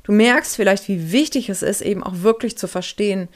du 0.03 0.11
merkst 0.11 0.55
vielleicht, 0.55 0.87
wie 0.87 1.11
wichtig 1.11 1.49
es 1.49 1.61
ist, 1.61 1.81
eben 1.81 2.03
auch 2.03 2.21
wirklich 2.21 2.57
zu 2.57 2.67
verstehen, 2.67 3.29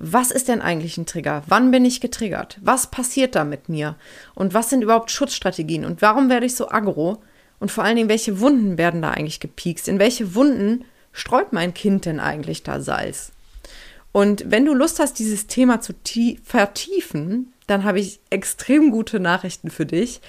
was 0.00 0.30
ist 0.30 0.48
denn 0.48 0.60
eigentlich 0.60 0.96
ein 0.96 1.06
Trigger? 1.06 1.42
Wann 1.46 1.70
bin 1.70 1.84
ich 1.84 2.00
getriggert? 2.00 2.58
Was 2.62 2.90
passiert 2.90 3.34
da 3.34 3.44
mit 3.44 3.68
mir? 3.68 3.96
Und 4.34 4.54
was 4.54 4.70
sind 4.70 4.82
überhaupt 4.82 5.10
Schutzstrategien? 5.10 5.84
Und 5.84 6.02
warum 6.02 6.30
werde 6.30 6.46
ich 6.46 6.54
so 6.54 6.70
aggro? 6.70 7.22
Und 7.58 7.70
vor 7.72 7.84
allen 7.84 7.96
Dingen, 7.96 8.08
welche 8.08 8.40
Wunden 8.40 8.78
werden 8.78 9.02
da 9.02 9.10
eigentlich 9.10 9.40
gepiekst? 9.40 9.88
In 9.88 9.98
welche 9.98 10.34
Wunden 10.34 10.84
streut 11.12 11.52
mein 11.52 11.74
Kind 11.74 12.04
denn 12.04 12.20
eigentlich 12.20 12.62
da 12.62 12.80
Salz? 12.80 13.32
Und 14.12 14.44
wenn 14.48 14.64
du 14.64 14.74
Lust 14.74 15.00
hast, 15.00 15.18
dieses 15.18 15.48
Thema 15.48 15.80
zu 15.80 15.92
vertiefen, 16.44 17.52
dann 17.66 17.84
habe 17.84 18.00
ich 18.00 18.20
extrem 18.30 18.90
gute 18.90 19.20
Nachrichten 19.20 19.70
für 19.70 19.86
dich. 19.86 20.20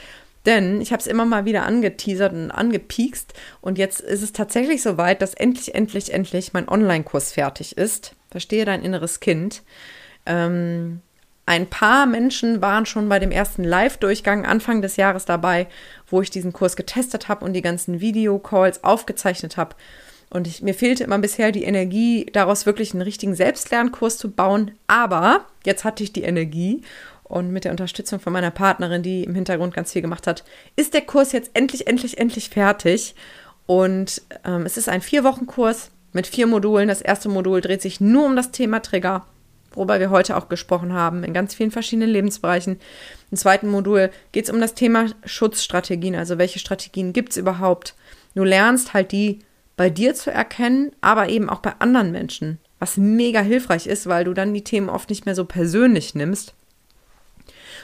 Denn 0.45 0.81
ich 0.81 0.91
habe 0.91 1.01
es 1.01 1.07
immer 1.07 1.25
mal 1.25 1.45
wieder 1.45 1.63
angeteasert 1.63 2.33
und 2.33 2.49
angepiekst. 2.49 3.33
Und 3.61 3.77
jetzt 3.77 4.01
ist 4.01 4.23
es 4.23 4.33
tatsächlich 4.33 4.81
soweit, 4.81 5.21
dass 5.21 5.33
endlich, 5.33 5.75
endlich, 5.75 6.13
endlich 6.13 6.53
mein 6.53 6.67
Online-Kurs 6.67 7.33
fertig 7.33 7.77
ist. 7.77 8.15
Verstehe 8.31 8.65
dein 8.65 8.83
inneres 8.83 9.19
Kind. 9.19 9.63
Ähm, 10.25 11.01
ein 11.45 11.67
paar 11.67 12.05
Menschen 12.05 12.61
waren 12.61 12.85
schon 12.85 13.09
bei 13.09 13.17
dem 13.17 13.31
ersten 13.31 13.63
Live-Durchgang 13.63 14.45
Anfang 14.45 14.83
des 14.83 14.97
Jahres 14.97 15.25
dabei, 15.25 15.67
wo 16.07 16.21
ich 16.21 16.29
diesen 16.29 16.53
Kurs 16.53 16.75
getestet 16.75 17.27
habe 17.27 17.43
und 17.43 17.53
die 17.53 17.63
ganzen 17.63 18.01
Videocalls 18.01 18.83
aufgezeichnet 18.83 19.57
habe. 19.57 19.75
Und 20.29 20.45
ich, 20.45 20.61
mir 20.61 20.75
fehlte 20.75 21.03
immer 21.03 21.17
bisher 21.17 21.51
die 21.51 21.63
Energie, 21.63 22.27
daraus 22.31 22.67
wirklich 22.67 22.93
einen 22.93 23.01
richtigen 23.01 23.33
Selbstlernkurs 23.33 24.19
zu 24.19 24.29
bauen. 24.29 24.77
Aber 24.85 25.45
jetzt 25.65 25.85
hatte 25.85 26.03
ich 26.03 26.13
die 26.13 26.21
Energie 26.21 26.83
und 27.23 27.51
mit 27.51 27.63
der 27.63 27.71
Unterstützung 27.71 28.19
von 28.19 28.33
meiner 28.33 28.51
Partnerin, 28.51 29.01
die 29.01 29.23
im 29.23 29.33
Hintergrund 29.33 29.73
ganz 29.73 29.93
viel 29.93 30.03
gemacht 30.03 30.27
hat, 30.27 30.43
ist 30.75 30.93
der 30.93 31.01
Kurs 31.01 31.31
jetzt 31.31 31.51
endlich, 31.55 31.87
endlich, 31.87 32.19
endlich 32.19 32.49
fertig. 32.49 33.15
Und 33.65 34.21
ähm, 34.45 34.67
es 34.67 34.77
ist 34.77 34.87
ein 34.87 35.01
Vier-Wochen-Kurs 35.01 35.89
mit 36.13 36.27
vier 36.27 36.47
Modulen. 36.47 36.87
Das 36.87 37.01
erste 37.01 37.29
Modul 37.29 37.61
dreht 37.61 37.81
sich 37.81 38.01
nur 38.01 38.25
um 38.25 38.35
das 38.35 38.51
Thema 38.51 38.81
Trigger, 38.81 39.25
worüber 39.73 39.99
wir 39.99 40.09
heute 40.09 40.37
auch 40.37 40.49
gesprochen 40.49 40.93
haben, 40.93 41.23
in 41.23 41.33
ganz 41.33 41.53
vielen 41.53 41.71
verschiedenen 41.71 42.09
Lebensbereichen. 42.09 42.79
Im 43.31 43.37
zweiten 43.37 43.69
Modul 43.69 44.09
geht 44.31 44.45
es 44.45 44.49
um 44.49 44.59
das 44.59 44.73
Thema 44.73 45.07
Schutzstrategien, 45.25 46.15
also 46.15 46.37
welche 46.37 46.59
Strategien 46.59 47.13
gibt 47.13 47.31
es 47.31 47.37
überhaupt. 47.37 47.95
Du 48.35 48.43
lernst 48.43 48.93
halt 48.93 49.11
die 49.11 49.39
bei 49.77 49.89
dir 49.89 50.13
zu 50.13 50.31
erkennen, 50.31 50.91
aber 51.01 51.29
eben 51.29 51.49
auch 51.49 51.59
bei 51.59 51.73
anderen 51.79 52.11
Menschen, 52.11 52.59
was 52.79 52.97
mega 52.97 53.41
hilfreich 53.41 53.87
ist, 53.87 54.07
weil 54.07 54.25
du 54.25 54.33
dann 54.33 54.53
die 54.53 54.63
Themen 54.63 54.89
oft 54.89 55.09
nicht 55.09 55.25
mehr 55.25 55.35
so 55.35 55.45
persönlich 55.45 56.15
nimmst. 56.15 56.53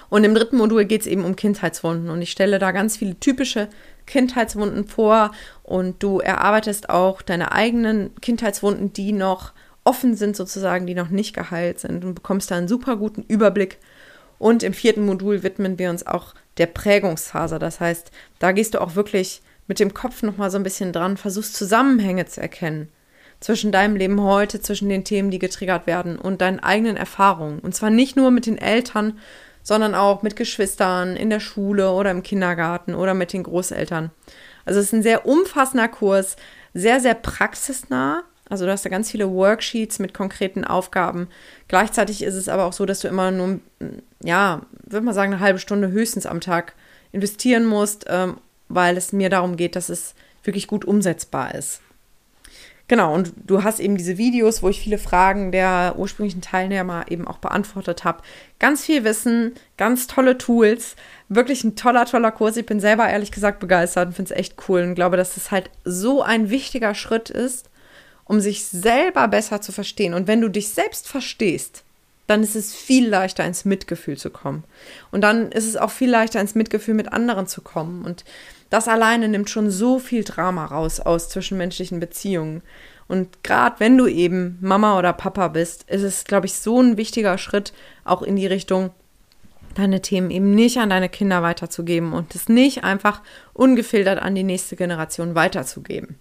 Und 0.09 0.23
im 0.23 0.35
dritten 0.35 0.57
Modul 0.57 0.85
geht 0.85 1.01
es 1.01 1.07
eben 1.07 1.25
um 1.25 1.35
Kindheitswunden 1.35 2.09
und 2.09 2.21
ich 2.21 2.31
stelle 2.31 2.59
da 2.59 2.71
ganz 2.71 2.97
viele 2.97 3.19
typische 3.19 3.69
Kindheitswunden 4.05 4.87
vor 4.87 5.31
und 5.63 6.01
du 6.03 6.19
erarbeitest 6.19 6.89
auch 6.89 7.21
deine 7.21 7.51
eigenen 7.51 8.15
Kindheitswunden, 8.21 8.93
die 8.93 9.11
noch 9.11 9.53
offen 9.83 10.15
sind 10.15 10.35
sozusagen, 10.35 10.87
die 10.87 10.95
noch 10.95 11.09
nicht 11.09 11.35
geheilt 11.35 11.79
sind 11.79 12.03
und 12.05 12.15
bekommst 12.15 12.51
da 12.51 12.55
einen 12.55 12.67
super 12.67 12.97
guten 12.97 13.23
Überblick. 13.23 13.77
Und 14.37 14.63
im 14.63 14.73
vierten 14.73 15.05
Modul 15.05 15.43
widmen 15.43 15.79
wir 15.79 15.89
uns 15.89 16.05
auch 16.05 16.33
der 16.57 16.65
Prägungsphase. 16.65 17.57
Das 17.57 17.79
heißt, 17.79 18.11
da 18.39 18.51
gehst 18.51 18.73
du 18.73 18.81
auch 18.81 18.95
wirklich 18.95 19.41
mit 19.67 19.79
dem 19.79 19.93
Kopf 19.93 20.23
nochmal 20.23 20.51
so 20.51 20.57
ein 20.57 20.63
bisschen 20.63 20.91
dran, 20.91 21.17
versuchst 21.17 21.55
Zusammenhänge 21.55 22.25
zu 22.25 22.41
erkennen 22.41 22.89
zwischen 23.39 23.71
deinem 23.71 23.95
Leben 23.95 24.21
heute, 24.21 24.61
zwischen 24.61 24.89
den 24.89 25.03
Themen, 25.03 25.29
die 25.29 25.39
getriggert 25.39 25.87
werden 25.87 26.17
und 26.17 26.41
deinen 26.41 26.59
eigenen 26.59 26.97
Erfahrungen. 26.97 27.59
Und 27.59 27.75
zwar 27.75 27.89
nicht 27.89 28.15
nur 28.15 28.31
mit 28.31 28.45
den 28.45 28.57
Eltern, 28.57 29.19
sondern 29.65 29.95
auch 29.95 30.21
mit 30.21 30.35
Geschwistern 30.35 31.15
in 31.15 31.31
der 31.31 31.39
Schule 31.39 31.91
oder 31.91 32.11
im 32.11 32.21
Kindergarten 32.21 32.93
oder 32.93 33.15
mit 33.15 33.33
den 33.33 33.41
Großeltern. 33.41 34.11
Also 34.63 34.79
es 34.79 34.87
ist 34.87 34.93
ein 34.93 35.03
sehr 35.03 35.25
umfassender 35.25 35.87
Kurs, 35.87 36.37
sehr, 36.75 36.99
sehr 36.99 37.15
praxisnah. 37.15 38.23
Also 38.47 38.65
du 38.65 38.71
hast 38.71 38.85
da 38.85 38.89
ganz 38.89 39.09
viele 39.09 39.31
Worksheets 39.31 39.97
mit 39.97 40.13
konkreten 40.13 40.63
Aufgaben. 40.65 41.29
Gleichzeitig 41.67 42.21
ist 42.21 42.35
es 42.35 42.47
aber 42.47 42.65
auch 42.65 42.73
so, 42.73 42.85
dass 42.85 42.99
du 42.99 43.07
immer 43.07 43.31
nur, 43.31 43.59
ja, 44.23 44.61
würde 44.83 45.05
man 45.05 45.15
sagen, 45.15 45.33
eine 45.33 45.41
halbe 45.41 45.57
Stunde 45.57 45.89
höchstens 45.89 46.27
am 46.27 46.41
Tag 46.41 46.75
investieren 47.11 47.65
musst, 47.65 48.05
ähm, 48.07 48.37
weil 48.67 48.97
es 48.97 49.13
mir 49.13 49.29
darum 49.29 49.57
geht, 49.57 49.75
dass 49.75 49.89
es 49.89 50.13
wirklich 50.43 50.67
gut 50.67 50.85
umsetzbar 50.85 51.55
ist. 51.55 51.81
Genau, 52.87 53.15
und 53.15 53.33
du 53.35 53.63
hast 53.63 53.79
eben 53.79 53.97
diese 53.97 54.19
Videos, 54.19 54.61
wo 54.61 54.69
ich 54.69 54.79
viele 54.79 54.99
Fragen 54.99 55.51
der 55.51 55.95
ursprünglichen 55.97 56.41
Teilnehmer 56.41 57.05
eben 57.09 57.27
auch 57.27 57.39
beantwortet 57.39 58.03
habe. 58.03 58.21
Ganz 58.59 58.85
viel 58.85 59.03
Wissen, 59.03 59.55
ganz 59.75 60.05
tolle 60.05 60.37
Tools, 60.37 60.95
wirklich 61.27 61.63
ein 61.63 61.75
toller, 61.75 62.05
toller 62.05 62.31
Kurs. 62.31 62.57
Ich 62.57 62.65
bin 62.67 62.79
selber 62.79 63.09
ehrlich 63.09 63.31
gesagt 63.31 63.59
begeistert 63.59 64.07
und 64.07 64.13
finde 64.13 64.33
es 64.33 64.39
echt 64.39 64.55
cool 64.69 64.81
und 64.81 64.93
glaube, 64.93 65.17
dass 65.17 65.35
es 65.35 65.49
halt 65.49 65.71
so 65.83 66.21
ein 66.21 66.51
wichtiger 66.51 66.93
Schritt 66.93 67.31
ist, 67.31 67.71
um 68.23 68.39
sich 68.39 68.65
selber 68.65 69.27
besser 69.29 69.61
zu 69.61 69.71
verstehen. 69.71 70.13
Und 70.13 70.27
wenn 70.27 70.41
du 70.41 70.49
dich 70.49 70.69
selbst 70.69 71.07
verstehst, 71.07 71.84
dann 72.27 72.43
ist 72.43 72.55
es 72.55 72.73
viel 72.73 73.07
leichter, 73.07 73.45
ins 73.45 73.65
Mitgefühl 73.65 74.17
zu 74.17 74.29
kommen. 74.29 74.63
Und 75.11 75.21
dann 75.21 75.51
ist 75.51 75.67
es 75.67 75.77
auch 75.77 75.91
viel 75.91 76.09
leichter, 76.09 76.41
ins 76.41 76.55
Mitgefühl 76.55 76.95
mit 76.95 77.13
anderen 77.13 77.47
zu 77.47 77.61
kommen. 77.61 78.03
Und 78.03 78.25
das 78.69 78.87
alleine 78.87 79.27
nimmt 79.27 79.49
schon 79.49 79.69
so 79.69 79.99
viel 79.99 80.23
Drama 80.23 80.65
raus 80.65 80.99
aus 80.99 81.29
zwischenmenschlichen 81.29 81.99
Beziehungen. 81.99 82.61
Und 83.07 83.43
gerade 83.43 83.79
wenn 83.79 83.97
du 83.97 84.07
eben 84.07 84.57
Mama 84.61 84.97
oder 84.97 85.13
Papa 85.13 85.49
bist, 85.49 85.83
ist 85.89 86.01
es, 86.01 86.25
glaube 86.25 86.47
ich, 86.47 86.55
so 86.55 86.81
ein 86.81 86.97
wichtiger 86.97 87.37
Schritt 87.37 87.73
auch 88.03 88.23
in 88.23 88.35
die 88.35 88.47
Richtung, 88.47 88.89
deine 89.75 90.01
Themen 90.01 90.31
eben 90.31 90.55
nicht 90.55 90.77
an 90.77 90.89
deine 90.89 91.09
Kinder 91.09 91.43
weiterzugeben 91.43 92.13
und 92.13 92.33
es 92.33 92.49
nicht 92.49 92.83
einfach 92.83 93.21
ungefiltert 93.53 94.19
an 94.19 94.33
die 94.33 94.43
nächste 94.43 94.75
Generation 94.75 95.35
weiterzugeben. 95.35 96.17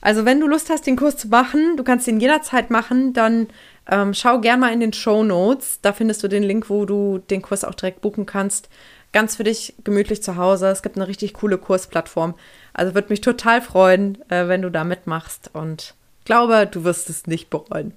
Also 0.00 0.24
wenn 0.24 0.40
du 0.40 0.48
Lust 0.48 0.70
hast, 0.70 0.86
den 0.86 0.96
Kurs 0.96 1.16
zu 1.16 1.28
machen, 1.28 1.76
du 1.76 1.84
kannst 1.84 2.08
ihn 2.08 2.20
jederzeit 2.20 2.70
machen, 2.70 3.12
dann 3.12 3.48
ähm, 3.88 4.14
schau 4.14 4.40
gerne 4.40 4.60
mal 4.60 4.72
in 4.72 4.80
den 4.80 4.92
Show 4.92 5.22
Notes. 5.22 5.80
Da 5.82 5.92
findest 5.92 6.22
du 6.22 6.28
den 6.28 6.42
Link, 6.42 6.70
wo 6.70 6.84
du 6.84 7.18
den 7.30 7.42
Kurs 7.42 7.64
auch 7.64 7.74
direkt 7.74 8.00
buchen 8.00 8.26
kannst. 8.26 8.68
Ganz 9.12 9.36
für 9.36 9.44
dich 9.44 9.74
gemütlich 9.82 10.22
zu 10.22 10.36
Hause. 10.36 10.68
Es 10.68 10.82
gibt 10.82 10.96
eine 10.96 11.08
richtig 11.08 11.34
coole 11.34 11.58
Kursplattform. 11.58 12.34
Also 12.72 12.94
würde 12.94 13.08
mich 13.08 13.20
total 13.20 13.60
freuen, 13.60 14.18
äh, 14.30 14.46
wenn 14.48 14.62
du 14.62 14.70
da 14.70 14.84
mitmachst 14.84 15.50
und 15.52 15.94
glaube, 16.24 16.68
du 16.70 16.84
wirst 16.84 17.10
es 17.10 17.26
nicht 17.26 17.50
bereuen. 17.50 17.92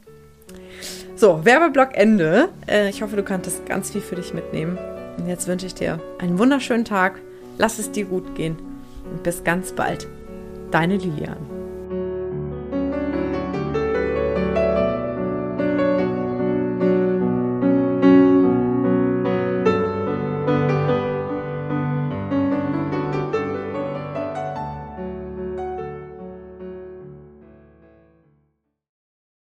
So, 1.15 1.45
Werbeblock 1.45 1.95
Ende. 1.95 2.49
Äh, 2.67 2.89
ich 2.89 3.01
hoffe, 3.01 3.15
du 3.15 3.23
konntest 3.23 3.65
ganz 3.67 3.91
viel 3.91 4.01
für 4.01 4.15
dich 4.15 4.33
mitnehmen. 4.33 4.77
Und 5.17 5.27
jetzt 5.27 5.47
wünsche 5.47 5.67
ich 5.67 5.75
dir 5.75 5.99
einen 6.19 6.39
wunderschönen 6.39 6.85
Tag. 6.85 7.19
Lass 7.57 7.77
es 7.77 7.91
dir 7.91 8.05
gut 8.05 8.35
gehen 8.35 8.57
und 9.11 9.21
bis 9.21 9.43
ganz 9.43 9.71
bald. 9.73 10.07
Deine 10.71 10.97
Lilian. 10.97 11.62